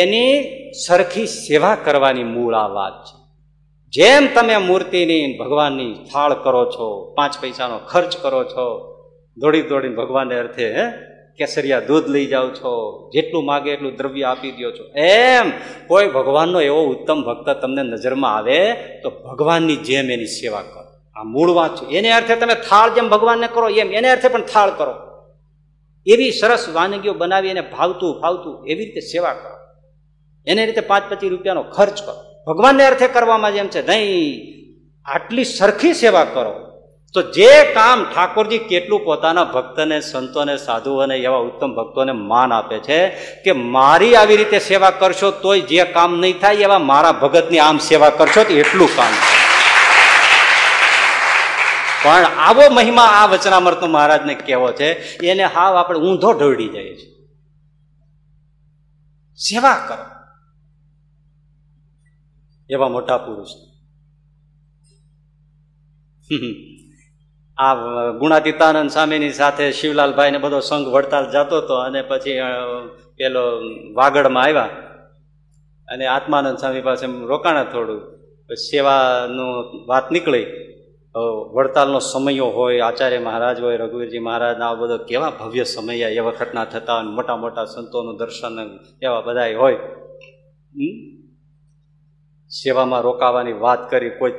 [0.00, 3.20] એની સરખી સેવા કરવાની મૂળ આ વાત છે.
[3.88, 8.90] જેમ તમે મૂર્તિની ભગવાનની થાળ કરો છો, પાંચ પૈસાનો ખર્ચ કરો છો,
[9.36, 10.90] દોડી દોડીને ભગવાનને અર્થે, હે,
[11.38, 14.98] કેસરિયા દૂધ લઈ જાઓ છો, જેટલું માગે એટલું દ્રવ્ય આપી દો છો.
[14.98, 15.52] એમ
[15.86, 20.79] કોઈ ભગવાનનો એવો ઉત્તમ ભક્ત તમને નજરમાં આવે, તો ભગવાનની જેમ એની સેવા કરો.
[21.16, 21.86] આ મૂળ વાત છે.
[21.86, 24.94] એને અર્થે તમે થાળ જેમ ભગવાનને કરો, એમ એને અર્થે પણ થાળ કરો.
[26.06, 29.56] એવી સરસ વાનગીઓ બનાવી એને ભાવતું ફાવતું એવી રીતે સેવા કરો.
[30.46, 32.14] એને રીતે પાંચ પચીસ રૂપિયાનો ખર્ચ કરો.
[32.46, 34.40] ભગવાનને અર્થે કરવામાં જેમ છે, નહીં,
[35.04, 36.54] આટલી સરખી સેવા કરો.
[37.14, 43.08] તો જે કામ ઠાકોરજી કેટલું પોતાના ભક્તને, સંતોને, સાધુઓને એવા ઉત્તમ ભક્તોને માન આપે છે
[43.44, 47.78] કે મારી આવી રીતે સેવા કરશો તોય જે કામ નહીં થાય એવા મારા ભગતની આમ
[47.78, 49.39] સેવા કરશો તો એટલું કામ થાય
[52.04, 57.10] પણ આવો મહિમા આ વચનામૃત મહારાજને કેવો છે, એને હાવ આપણે ઊંધો ઢોળી જાય છે.
[59.34, 60.04] સેવા કરો.
[62.70, 63.48] એવા મોટા પુરુષ.
[67.58, 67.74] આ
[68.10, 72.38] ગુણાતીતાનંદ સ્વામીની સાથે શિવલાલભાઈ ને બધો સંઘ વડતાલ જતો હતો અને પછી
[73.16, 73.40] પેલો
[73.94, 74.68] વાગડમાં આવ્યા.
[75.88, 78.00] અને આત્માનંદ સ્વામી પાસે રોકાણા થોડું.
[78.54, 79.46] સેવાનું
[79.88, 80.46] વાત નીકળી.
[81.52, 86.64] વડતાલનો સમયો હોય, આચાર્ય મહારાજ હોય, રઘુવીરજી મહારાજના આ બધો કેવા ભવ્ય સમય એ વખતના
[86.64, 89.76] થતા મોટા મોટા સંતોનું દર્શન એવા બધા હોય.
[92.48, 94.32] સેવામાં રોકાવાની વાત કરી, કોઈ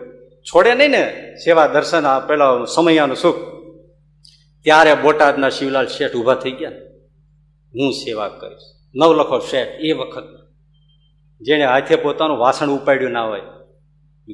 [0.43, 3.35] છોડે નહીં ને સેવા દર્શન, આ પેલા સમયાનું સુખ.
[4.63, 6.71] ત્યારે બોટાદના શિવલાલ શેઠ ઊભા થઈ ગયા
[7.75, 8.65] હું સેવા કરીશ.
[8.95, 10.23] નવલખો શેઠ, એ વખત
[11.41, 13.41] જેણે હાથે પોતાનું વાસણ ઉપાડ્યું ના હોય.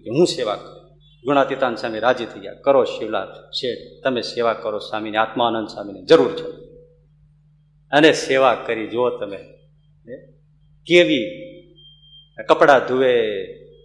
[0.10, 0.77] હું સેવા કરું.
[1.26, 2.54] ગુણાતીતાન સ્વામી રાજી થઈ ગયા.
[2.54, 3.50] કરો શિવલાલ.
[3.52, 6.02] શેઠ, તમે સેવા કરો સ્વામીને, આત્માનંદ સ્વામીને.
[6.02, 6.68] જરૂર છે.
[7.92, 9.38] અને સેવા કરી જુઓ તમે.
[10.86, 11.48] કેવી
[12.48, 13.44] કપડાં ધુવે,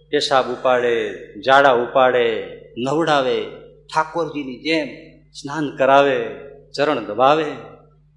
[0.09, 2.43] પેશાબ ઉપાડે જાડા ઉપાડે,
[2.77, 3.45] નવડાવે,
[3.93, 4.87] ઠાકોરજીની જેમ
[5.31, 6.25] સ્નાન કરાવે,
[6.77, 7.45] ચરણ દબાવે,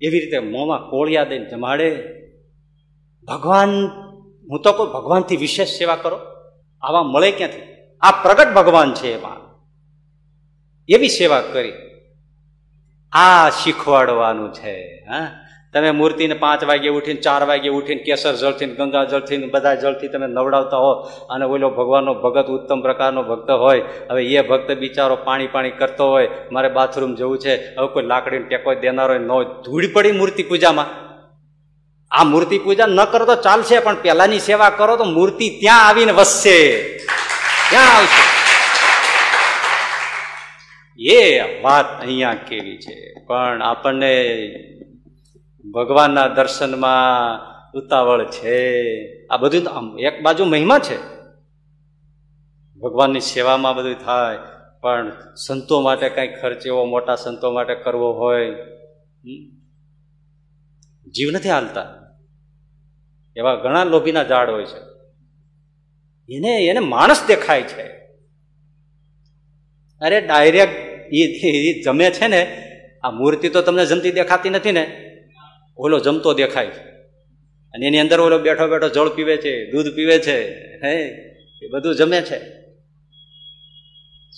[0.03, 2.03] એવી રીતે મોંમાં કોળિયા દઈને જમાડે.
[3.29, 3.69] ભગવાન,
[4.51, 6.21] હું તો કોઈ ભગવાનથી વિશેષ સેવા કરો.
[6.83, 7.76] આવા મળે ક્યાંથી?
[8.01, 9.37] આ પ્રગટ ભગવાન છે એમાં.
[10.89, 11.73] એવી સેવા કરી.
[13.13, 15.31] આ શીખવાડવાનું છે, હા?
[15.73, 20.27] તમે મૂર્તિને પાંચ વાગે ઉઠીને, ચાર વાગે ઉઠીને, કેસર જળથી ગંગા જળથી બધા જળથી તમે
[20.27, 20.93] નવડાવતા હો
[21.31, 23.83] અને ઓલો ભગવાનનો ભગત ઉત્તમ પ્રકારનો ભક્ત હોય.
[24.11, 28.45] હવે એ ભક્ત બિચારો પાણી પાણી કરતો હોય, મારે બાથરૂમ જવું છે, હવે કોઈ લાકડીને
[28.45, 30.87] ટેકો દેનારો ન ધૂળ પડી મૂર્તિ પૂજામાં.
[32.11, 36.13] આ મૂર્તિ પૂજા ન કરો તો ચાલશે, પણ પહેલાની સેવા કરો તો મૂર્તિ ત્યાં આવીને
[36.13, 36.99] વસશે.
[37.71, 38.25] ક્યાં આવશે
[40.99, 42.97] એ વાત અહીંયા કેવી છે?
[43.27, 44.15] પણ આપણને
[45.65, 47.41] ભગવાનના દર્શનમાં
[47.73, 48.59] ઉતાવળ છે.
[49.27, 50.97] આ બધું તો આમ એક બાજુ મહિમા છે.
[52.79, 54.39] ભગવાનની સેવામાં બધું થાય,
[54.81, 55.13] પણ
[55.47, 58.55] સંતો માટે કંઈ ખર્ચ એવો મોટા સંતો માટે કરવો હોય
[61.07, 61.87] જીવ નથી હાલતા.
[63.37, 64.96] એવા ઘણા લોભીના ઝાડ હોય છે.
[66.29, 67.87] એને એને માણસ દેખાય છે.
[70.01, 70.75] અરે ડાયરેક્ટ
[71.13, 72.43] એ જમે છે ને,
[73.03, 74.85] આ મૂર્તિ તો તમને જમતી દેખાતી નથી ને.
[75.79, 76.67] ઓલો જમતો દેખાય
[77.75, 80.39] અને એની અંદર ઓલો બેઠો બેઠો જળ પીવે છે, દૂધ પીવે છે,
[80.85, 80.95] હે,
[81.63, 82.66] એ બધું જમે છે.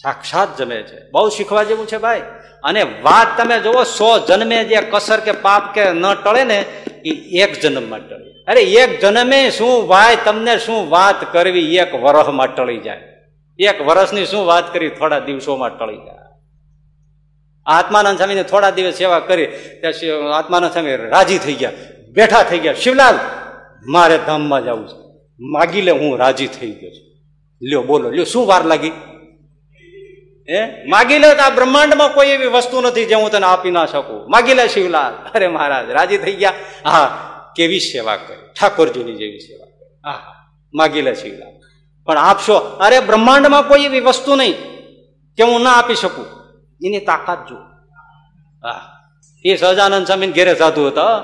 [0.03, 1.11] સાક્ષાત જમે છે.
[1.11, 2.23] બહુ શીખવા જેવું છે ભાઈ.
[2.62, 6.61] અને વાત તમે જુઓ, સો જન્મે જે કસર કે પાપ કે ન ટળે ને
[7.05, 8.45] એ એક જન્મમાં ટળે.
[8.49, 11.77] અરે એક જન્મે શું ભાઈ તમને શું વાત કરવી?
[11.77, 13.01] એક વરહમાં ટળી જાય.
[13.59, 16.19] એક વર્ષની શું વાત કરી થોડા દિવસોમાં ટળી જાય.
[17.66, 21.70] આત્માનંદ સ્વામીને થોડા દિવસ સેવા કરી ત્યાં આત્માનંદ સ્વામી રાજી થઈ ગયા.
[22.09, 22.75] બેઠા થઈ ગયા.
[22.75, 23.15] શિવલાલ,
[23.87, 25.20] મારે ધામમાં જવું છે.
[25.41, 27.09] માગી લે, હું રાજી થઈ ગયો છું.
[27.62, 28.93] લ્યો, બોલો, લ્યો, શું વાર લાગી?
[30.49, 30.61] હે?
[30.87, 34.20] માગી લે તો આ બ્રહ્માંડમાં કોઈ એવી વસ્તુ નથી જે હું તને આપી ના શકું.
[34.31, 35.15] માગી લે શિવલાલ.
[35.35, 36.55] અરે મહારાજ, રાજી થઈ ગયા?
[36.87, 37.09] હા,
[37.57, 38.37] કેવી સેવા કરી?
[38.57, 39.91] ઠાકોરજીની જેવી સેવા કરી.
[40.05, 40.20] હા
[40.75, 41.53] માગી લે શિવલાલ.
[42.07, 44.57] પણ આપશો અરે બ્રહ્માંડમાં કોઈ એવી વસ્તુ નહીં
[45.39, 46.27] કે હું ના આપી શકું.
[46.81, 47.57] એની તાકાત જો
[48.65, 48.81] હા,
[49.45, 51.15] એ સહજાનંદ સ્વામી ઘેરે સાધુ હતા.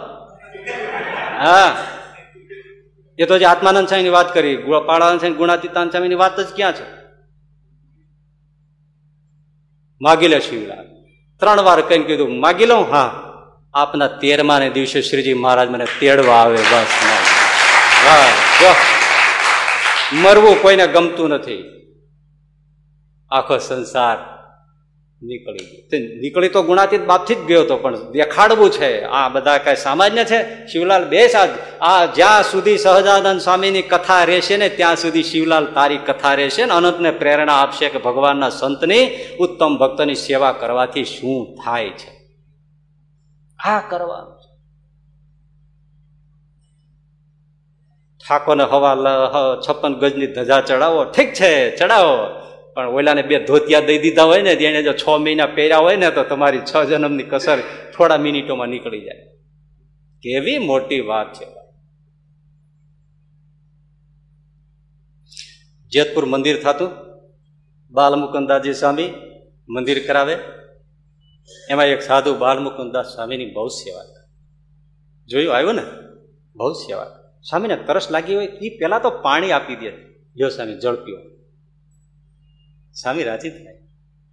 [1.40, 1.70] હા.
[3.18, 4.56] એ તો જે આત્માનંદ સ્વામીની વાત કરી
[5.36, 7.03] ગુણાતીતાનંદ સ્વામીની વાત જ ક્યાં છે?
[10.00, 10.86] માગી લે શિવલાલ
[11.40, 13.20] ત્રણ વાર કહીને કીધું માગી લઉં હા.
[13.74, 16.86] આપના તેરમા ને દિવસે શ્રીજી મહારાજ મને તેડવા આવે, બસ
[20.12, 21.62] મરવું કોઈને ગમતું નથી.
[23.30, 24.18] આખો સંસાર
[25.22, 25.88] નીકળી ગયું.
[25.90, 29.02] તે નીકળી તો ગુણાતીત બાપથી જ ગયો હતો, પણ દેખાડવું છે.
[29.02, 30.66] આ બધા કઈ સામાન્ય છે?
[30.66, 31.48] શિવલાલ બે સાથ
[31.80, 36.72] આ જ્યાં સુધી સહજાનંદ સ્વામીની કથા રહેશે ને, ત્યાં સુધી શિવલાલ તારી કથા રહેશે ને,
[36.72, 39.10] અનંતને પ્રેરણા આપશે કે ભગવાનના સંતની
[39.40, 42.12] ઉત્તમ ભક્તની સેવા કરવાથી શું થાય છે?
[43.58, 44.52] આ કરવાનું છે.
[48.28, 48.96] ઠાકોરને હવા
[49.68, 51.04] છપ્પન ગજની ધજા ચડાવો.
[51.04, 52.16] ઠીક છે, ચડાવો.
[52.74, 56.10] પણ ઓલાને બે ધોતિયા દઈ દીધા હોય ને એને જો છ મહિના પહેર્યા હોય ને,
[56.10, 57.58] તો તમારી છ જન્મની કસર
[57.96, 59.36] થોડા મિનિટોમાં નીકળી જાય.
[60.22, 61.46] કેવી મોટી વાત છે.
[65.88, 66.90] જેતપુર મંદિર થતું?
[67.90, 69.12] બાલમુકુદાસજી સ્વામી
[69.68, 70.36] મંદિર કરાવે?
[71.70, 74.04] એમાં એક સાધુ બાલમુકુદાસ સ્વામીની બહુ સેવા
[75.26, 75.56] જોયું?
[75.56, 75.82] આવ્યું ને?
[76.56, 77.04] બહુ સેવા
[77.42, 79.90] સ્વામીને તરસ લાગી હોય એ પહેલાં તો પાણી આપી દે.
[80.36, 81.34] જો સ્વામી, જળ પીવો
[82.94, 83.78] સ્વામી રાજી થાય.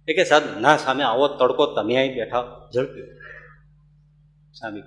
[0.08, 2.68] એ કે, સાહેબ, ના, સામે આવો, તડકો, તમે અહીં બેઠા.
[2.74, 3.06] ઝડપ્યો.
[4.54, 4.82] સ્વામી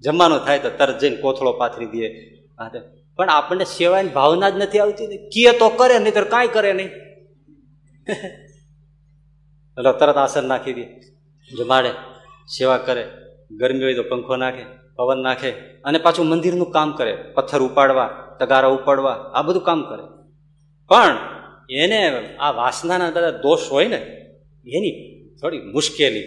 [0.00, 2.34] જમવાનું થાય તો તરત જઈને કોથળો પાથરી દે
[3.16, 5.16] પણ આપણને સેવાની ભાવના જ નથી આવતી ને.
[5.16, 6.86] કીએ તો કરે નહીં તો કાંઈ કરે નહીં.
[9.78, 11.00] એટલે તરત આસન નાખી દે.
[11.56, 11.90] જમાડે,
[12.58, 13.10] સેવા કરે.
[13.50, 14.64] ગરમી હોય તો પંખો નાખે,
[14.96, 17.14] પવન નાખે અને પાછું મંદિરનું કામ કરે.
[17.14, 20.02] પથ્થર ઉપાડવા, તગારા ઉપાડવા, આ બધું કામ કરે.
[20.88, 21.33] પણ
[21.70, 23.96] એને આ વાસનાના બધા દોષ હોય ને,
[24.66, 26.20] એની થોડી મુશ્કેલી.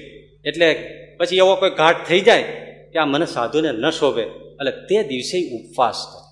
[0.45, 0.73] એટલે
[1.17, 2.43] પછી એવો કોઈ ઘાટ થઈ જાય
[2.93, 6.27] કે આ મને સાધુને ન શોભે, એટલે તે દિવસે ઉપવાસ કરે.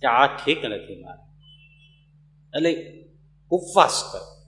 [0.00, 1.22] કે આ ઠીક નથી મારે.
[2.56, 3.02] એટલે
[3.50, 4.40] ઉપવાસ કરે.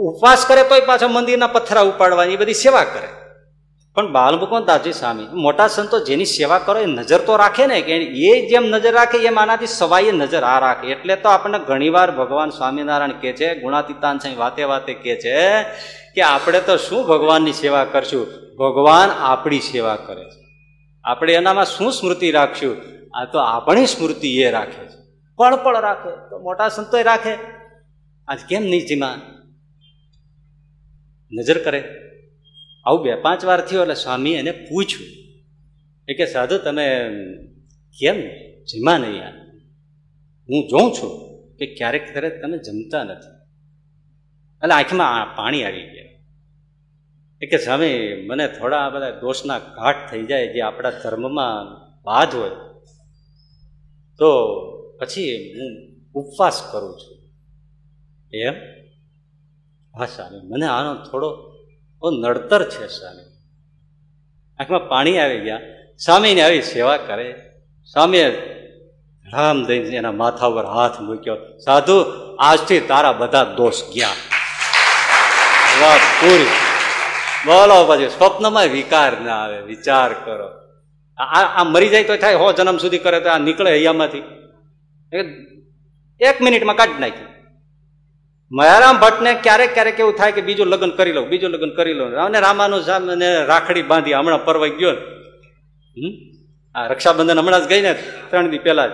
[0.00, 3.21] ઉપવાસ કરે તોય પાછા મંદિરના પથ્થરા ઉપાડવાની, એ બધી સેવા કરે.
[3.94, 7.96] પણ બાલમુકુંદ દાસજી સ્વામી મોટા સંતો જેની સેવા કરો, એ નજર તો રાખે ને, કે
[7.96, 10.86] એ જેમ નજર રાખે, એમ આનાથી સવાઈએ નજર આ રાખે.
[10.86, 15.62] એટલે તો આપણને ઘણીવાર ભગવાન સ્વામિનારાયણ કે છે, ગુણાતીતાન સાંઈ વાતે વાતે કે છે,
[16.14, 18.26] કે આપણે તો શું ભગવાનની સેવા કરશું?
[18.56, 20.44] ભગવાન આપણી સેવા કરે છે.
[21.04, 22.76] આપણે એનામાં શું સ્મૃતિ રાખશું?
[23.14, 25.02] આ તો આપણી સ્મૃતિ એ રાખે છે.
[25.36, 27.34] પળ પળ રાખે, તો મોટા સંતોય રાખે.
[28.28, 29.14] આજ કેમ નહીં જીમા?
[31.32, 32.01] નજર કરે.
[32.84, 35.10] આવું બે પાંચ વાર થયો એટલે સ્વામી એને પૂછ્યું.
[36.08, 37.00] એ કે, સાધુ, તમે
[37.98, 38.20] કેમ
[38.64, 39.30] જમા નહીં આ
[40.48, 43.42] હું જોઉં છું કે ક્યારેક ક્યારેક તમે જમતા નથી.
[44.62, 46.20] એટલે આંખમાં પાણી આવી ગયા.
[47.42, 51.64] એ કે, સ્વામી, મને થોડા બધા દોષના ઘાટ થઈ જાય જે આપણા ધર્મમાં
[52.02, 52.50] બાદ હોય.
[54.18, 54.58] તો
[55.00, 57.18] પછી હું ઉપવાસ કરું છું.
[58.34, 58.54] એમ?
[59.98, 61.51] હા, સ્વામી, મને આનો થોડો
[62.02, 63.22] બહુ નડતર છે સ્વામી.
[64.58, 65.60] આંખમાં પાણી આવી ગયા.
[66.04, 67.34] સ્વામીને આવી સેવા કરે.
[67.92, 68.28] સ્વામીએ
[69.32, 71.36] રામ દઈને એના માથા ઉપર હાથ મૂક્યો.
[71.64, 72.04] સાધુ,
[72.40, 74.08] આજથી તારા બધા દોષ ગયા.
[75.80, 76.46] વાત પૂરી.
[77.46, 80.48] બોલો પછી, સ્વપ્નમાં વિકાર ના આવે, વિચાર કરો.
[81.18, 84.18] આ આ મરી જાય તો થાય, હો જન્મ સુધી કરે તો આ નીકળે અહીંયામાંથી.
[86.20, 87.31] એક મિનિટમાં કાઢી નાખી.
[88.52, 92.14] મયારામ ભટ્ટને ક્યારેક ક્યારેક એવું થાય કે બીજું લગ્ન કરી લઉં, બીજું લગ્ન કરી લઉં.
[92.14, 94.92] અને રામાનું સામે રાખડી બાંધી હમણાં પરવાઈ ગયો
[95.96, 96.12] ને?
[96.74, 97.92] આ રક્ષાબંધન હમણાં જ ગઈ ને
[98.30, 98.90] ત્રણ દી પહેલા જ.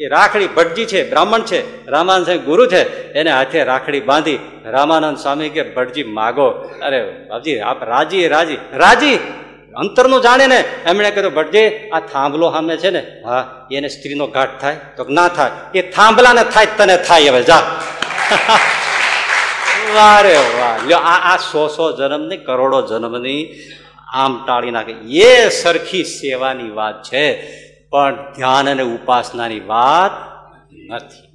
[0.00, 5.18] એ રાખડી ભટજી છે, બ્રાહ્મણ છે રામાનંદ સાહેબ ગુરુ છે, એને હાથે રાખડી બાંધી રામાનંદ
[5.18, 6.48] સ્વામી કે ભટજી માગો.
[6.82, 9.16] અરે, બાપજી, આપ રાજી રાજી રાજી.
[9.76, 10.64] અંતરનું જાણે ને.
[10.86, 15.28] એમણે કીધું ભટજી આ થાંભલો સામે છે ને, હા, એને સ્ત્રીનો ઘાટ થાય તો ના
[15.28, 15.50] થાય.
[15.74, 17.82] એ થાંભલાને થાય તને થાય હવે, જા.
[19.94, 23.48] વારે વાહ લ્યો, આ આ સો સો જન્મની કરોડો જન્મની
[24.12, 24.92] આમ ટાળી નાખે.
[24.92, 27.42] એ સરખી સેવાની વાત છે,
[27.90, 30.10] પણ ધ્યાન અને ઉપાસનાની વાત
[30.90, 31.26] નથી.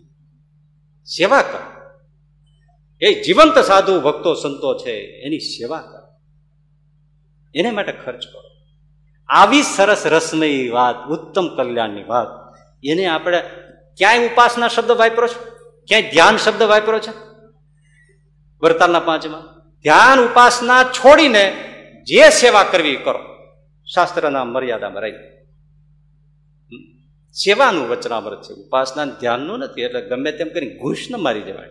[1.06, 1.64] સેવા કરો.
[3.02, 4.96] એ જીવંત સાધુ, ભક્તો, સંતો છે,
[5.26, 6.08] એની સેવા કરો.
[7.56, 8.42] એને માટે ખર્ચ કરો.
[9.30, 12.28] આવી સરસ રસમય વાત, ઉત્તમ કલ્યાણની વાત,
[12.84, 13.40] એને આપણે
[13.98, 15.40] ક્યાંય ઉપાસના શબ્દ વાપરો છે?
[15.88, 17.35] ક્યાંય ધ્યાન શબ્દ વાપરો છે?
[18.66, 19.44] વરતાલના પાંચમાં,
[19.82, 21.44] ધ્યાન ઉપાસના છોડીને
[22.04, 23.20] જે સેવા કરવી કરો.
[23.94, 25.14] શાસ્ત્રના મર્યાદામાં રહી.
[27.34, 28.54] સેવાનું વચનામૃત છે.
[28.54, 31.70] ઉપાસના ધ્યાનનું નથી, એટલે ગમે તેમ કરી ઘૂસ ન મારી જવાય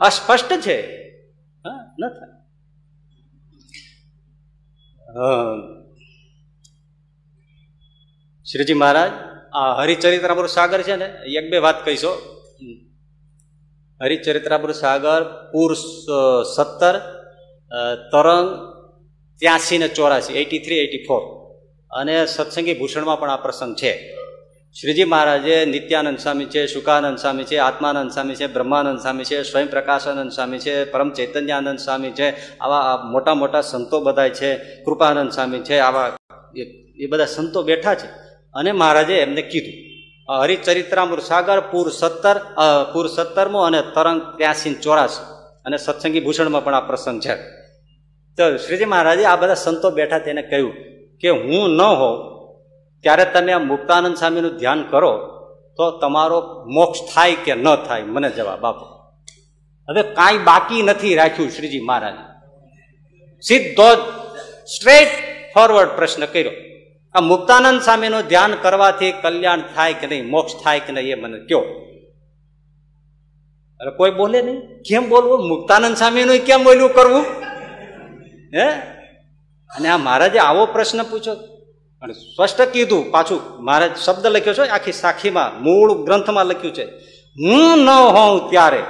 [0.00, 0.78] અસ્પષ્ટ છે?
[1.64, 2.32] હા, ન થાય.
[8.44, 9.10] શ્રીજી મહારાજ,
[9.52, 11.04] આ હરિચરિત્રામૃત સાગર છે ને,
[11.38, 12.35] એક બે વાત કહીશો.
[14.02, 15.74] હરિચરિત્રામૃત સાગર, પૂર
[16.54, 16.98] સત્તર
[18.12, 18.76] તરંગ
[19.38, 21.46] ત્યાસી ને ચોરાસી, એટી થ્રી, એટી ફોર.
[21.90, 24.16] અને સત્સંગી ભૂષણમાં પણ આ પ્રસંગ છે.
[24.80, 29.70] શ્રીજી મહારાજે નિત્યાનંદ સ્વામી છે શુકાનંદ સ્વામી છે, આત્માનંદ સ્વામી છે, બ્રહ્માનંદ સ્વામી છે, સ્વયં
[29.70, 35.58] પ્રકાશાનંદ સ્વામી છે, પરમ ચૈતન્યાનંદ સ્વામી છે, આવા મોટા મોટા સંતો બધા છે, કૃપાનંદ સ્વામી
[35.58, 36.16] છે, આવા
[36.56, 38.06] એ- એ બધા સંતો બેઠા છે.
[38.54, 39.85] અને મહારાજે એમને કીધું
[40.28, 42.36] હરિચરિત્રામૃત સાગર, પૂર સત્તર
[42.92, 45.24] પૂર સત્તરમો અને તરંગ ત્યાસી ચોરાસી.
[45.64, 47.34] અને સત્સંગી ભૂષણમાં પણ આ પ્રસંગ છે.
[48.38, 50.74] તો શ્રીજી મહારાજે આ બધા સંતો બેઠા તેને કહ્યું
[51.20, 52.16] કે હું ન હોઉં,
[53.04, 55.12] ત્યારે તમે આ મુક્તાનંદ સ્વામીનું ધ્યાન કરો,
[55.76, 58.02] તો તમારો મોક્ષ થાય કે ન થાય?
[58.14, 58.84] મને જવાબ આપો.
[59.88, 62.16] હવે કાંઈ બાકી નથી રાખ્યું શ્રીજી મહારાજ.
[63.42, 63.88] સીધો
[64.74, 65.12] સ્ટ્રેટ
[65.54, 66.54] ફોરવર્ડ પ્રશ્ન કર્યો.
[67.16, 71.38] આ મુક્તાનંદ સ્વામીનું ધ્યાન કરવાથી કલ્યાણ થાય કે નહીં, મોક્ષ થાય કે નહીં એ મને
[71.38, 71.58] કયો.
[73.80, 74.82] અરે કોઈ બોલે નહીં.
[74.82, 75.48] કેમ બોલવું?
[75.48, 77.24] મુક્તાનંદ સ્વામીનું કેમ બોલ્યું કરવું?
[78.54, 78.68] હે?
[79.76, 81.34] અને આ મહારાજે આવો પ્રશ્ન પૂછ્યો.
[82.02, 83.64] અને સ્પષ્ટ કીધું પાછું.
[83.64, 86.84] મહારાજ શબ્દ લખ્યો છે, આખી સાખીમાં, મૂળ ગ્રંથમાં લખ્યું છે.
[87.38, 88.82] હું ન હોઉં ત્યારે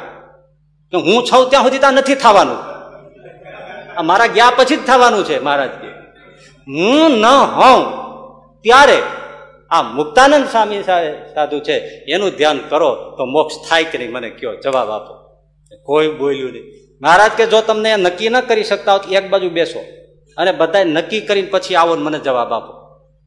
[0.91, 2.57] કે હું છું ત્યાં સુધી ત્યાં નથી થવાનું.
[3.99, 5.71] આ મારા ગયા પછી જ થવાનું છે મહારાજ.
[5.71, 5.89] કે
[6.67, 8.06] હું ન હોઉં
[8.63, 8.99] ત્યારે
[9.71, 11.77] આ મુક્તાનંદ સ્વામી સાધુ છે,
[12.09, 14.13] એનું ધ્યાન કરો તો મોક્ષ થાય કે નહીં?
[14.13, 15.13] મને કયો જવાબ આપો.
[15.83, 16.65] કોઈ બોલ્યું નહીં.
[17.03, 19.81] મહારાજ કે, જો તમને નક્કી ન કરી શકતા હો તો એક બાજુ બેસો
[20.37, 22.73] અને બધા નક્કી કરીને પછી આવો મને જવાબ આપો.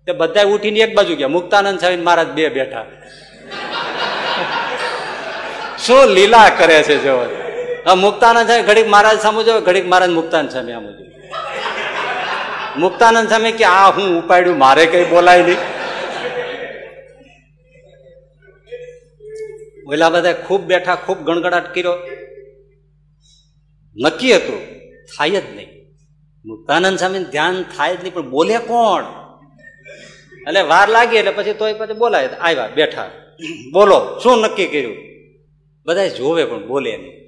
[0.05, 1.27] તે બધા ઉઠીને એક બાજુ ગયા.
[1.27, 2.85] મુક્તાનંદ સ્વામી મહારાજ બે બેઠા.
[5.77, 7.15] શું લીલા કરે છે જો.
[7.95, 11.05] મુક્તાનંદ સ્વામી ઘડીક મહારાજ સામુ જો, ઘડીક મહારાજ મુક્તાનંદ સ્વામી આમ જો.
[12.77, 15.57] મુક્તાનંદ સ્વામી કે, આ હું ઉપાડ્યું, મારે કઈ બોલાય નહીં.
[19.87, 21.93] ઓલા બધા ખૂબ બેઠા, ખૂબ ગણગડાટ કર્યો.
[23.97, 24.61] નક્કી હતું,
[25.17, 25.67] થાય જ નહીં.
[26.45, 29.03] મુક્તાનંદ સ્વામી ધ્યાન થાય જ નહીં, પણ બોલે કોણ?
[30.47, 32.27] એટલે વાર લાગી, એટલે પછી તોય પછી બોલાય.
[32.27, 33.11] આવ્યા, બેઠા.
[33.73, 34.97] બોલો, શું નક્કી કર્યું?
[35.85, 37.18] બધા જોવે, પણ બોલે નહીં.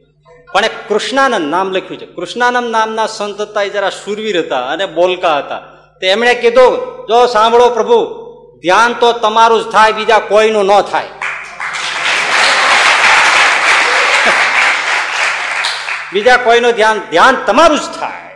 [0.53, 2.06] પણ એ કૃષ્ણાનંદ નામ લખ્યું છે.
[2.06, 5.61] કૃષ્ણાનંદ નામના સંત હતા એ જરા સુરવીર હતા અને બોલકા હતા.
[6.02, 8.22] તે એમણે કીધું, જો સાંભળો પ્રભુ,
[8.61, 11.06] ધ્યાન તો તમારું જ થાય, બીજા કોઈનું ન થાય.
[16.14, 18.32] બીજા કોઈનું ધ્યાન ધ્યાન તમારું જ થાય.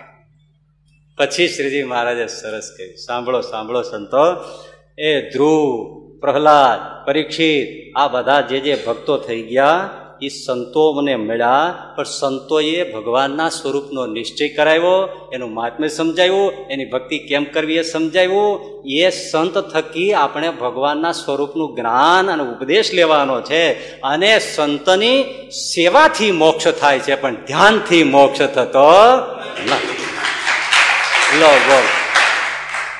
[1.18, 4.36] પછી શ્રીજી મહારાજે સરસ કહ્યું, સાંભળો સાંભળો સંતો,
[4.98, 9.90] એ ધ્રુવ, પ્રહલાદ, પરીક્ષિત, આ બધા જે જે ભક્તો થઈ ગયા
[10.22, 14.98] એ સંતો મને મળ્યા, પણ સંતોએ ભગવાનના સ્વરૂપનો નિશ્ચય કરાવ્યો,
[15.34, 18.52] એનું મહાત્મ્ય સમજાવ્યું એની ભક્તિ કેમ કરવી એ સમજાવ્યું
[19.00, 23.64] એ સંત થકી આપણે ભગવાનના સ્વરૂપનું જ્ઞાન અને ઉપદેશ લેવાનો છે
[24.04, 25.18] અને સંતની
[25.72, 28.90] સેવાથી મોક્ષ થાય છે, પણ ધ્યાનથી મોક્ષ થતો
[31.40, 31.86] લો બોલ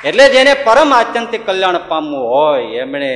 [0.10, 3.14] એટલે જેને પરમ આત્યંતિક કલ્યાણ પામવું હોય, એમણે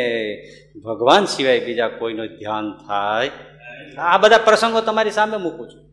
[0.85, 3.31] ભગવાન સિવાય બીજા કોઈનું ધ્યાન થાય
[3.97, 5.89] આ બધા પ્રસંગો તમારી સામે મૂકું છું.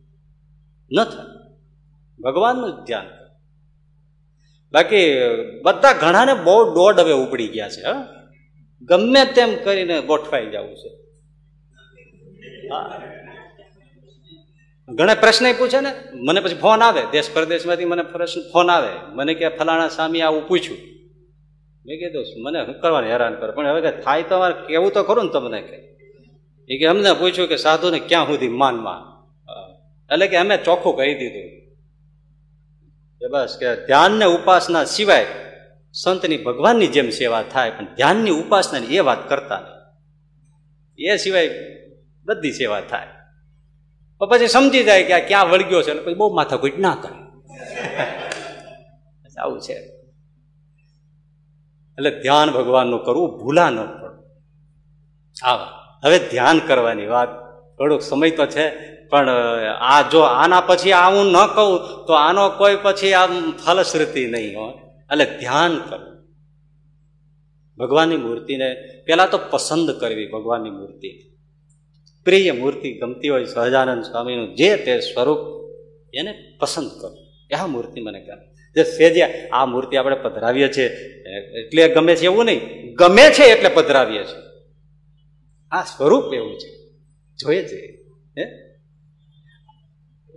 [0.93, 1.27] ન થાય.
[2.21, 3.07] ભગવાનનું જ ધ્યાન
[4.73, 5.15] બાકી,
[5.63, 7.83] બધા ઘણાને બહુ દોઢ હવે ઉપડી ગયા છે
[8.83, 10.99] ગમે તેમ કરીને ગોઠવાઈ જવું છે.
[14.95, 15.95] ઘણા પ્રશ્ન પૂછે ને?
[16.15, 17.03] મને પછી ફોન આવે.
[17.13, 18.89] દેશ પરદેશમાંથી મને પ્રશ્ન, ફોન આવે.
[19.15, 20.79] મને કે ફલાણા સ્વામી આવું પૂછ્યું.
[21.87, 23.51] મેં કીધું, મને શું કરવાનું હેરાન કરે?
[23.51, 25.96] પણ હવે થાય તમારે કેવું તો ખરું ને તમને કે.
[26.69, 29.17] એ કે અમને પૂછ્યું કે સાધુને ક્યાં સુધી માનમાં
[30.15, 31.51] એટલે કે અમે ચોખ્ખું કહી દીધું.
[33.21, 35.27] કે બસ કે ધ્યાન ને ઉપાસના સિવાય
[35.93, 39.63] સંતની ભગવાનની જેમ સેવા થાય, પણ ધ્યાનની ઉપાસનાની એ વાત કરતા
[40.99, 41.51] એ સિવાય
[42.25, 43.07] બધી સેવા થાય.
[44.19, 47.27] પછી સમજી જાય કે આ ક્યાં વળગ્યો છે પછી બહુ માથાકૂટ ના કરે.
[49.43, 49.73] આવું છે.
[51.99, 54.23] એટલે ધ્યાન ભગવાનનું કરવું ભૂલા ન પડે.
[55.43, 55.86] આવા.
[56.07, 57.31] હવે ધ્યાન કરવાની વાત.
[57.79, 58.67] થોડોક સમય તો છે,
[59.11, 59.29] પણ
[59.91, 61.73] આ જો આના પછી આ હું ન કહું,
[62.07, 63.33] તો આનો કોઈ પછી આમ
[63.65, 64.75] ફલશ્રુતિ નહીં હોય.
[65.13, 66.15] એટલે ધ્યાન કરવું
[67.79, 68.69] ભગવાનની મૂર્તિને
[69.07, 71.11] પહેલાં તો પસંદ કરવી ભગવાનની મૂર્તિ.
[72.27, 75.43] પ્રિય મૂર્તિ ગમતી હોય સહજાનંદ સ્વામીનું, જે તે સ્વરૂપ
[76.15, 77.11] એને પસંદ કરો.
[77.59, 78.45] આ મૂર્તિ મને ગમે.
[78.77, 80.89] જે સેજ્યા આ મૂર્તિ આપણે પધરાવીએ છીએ,
[81.61, 82.63] એટલે ગમે છે એવું નહીં.
[83.01, 84.46] ગમે છે એટલે પધરાવીએ છીએ.
[85.71, 86.89] આ સ્વરૂપ એવું છે.
[87.37, 88.05] જોઈએ છે.
[88.39, 88.67] હે?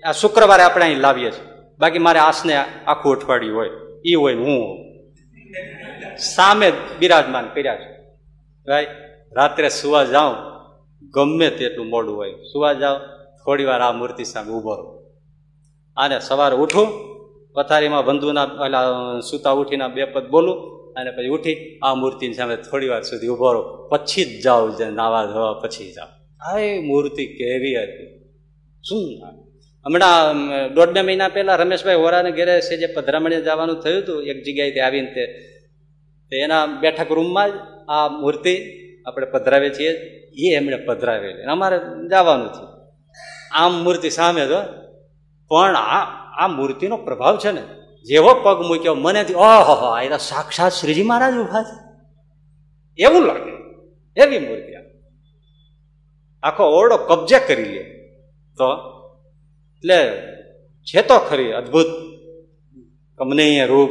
[0.02, 1.46] આ શુક્રવારે આપણે અહીં લાવીએ છીએ.
[1.80, 2.56] બાકી મારે આસને
[2.88, 3.70] આખું અઠવાડિયું હોય.
[4.06, 4.86] એ હોય હું
[6.18, 8.04] સામે બિરાજમાન કર્યા છે.
[8.68, 8.88] ભાઈ
[9.36, 10.36] રાત્રે સુવા જાઉં.
[11.02, 12.34] ગમે તેટલું મોડું હોય.
[12.34, 13.00] સુવા જાઉં.
[13.46, 15.00] થોડી વાર આ મૂર્તિ સામે ઊભો રહો.
[15.98, 17.10] અને સવારે ઉઠું.
[17.54, 18.86] પથારીમાં બંધુના પેલા
[19.20, 20.79] સૂતા ઉઠીને બે પદ બોલું.
[21.02, 23.64] અને પછી ઉઠી, આ મૂર્તિની સામે થોડી વાર સુધી ઊભો રહો.
[23.92, 26.10] પછી જ જાઓ, જે નાવા ધોવા પછી જાઓ.
[26.42, 28.10] આ એ મૂર્તિ કેવી હતી?
[28.84, 29.04] શું
[29.86, 30.38] હમણાં
[30.78, 35.12] દોઢ મહિના પહેલા રમેશભાઈ હોરાને ઘેરે છે જે પધરામણીએ જવાનું થયું હતું, એક જગ્યાએથી આવીને
[35.16, 35.24] તે,
[36.32, 37.56] તો એના બેઠક રૂમમાં જ
[37.96, 38.54] આ મૂર્તિ
[39.08, 39.92] આપણે પધરાવીએ છીએ.
[40.44, 41.78] એ એમણે પધરાવેલી અમારે
[42.12, 42.64] જવાનું છે
[43.60, 44.60] આમ મૂર્તિ સામે જો
[45.52, 46.04] પણ આ
[46.42, 47.64] આ મૂર્તિનો પ્રભાવ છે ને.
[48.10, 51.78] જેવો પગ મૂક્યો મને ઓહો એ તો સાક્ષાત શ્રીજી મહારાજ ઊભા છે.
[53.04, 53.52] એવું લાગે,
[54.22, 54.74] એવી મૂર્તિ
[56.44, 57.84] આખો ઓરડો કબજે કરી લે.
[58.58, 58.68] તો,
[59.78, 59.98] એટલે
[60.84, 61.86] છે તો ખરી અદ્ભુત.
[63.18, 63.90] કમનીય રૂપ,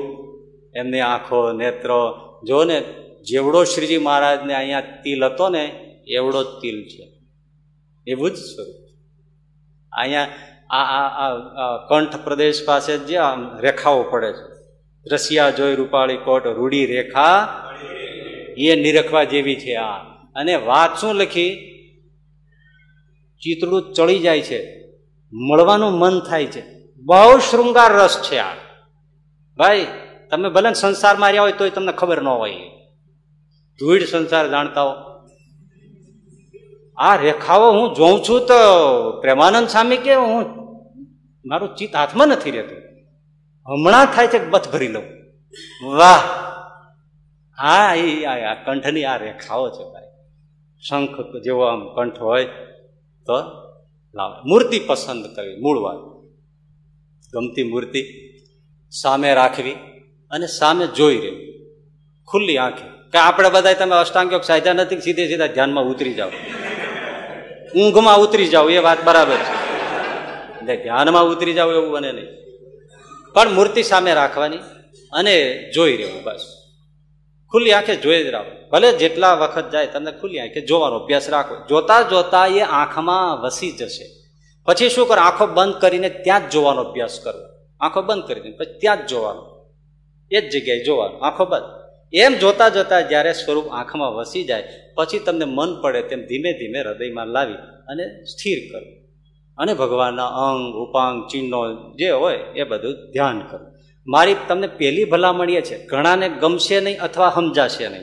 [0.76, 2.00] એમની આંખો, નેત્રો,
[2.44, 2.82] જો ને
[3.22, 5.64] જેવડો શ્રીજી મહારાજને અહીંયા તિલ હતો ને,
[6.06, 7.12] એવડો તિલ છે.
[8.06, 8.76] એવું જ સ્વરૂપ
[9.92, 10.28] અહીંયા
[10.70, 11.36] આ આ
[11.88, 14.58] કંઠ પ્રદેશ પાસે જે આમ રેખાઓ પડે છે.
[15.12, 17.48] રસિયા જોઈ, રૂપાળી, કોટ, રૂડી રેખા
[18.58, 19.96] એ નિરખવા જેવી છે આ.
[20.34, 21.56] અને વાત શું લખી?
[23.40, 24.84] ચિતડું ચડી જાય છે.
[25.32, 26.62] મળવાનું મન થાય છે.
[26.96, 28.52] બહુ શૃંગાર રસ છે આ.
[29.56, 29.86] ભાઈ,
[30.30, 32.54] તમે ભલે સંસારમાં રહ્યા હોય તોય તમને ખબર ન હોય.
[33.78, 34.94] ધૂળ સંસાર જાણતા હો.
[36.96, 38.54] આ રેખાઓ હું જોઉં છું તો
[39.20, 40.57] પ્રેમાનંદ સ્વામી કે હું
[41.46, 42.78] મારું ચિત્ત હાથમાં નથી રહેતું.
[43.66, 45.04] હમણાં થાય છે બથ ભરી લઉં.
[45.96, 46.22] વાહ!
[47.58, 50.02] હા, એ, આ કંઠની આ રેખાઓ છે ભાઈ.
[50.88, 52.44] શંખ જેવો આમ કંઠ હોય
[53.26, 53.32] તો
[54.14, 54.42] લાવ.
[54.44, 56.18] મૂર્તિ પસંદ કરવી, મૂળ વાત.
[57.32, 58.04] ગમતી મૂર્તિ
[58.90, 59.72] સામે રાખવી
[60.30, 61.68] અને સામે જોઈ રહેવી.
[62.26, 63.10] ખુલ્લી આંખે.
[63.12, 66.28] કે આપણે બધા તમે અષ્ટાંગયોગ સાધ્યા નથી સીધે સીધા ધ્યાનમાં ઉતરી જાઓ.
[67.76, 69.67] ઊંઘમાં ઉતરી જાઓ, એ વાત બરાબર છે.
[70.68, 72.26] એટલે ધ્યાનમાં ઉતરી જાવ એવું બને નહીં.
[73.32, 74.56] પણ મૂર્તિ સામે રાખવાની
[75.12, 76.44] અને જોઈ રહેવું, બસ.
[77.50, 78.70] ખુલ્લી આંખે જોઈ જ રાખો.
[78.70, 81.54] ભલે જેટલા વખત જાય તમને ખુલ્લી આંખે જોવાનો અભ્યાસ રાખો.
[81.68, 84.06] જોતા જોતા એ આંખમાં વસી જશે.
[84.64, 85.20] પછી શું કરો?
[85.20, 89.08] આંખો બંધ કરીને ત્યાં જ જોવાનો અભ્યાસ કરવો આંખો બંધ કરી દે, પછી ત્યાં જ
[89.08, 89.70] જોવાનો.
[90.30, 91.24] એ જ જગ્યાએ જોવાનું.
[91.24, 91.64] આંખો બંધ.
[92.12, 96.80] એમ જોતા જોતા જ્યારે સ્વરૂપ આંખમાં વસી જાય, પછી તમને મન પડે તેમ ધીમે ધીમે
[96.80, 97.54] હૃદયમાં લાવી
[97.88, 99.07] અને સ્થિર કરો.
[99.58, 103.66] અને ભગવાનના અંગ, ઉપાંગ, ચિહ્નો જે હોય એ બધું ધ્યાન કરો.
[104.06, 108.02] મારી તમને પહેલી ભલામણીએ છે, ઘણાને ગમશે નહીં અથવા સમજાશે નહીં.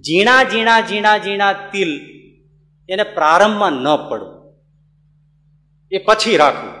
[0.00, 1.90] ઝીણા ઝીણા ઝીણા ઝીણા તિલ
[2.88, 4.52] એને પ્રારંભમાં ન પડવું.
[5.92, 6.80] એ પછી રાખવું.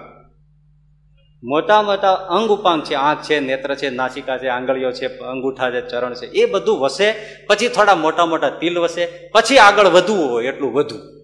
[1.42, 5.88] મોટા મોટા અંગ ઉપાંગ છે, આંખ છે, નેત્ર છે, નાસિકા છે, આંગળીઓ છે, અંગૂઠા છે,
[5.88, 7.14] ચરણ છે, એ બધું વસે,
[7.46, 11.19] પછી થોડા મોટા મોટા તિલ વસે, પછી આગળ વધવું હોય એટલું વધુ.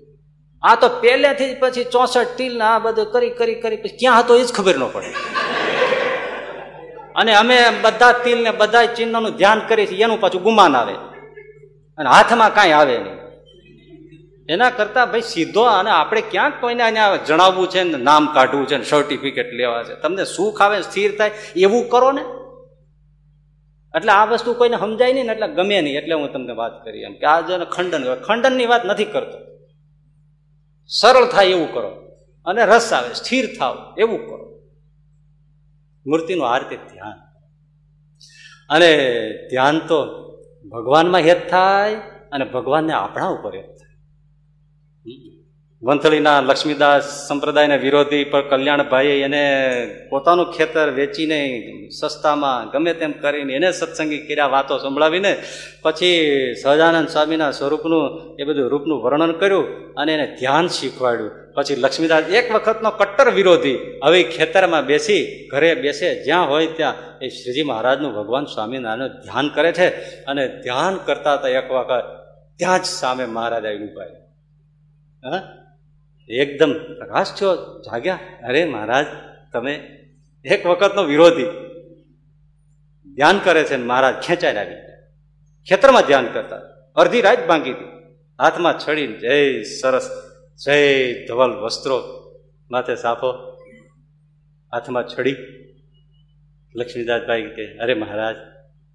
[0.68, 4.18] આ તો પહેલેથી જ પછી ચોસઠ ટીલ ને આ બધું કરી કરી કરી, પછી ક્યાં
[4.20, 5.10] હતો એ જ ખબર ન પડે.
[7.20, 10.94] અને અમે બધા તિલ ને બધા ચિહ્નનું ધ્યાન કરીએ છીએ, એનું પાછું ગુમાન આવે.
[11.98, 13.18] અને હાથમાં કાંઈ આવે નહીં.
[14.54, 18.76] એના કરતા ભાઈ સીધો અને આપણે ક્યાંક કોઈને અહીંયા જણાવવું છે ને નામ કાઢવું છે
[18.80, 21.32] ને સર્ટિફિકેટ લેવા છે, તમને સુખ આવે સ્થિર થાય,
[21.66, 22.24] એવું કરો ને.
[23.94, 27.04] એટલે આ વસ્તુ કોઈને સમજાય નહીં ને એટલે ગમે નહીં, એટલે હું તમને વાત કરી
[27.08, 29.38] એમ કે આ જો ખંડન ખંડનની વાત નથી કરતો.
[30.88, 31.90] સરળ થાય એવું કરો.
[32.44, 34.62] અને રસ આવે, સ્થિર થાવ, એવું કરો.
[36.06, 37.18] મૂર્તિનું આ રીતે ધ્યાન.
[38.68, 38.96] અને
[39.50, 40.26] ધ્યાન તો
[40.68, 41.94] ભગવાનમાં હેત થાય
[42.32, 45.35] અને ભગવાનને આપણા ઉપર હેત થાય.
[45.82, 49.42] વંથળીના લક્ષ્મીદાસ સંપ્રદાયના વિરોધી પર કલ્યાણભાઈએ એને
[50.10, 51.40] પોતાનું ખેતર વેચીને
[51.90, 55.32] સસ્તામાં ગમે તેમ કરીને એને સત્સંગી કર્યા વાતો સંભળાવીને
[55.82, 61.30] પછી સહજાનંદ સ્વામીના સ્વરૂપનું એ બધું રૂપનું વર્ણન કર્યું અને એને ધ્યાન શીખવાડ્યું.
[61.54, 67.28] પછી લક્ષ્મીદાસ એક વખતનો કટ્ટર વિરોધી હવે ખેતરમાં બેસી, ઘરે બેસે, જ્યાં હોય ત્યાં એ
[67.28, 69.88] શ્રીજી મહારાજનું ભગવાન સ્વામિનારાયણ ધ્યાન કરે છે
[70.24, 72.04] અને ધ્યાન કરતા હતા એક વખત,
[72.56, 74.10] ત્યાં જ સામે મહારાજ આવી ઊભા
[75.22, 75.65] હા?
[76.28, 78.18] એકદમ પ્રકાશ છો, જાગ્યા.
[78.48, 79.06] અરે મહારાજ,
[79.52, 79.74] તમે
[80.44, 81.44] એક વખતનો વિરોધી.
[83.14, 84.74] ધ્યાન કરે છે ને મહારાજ ખેંચાઈ આવી
[85.68, 86.56] ખેતરમાં ધ્યાન કરતા.
[86.96, 87.84] અડધી રાત ભાંગી હતી.
[88.38, 90.10] હાથમાં છડી જય સરસ,
[90.64, 92.02] જય ધવલ વસ્ત્રો
[92.70, 93.30] માથે સાફો
[94.72, 95.36] હાથમાં છડી.
[96.76, 98.36] લક્ષ્મીદાસભાઈ કે, અરે મહારાજ,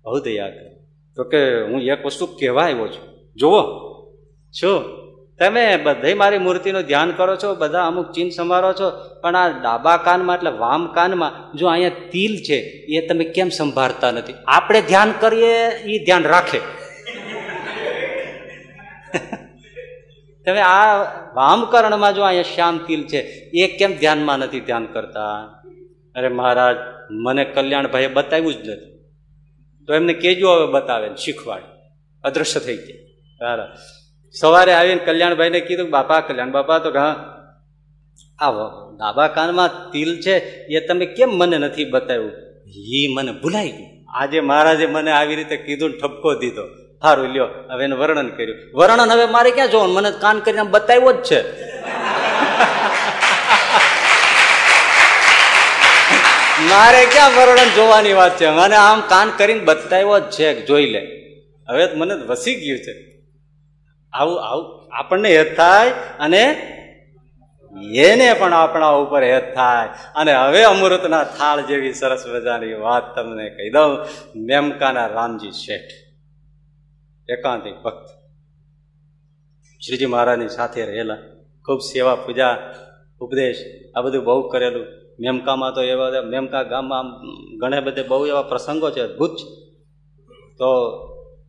[0.04, 0.76] બહુ દયા કરે.
[1.16, 3.32] તો કે, હું એક વસ્તુ કહેવા આવ્યો છું.
[3.36, 3.62] જુઓ
[4.52, 5.01] શું
[5.42, 8.92] તમે બધે મારી મૂર્તિનું ધ્યાન કરો છો, બધા અમુક ચીન સંભાળો છો,
[9.22, 14.12] પણ આ ડાબા કાનમાં એટલે વામ કાનમાં જો અહીંયા તિલ છે, એ તમે કેમ સંભાળતા
[14.12, 14.34] નથી?
[14.48, 16.58] આપણે ધ્યાન કરીએ એ ધ્યાન રાખે.
[20.46, 25.62] તમે આ વામકરણમાં જો અહીંયા શ્યામ તિલ છે, એ કેમ ધ્યાનમાં નથી ધ્યાન કરતા?
[26.16, 26.78] અરે મહારાજ,
[27.12, 28.92] મને કલ્યાણભાઈએ બતાવ્યું જ નથી.
[29.86, 31.66] તો એમને કેજો હવે બતાવે શીખવાડે.
[32.24, 33.68] અદ્રશ્ય થઈ ગયા
[34.40, 37.16] સવારે આવીને કલ્યાણભાઈને કીધું, બાપા, કલ્યાણ બાપા, તો હા
[38.40, 42.32] આવો, ડાબા કાનમાં તિલ છે, એ તમે કેમ મને નથી બતાવ્યું?
[42.76, 43.90] એ મને ભૂલાઈ ગયું.
[44.14, 46.68] આજે મહારાજે મને આવી રીતે કીધું ઠપકો દીધો.
[47.02, 48.58] સારું લ્યો, હવે એને વર્ણન કર્યું.
[48.76, 49.96] વર્ણન હવે મારે ક્યાં જોવાનું?
[49.96, 51.52] મને કાન કરીને બતાવ્યો જ છે.
[56.70, 58.50] મારે ક્યાં વર્ણન જોવાની વાત છે?
[58.50, 61.02] મને આમ કાન કરીને બતાવ્યો જ છે, જોઈ લે.
[61.70, 63.11] હવે મને વસી ગયું છે.
[64.14, 64.68] આવું આવું
[65.00, 66.44] આપણને હેત થાય અને
[68.04, 69.88] એને પણ આપણા ઉપર હેત થાય.
[70.16, 73.92] અને હવે અમૃતના થાળ જેવી સરસ મજાની વાત તમને કહી દઉં.
[74.48, 75.94] મેમકાના રામજી શેઠ,
[77.30, 78.08] એકાંતિક ભક્ત.
[79.82, 81.22] શ્રીજી મહારાજની સાથે રહેલા,
[81.66, 82.56] ખૂબ સેવા પૂજા,
[83.22, 83.62] ઉપદેશ,
[83.96, 84.88] આ બધું બહુ કરેલું.
[85.20, 87.08] મેમકામાં તો એવા મેમકા ગામમાં
[87.62, 89.36] ઘણા બધે બહુ એવા પ્રસંગો છે, અદભુત
[90.60, 90.70] તો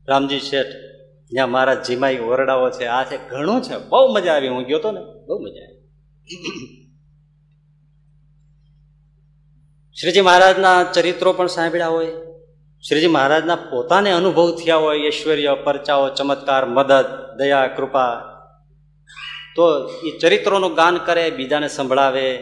[0.08, 0.72] રામજી શેઠ
[1.32, 3.88] જ્યાં મારા જીમાઈ ઓરડાઓ છે, આ છે, ઘણું છે.
[3.88, 4.48] બહુ મજા આવી.
[4.48, 5.88] હું ગયો તો ને, બહુ મજા આવી.
[10.00, 12.06] શ્રીજી મહારાજના ચરિત્રો પણ સાંભળ્યા હોય.
[12.88, 17.04] શ્રીજી મહારાજના પોતાને અનુભવ થયા હોય, ઐશ્વર્ય, પરચાઓ, ચમત્કાર, મદદ,
[17.38, 18.20] દયા, કૃપા.
[19.56, 22.38] તો એ ચરિત્રોનું ગાન કરે, બીજાને સંભળાવે.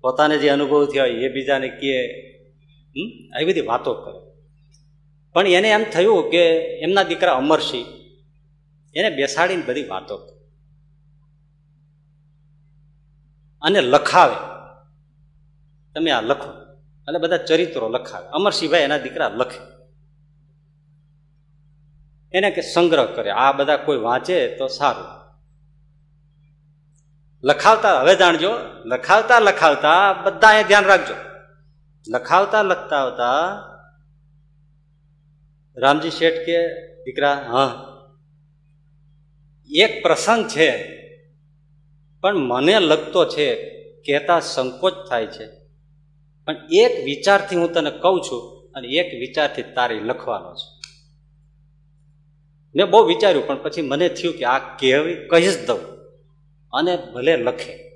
[0.00, 2.08] પોતાને જે અનુભવ થયા હોય, એ બીજાને કહે.
[3.36, 4.32] આવી બધી વાતો કરે.
[5.32, 8.01] પણ એને એમ થયું કે એમના દીકરા અમરસિંહ
[8.94, 10.42] એને બેસાડીને બધી વાતો
[13.62, 14.36] અને લખાવે.
[15.94, 16.50] તમે આ લખો.
[17.06, 18.28] અને બધા ચરિત્રો લખાવે.
[18.28, 19.60] અમરસિંહભાઈ એના દીકરા લખે.
[22.32, 23.30] એને કે સંગ્રહ કરે.
[23.30, 25.04] આ બધા કોઈ વાંચે તો સારું.
[27.44, 28.50] લખાવતા હવે જાણજો.
[28.84, 31.14] લખાવતા લખાવતા બધા ધ્યાન રાખજો.
[32.08, 33.62] લખાવતા લખતા આવતા
[35.76, 36.68] રામજી શેઠ કે
[37.04, 37.91] દીકરા, હા
[39.70, 41.02] એક પ્રસંગ છે.
[42.20, 43.54] પણ મને લગતો છે,
[44.06, 45.46] કહેતા સંકોચ થાય છે.
[46.44, 50.82] પણ એક વિચારથી હું તને કહું છું અને એક વિચારથી તારી લખવાનો છે.
[52.74, 55.80] મેં બહુ વિચાર્યું, પણ પછી મને થયું કે આ કહેવી કહી જ દઉં.
[56.72, 57.92] અને ભલે લખે.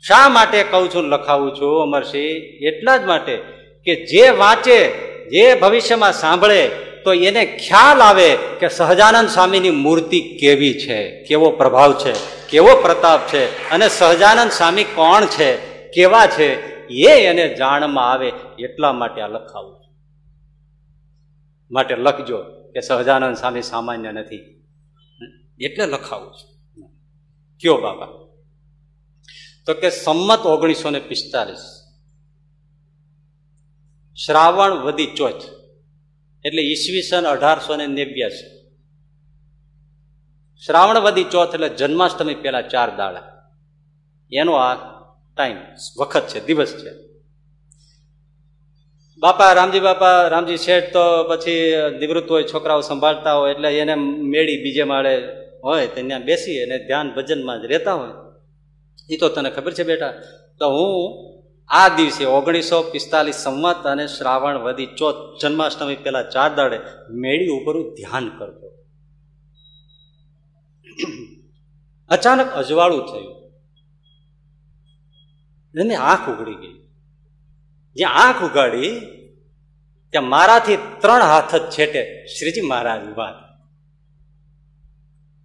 [0.00, 2.24] શા માટે કહું છું, લખાવું છું, અમરસિંહ?
[2.66, 3.36] એટલા જ માટે
[3.84, 4.88] કે જે વાંચે,
[5.28, 6.70] જે ભવિષ્યમાં સાંભળે
[7.04, 12.12] તો એને ખ્યાલ આવે કે સહજાનંદ સ્વામીની મૂર્તિ કેવી છે, કેવો પ્રભાવ છે,
[12.48, 15.56] કેવો પ્રતાપ છે અને સહજાનંદ સ્વામી કોણ છે,
[15.90, 19.82] કેવા છે, એ એને જાણમાં આવે એટલા માટે આ લખાવું
[21.70, 24.36] માટે લખજો કે સહજાનંદ સ્વામી સામાન્ય નથી.
[25.60, 26.90] એટલે લખાવું છું.
[27.60, 28.06] કયો બાબા?
[29.66, 31.58] તો કે સંમત ઓગણીસો ને પિસ્તાલીસ.
[34.26, 35.61] શ્રાવણ વધી ચોથ.
[36.44, 38.62] એટલે ઈસવીસન અઢારસો ને નેવ્યાસી.
[40.66, 43.22] શ્રાવણ વધી ચોથ એટલે જન્માષ્ટમી પહેલા ચાર દાડા.
[44.32, 44.74] એનો આ
[45.36, 45.56] ટાઈમ
[45.98, 46.90] વખત છે, દિવસ છે.
[49.18, 54.62] બાપા, રામજી બાપા, રામજી શેઠ તો પછી નિવૃત્ત હોય, છોકરાઓ સંભાળતા હોય, એટલે એને મેળી
[54.62, 55.22] બીજે માળે
[55.64, 58.08] હોય, તો ત્યાં બેસી અને ધ્યાન ભજનમાં જ રહેતા હોય.
[59.10, 60.12] એ તો તને ખબર છે બેટા?
[60.58, 61.22] તો હું
[61.70, 66.78] આ દિવસે ઓગણીસો પિસ્તાલીસ સંમત અને શ્રાવણ વધી ચોથ જન્માષ્ટમી પેલા ચાર દાડે
[67.10, 68.68] મેળી ઉપર ધ્યાન કરતો
[72.10, 73.36] અચાનક અજવાળું થયું.
[75.74, 76.76] એને આંખ ઉઘડી ગઈ.
[77.96, 78.92] જ્યાં આંખ ઉગાડી
[80.10, 83.38] ત્યાં મારાથી ત્રણ હાથ જ છેટે શ્રીજી મહારાજ વાત.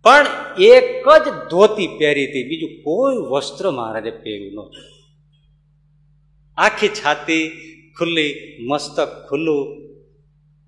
[0.05, 0.27] પણ
[0.57, 4.96] એક જ ધોતી પહેરી હતી, બીજું કોઈ વસ્ત્ર મહારાજે પહેર્યું નહોતું.
[6.57, 7.49] આખી છાતી
[7.99, 9.87] ખુલ્લી, મસ્તક ખુલ્લું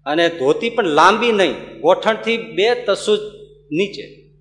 [0.06, 3.18] અને ધોતી પણ લાંબી નહીં, ગોઠણથી બે તસુ
[3.72, 4.32] નીચે.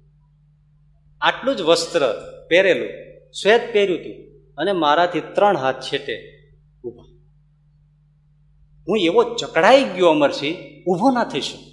[1.20, 2.00] આટલું જ વસ્ત્ર
[2.48, 2.88] પહેરેલું,
[3.32, 4.16] શ્વેત પહેર્યું હતું
[4.56, 6.14] અને મારાથી ત્રણ હાથ છેટે
[6.84, 7.04] ઊભા.
[8.88, 11.64] હું એવો ચકડાઈ ગયો અમરસિંહ, ઊભો ના થઈ શકું.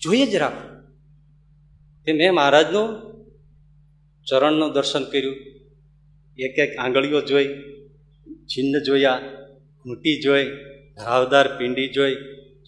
[0.00, 0.84] જોઈએ જ રાખું
[2.04, 2.88] તે મેં મહારાજનું
[4.26, 5.53] ચરણનું દર્શન કર્યું.
[6.38, 7.48] એક એક આંગળીઓ જોઈ
[8.48, 9.18] ચિહ્ન જોયા,
[9.84, 10.46] ઘૂંટી જોઈ
[10.96, 12.16] ધરાવદાર પિંડી જોઈ,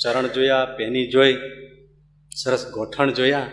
[0.05, 1.35] ચરણ જોયા, પેની જોઈ,
[2.37, 3.51] સરસ ગોઠણ જોયા,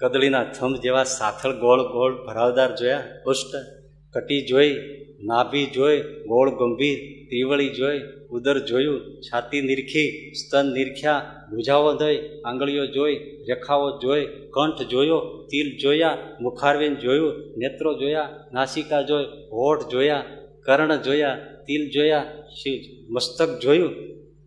[0.00, 3.75] કદળીના થંભ જેવા સાથળ ગોળ ગોળ ભરાવદાર જોયા, પુષ્ટ.
[4.16, 4.76] કટી જોઈ,
[5.20, 12.86] નાભી જોઈ, ગોળ ગંભીર ત્રિવળી જોઈ, ઉદર જોયું, છાતી નિરખી, સ્તન નિરખ્યા, ભૂજાઓ દઈ આંગળીઓ
[12.86, 13.16] જોઈ,
[13.48, 20.24] રેખાઓ જોઈ, કંઠ જોયો, તિલ જોયા મુખારવેન જોયું, નેત્રો જોયા, નાસિકા જોઈ, હોઠ જોયા,
[20.62, 21.36] કર્ણ જોયા,
[21.66, 22.24] તિલ જોયા
[22.62, 23.94] શિવ મસ્તક જોયું,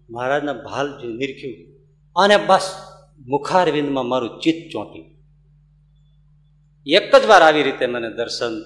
[0.10, 1.56] મહારાજના ભાલ નિરખ્યું.
[2.16, 2.74] અને બસ
[3.28, 5.06] મુખારવિંદમાં મારું ચિત્ત ચોંટ્યું.
[6.86, 8.62] એક જ વાર આવી રીતે મને દર્શન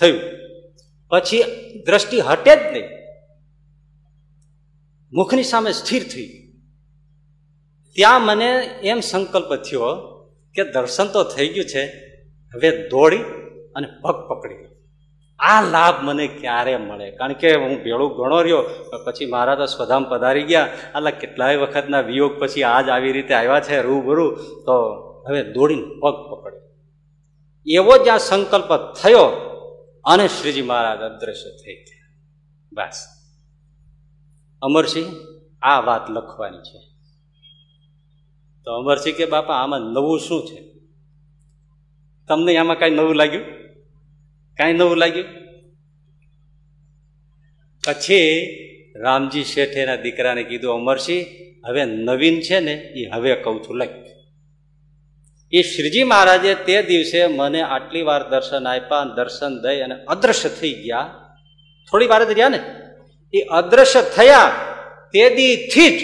[0.00, 0.20] થયું.
[1.10, 1.42] પછી
[1.86, 2.88] દ્રષ્ટિ હટે જ નહીં.
[5.12, 6.28] મુખની સામે સ્થિર થઈ.
[7.96, 8.50] ત્યાં મને
[8.84, 9.90] એમ સંકલ્પ થયો
[10.54, 11.84] કે દર્શન તો થઈ ગયું છે,
[12.54, 13.22] હવે દોડી
[13.76, 14.72] અને પગ પકડી ગયો
[15.40, 17.10] આ લાભ મને ક્યારે મળે?
[17.10, 18.62] કારણ કે હું ભેળું ઘણો રહ્યો
[19.04, 20.68] પછી મારા તો સ્વધામ પધારી ગયા.
[20.96, 24.28] એટલે કેટલાય વખતના વિયોગ પછી આજ આવી રીતે આવ્યા છે રૂબરૂ,
[24.66, 24.76] તો
[25.28, 26.64] હવે દોડીને પગ પકડ્યો.
[27.66, 28.70] એવો જ્યાં સંકલ્પ
[29.02, 29.26] થયો
[30.06, 32.10] અને શ્રીજી મહારાજ અદ્રશ્ય થઈ ગયા.
[32.72, 33.06] બસ.
[34.62, 35.16] અમરસિંહ,
[35.62, 36.78] આ વાત લખવાની છે.
[38.64, 40.64] તો અમરસિંહ કે, બાપા, આમાં નવું શું છે?
[42.28, 43.44] તમને આમાં કાંઈ નવું લાગ્યું?
[44.56, 45.26] કાંઈ નવું લાગ્યું?
[47.86, 48.46] પછી
[48.96, 51.26] રામજી શેઠ એના દીકરાને કીધું, અમરસિંહ,
[51.66, 54.15] હવે નવીન છે ને એ હવે કહું છું, લખ.
[55.52, 60.72] એ શ્રીજી મહારાજે તે દિવસે મને આટલી વાર દર્શન આપ્યા દર્શન દઈ અને અદ્રશ્ય થઈ
[60.72, 61.02] ગયા.
[61.90, 62.60] થોડી વાર જ રહ્યા ને?
[63.34, 64.42] એ અદ્રશ્ય થયા
[65.12, 66.00] તે દીથી જ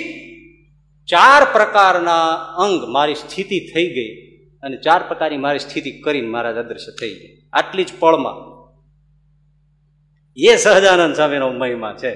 [1.09, 2.25] ચાર પ્રકારના
[2.57, 4.13] અંગ મારી સ્થિતિ થઈ ગઈ
[4.63, 8.37] અને ચાર પ્રકારની મારી સ્થિતિ કરીને મહારાજ અદ્રશ્ય થઈ ગઈ આટલી જ પળમાં.
[10.37, 12.13] એ સહજાનંદ સ્વામીનો મહિમા છે.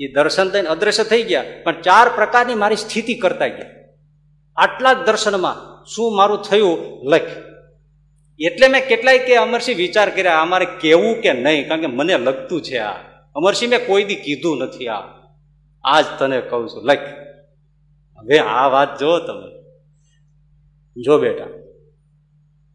[0.00, 3.70] એ દર્શન થઈને અદ્રશ્ય થઈ ગયા, પણ ચાર પ્રકારની મારી સ્થિતિ કરતા ગયા.
[4.58, 6.78] આટલા જ દર્શનમાં શું મારું થયું?
[7.04, 7.28] લખ.
[8.38, 11.68] એટલે મેં કેટલાય કે અમરસિંહ વિચાર કર્યા અમારે કેવું કે નહીં?
[11.68, 12.92] કારણ કે મને લગતું છે આ.
[13.34, 15.00] અમરસિંહ મેં કોઈ દી કીધું નથી આ.
[15.84, 17.06] આજ તને કહું છું, લખ.
[18.18, 19.48] હવે આ વાત જો તમે.
[20.96, 21.46] જો બેટા,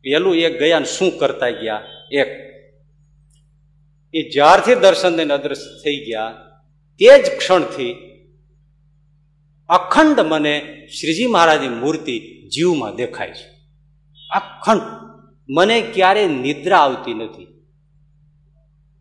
[0.02, 1.82] પેલું એક ગયા શું કરતા ગયા?
[2.12, 2.30] એક.
[4.14, 6.28] એ જ્યારથી દર્શન દઈને અદ્રશ્ય થઈ ગયા,
[7.00, 8.12] તે જ ક્ષણથી
[9.74, 13.54] અખંડ મને શ્રીજી મહારાજની મૂર્તિ જીવમાં દેખાય છે.
[14.36, 14.82] અખંડ.
[15.50, 17.48] મને ક્યારે નિદ્રા આવતી નથી.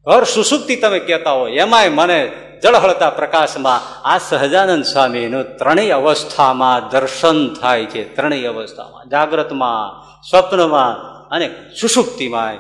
[0.06, 2.32] ઘર સુસુપ્તિ તમે કહેતા હો એમાંય મને
[2.62, 9.08] જળહળતા પ્રકાશમાં આ સહજાનંદ સ્વામીનું ત્રણેય અવસ્થામાં દર્શન થાય છે, ત્રણેય અવસ્થામાં.
[9.08, 10.94] જાગ્રતમાં, સ્વપ્નમાં
[11.28, 11.50] અને
[11.80, 12.56] સુષુપ્તિમાં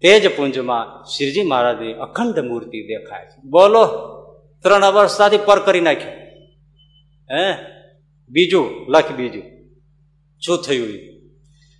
[0.00, 3.42] તેજ પુંજમાં શ્રીજી મહારાજની અખંડ મૂર્તિ દેખાય છે.
[3.44, 3.86] બોલો,
[4.62, 6.25] ત્રણ અવસ્થાથી પર કરી નાખ્યો.
[7.32, 7.54] હે?
[8.28, 9.42] બીજું, લખ બીજું.
[10.40, 10.88] શું થયું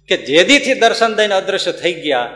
[0.08, 2.26] કે જે દીથી દર્શન દઈને અદ્રશ્ય થઈ ગયા,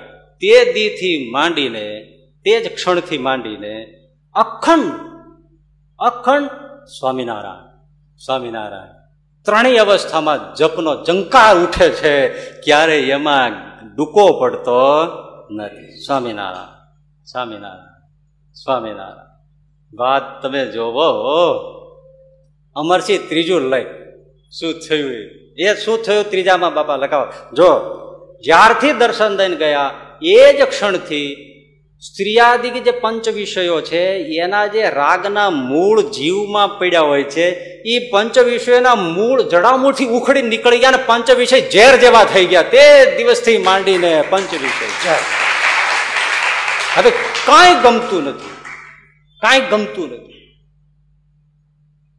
[0.40, 2.04] તે દીથી માંડીને,
[2.44, 3.84] તે જ ક્ષણથી માંડીને
[4.34, 4.92] અખંડ
[5.98, 6.50] અખંડ
[6.84, 7.70] સ્વામિનારાયણ
[8.16, 9.00] સ્વામિનારાયણ.
[9.42, 12.28] ત્રણેય અવસ્થામાં જપનો જંકાર ઉઠે છે,
[12.60, 13.52] ક્યારે એમાં
[13.96, 15.06] ડૂકો પડતો
[15.50, 16.00] નથી.
[16.06, 16.80] સ્વામિનારાયણ
[17.24, 18.00] સ્વામિનારાયણ
[18.54, 19.30] સ્વામિનારાયણ.
[19.96, 21.30] વાત તમે જોવો
[22.76, 23.86] અમરસિંહ ત્રીજું લઈ
[24.52, 25.12] શું થયું
[25.59, 25.74] એ?
[25.74, 27.26] શું થયું ત્રીજામાં બાપા લખાવો.
[27.52, 27.70] જો
[28.44, 29.90] જ્યારથી દર્શન દઈને ગયા
[30.22, 31.28] એ જ ક્ષણથી
[32.02, 34.02] સ્ત્રીયાદિક જે પંચ વિષયો છે
[34.44, 37.47] એના જે રાગના મૂળ જીવમાં પડ્યા હોય છે
[37.84, 42.62] એ પંચ વિષયોના મૂળ જડામૂળથી ઉખડી નીકળી ગયા અને પંચ વિષય ઝેર જેવા થઈ ગયા.
[42.62, 45.20] તે દિવસથી માંડીને પંચ વિષય ઝેર
[46.97, 47.10] હવે
[47.47, 48.52] કાંઈ ગમતું નથી.
[49.42, 50.39] કાંઈ ગમતું નથી.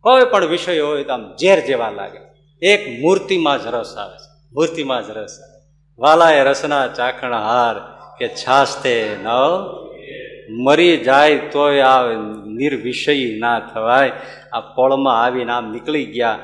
[0.02, 2.20] કોઈ પણ વિષય હોય તો આમ ઝેર જેવા લાગે.
[2.66, 4.50] એક મૂર્તિમાં જ રસ આવે છે.
[4.54, 5.62] મૂર્તિમાં જ રસ આવે.
[6.00, 7.80] વાલાએ રસના ચાખણ હાર
[8.18, 9.82] કે છાસ્તે નવ
[10.50, 12.12] મરી જાય તોય આ
[12.46, 14.12] નિર્વિષયી ના થવાય.
[14.54, 16.40] આ પળમાં આવીને આમ નીકળી ગયા.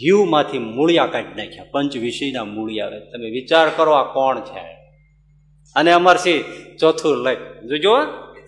[0.00, 1.64] જીવમાંથી મૂળિયા કાઢી નાખ્યા.
[1.72, 3.00] પંચ વિષયના મૂળિયા આવે.
[3.00, 4.76] તમે વિચાર કરો આ કોણ છે?
[5.76, 6.44] અને અમરસિંહ
[6.76, 7.36] ચોથું લઈ.
[7.68, 7.96] જોજો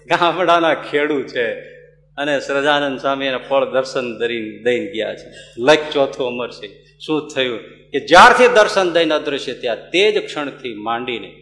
[0.06, 1.77] ગામડાના ખેડૂ છે.
[2.18, 5.26] અને સહજાનંદ સ્વામી એને ફળ દર્શન દઈને દઈને ગયા છે.
[5.58, 6.98] લખ ચોથું છે.
[6.98, 7.58] શું થયું?
[7.92, 11.34] કે જ્યારથી દર્શન દઈને અદૃશ્ય ત્યાં તે જ ક્ષણથી માંડીને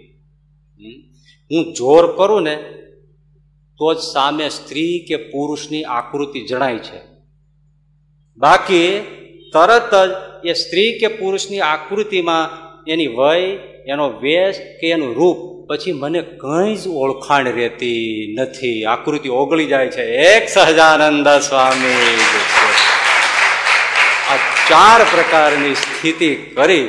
[1.52, 2.56] હું જોર કરું ને,
[3.78, 7.00] તો જ સામે સ્ત્રી કે પુરુષની આકૃતિ જણાય છે.
[8.36, 9.00] બાકી
[9.52, 10.10] તરત જ
[10.46, 13.40] એ સ્ત્રી કે પુરુષની આકૃતિમાં એની વય,
[13.86, 18.84] એનો વેશ કે એનું રૂપ પછી મને કંઈ જ ઓળખાણ રહેતી નથી.
[18.84, 20.02] આકૃતિ ઓગળી જાય છે.
[20.02, 22.18] એક સહજાનંદ સ્વામી
[24.30, 24.36] આ
[24.68, 26.86] ચાર પ્રકારની સ્થિતિ કરી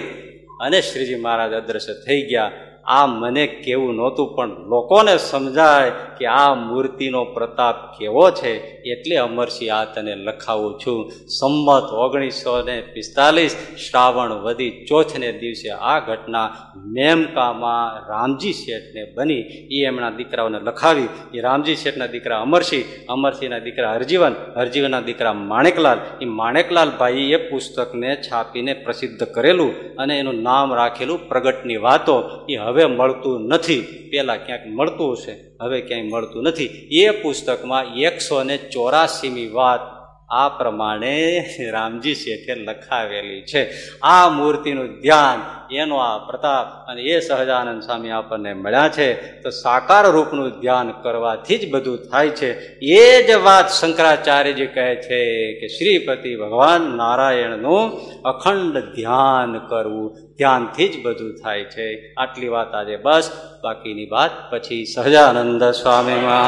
[0.60, 2.52] અને શ્રીજી મહારાજ અદ્રશ્ય થઈ ગયા.
[2.88, 8.52] આ મને કેવું નહોતું, પણ લોકોને સમજાય કે આ મૂર્તિનો પ્રતાપ કેવો છે,
[8.84, 11.12] એટલે અમરસિંહ આ તને લખાવું છું.
[11.28, 16.48] સંમત ઓગણીસો ને પિસ્તાલીસ શ્રાવણ વધી ચોથને દિવસે આ ઘટના
[16.96, 19.44] મેમકામાં રામજી શેઠને બની.
[19.72, 21.10] એ એમના દીકરાઓને લખાવી.
[21.34, 26.00] એ રામજી શેઠના દીકરા અમરસિંહ, અમરસિંહના દીકરા હરજીવન, હરજીવનના દીકરા માણેકલાલ.
[26.22, 32.18] એ માણેકલાલ ભાઈ એ પુસ્તકને છાપીને પ્રસિદ્ધ કરેલું અને એનું નામ રાખેલું પ્રગટની વાતો.
[32.50, 34.10] એ હવે મળતું નથી.
[34.12, 36.66] પહેલાં ક્યાંક મળતું હશે, હવે ક્યાંય મળતું નથી.
[36.92, 39.97] એ પુસ્તકમાં એકસો ને ચોરાસીમી વાત
[40.30, 43.70] આ પ્રમાણે રામજી શેઠે લખાવેલી છે.
[44.00, 49.14] આ મૂર્તિનું ધ્યાન એનો આ પ્રતાપ અને એ સહજાનંદ સ્વામી આપણને મળ્યા છે.
[49.42, 52.78] તો સાકાર રૂપનું ધ્યાન કરવાથી જ બધું થાય છે.
[52.78, 57.92] એ જ વાત શંકરાચાર્યજી કહે છે કે શ્રીપતિ ભગવાન નારાયણનું
[58.22, 62.14] અખંડ ધ્યાન કરવું ધ્યાનથી જ બધું થાય છે.
[62.14, 63.32] આટલી વાત આજે બસ.
[63.64, 66.48] બાકીની વાત પછી સહજાનંદ સ્વામીમાં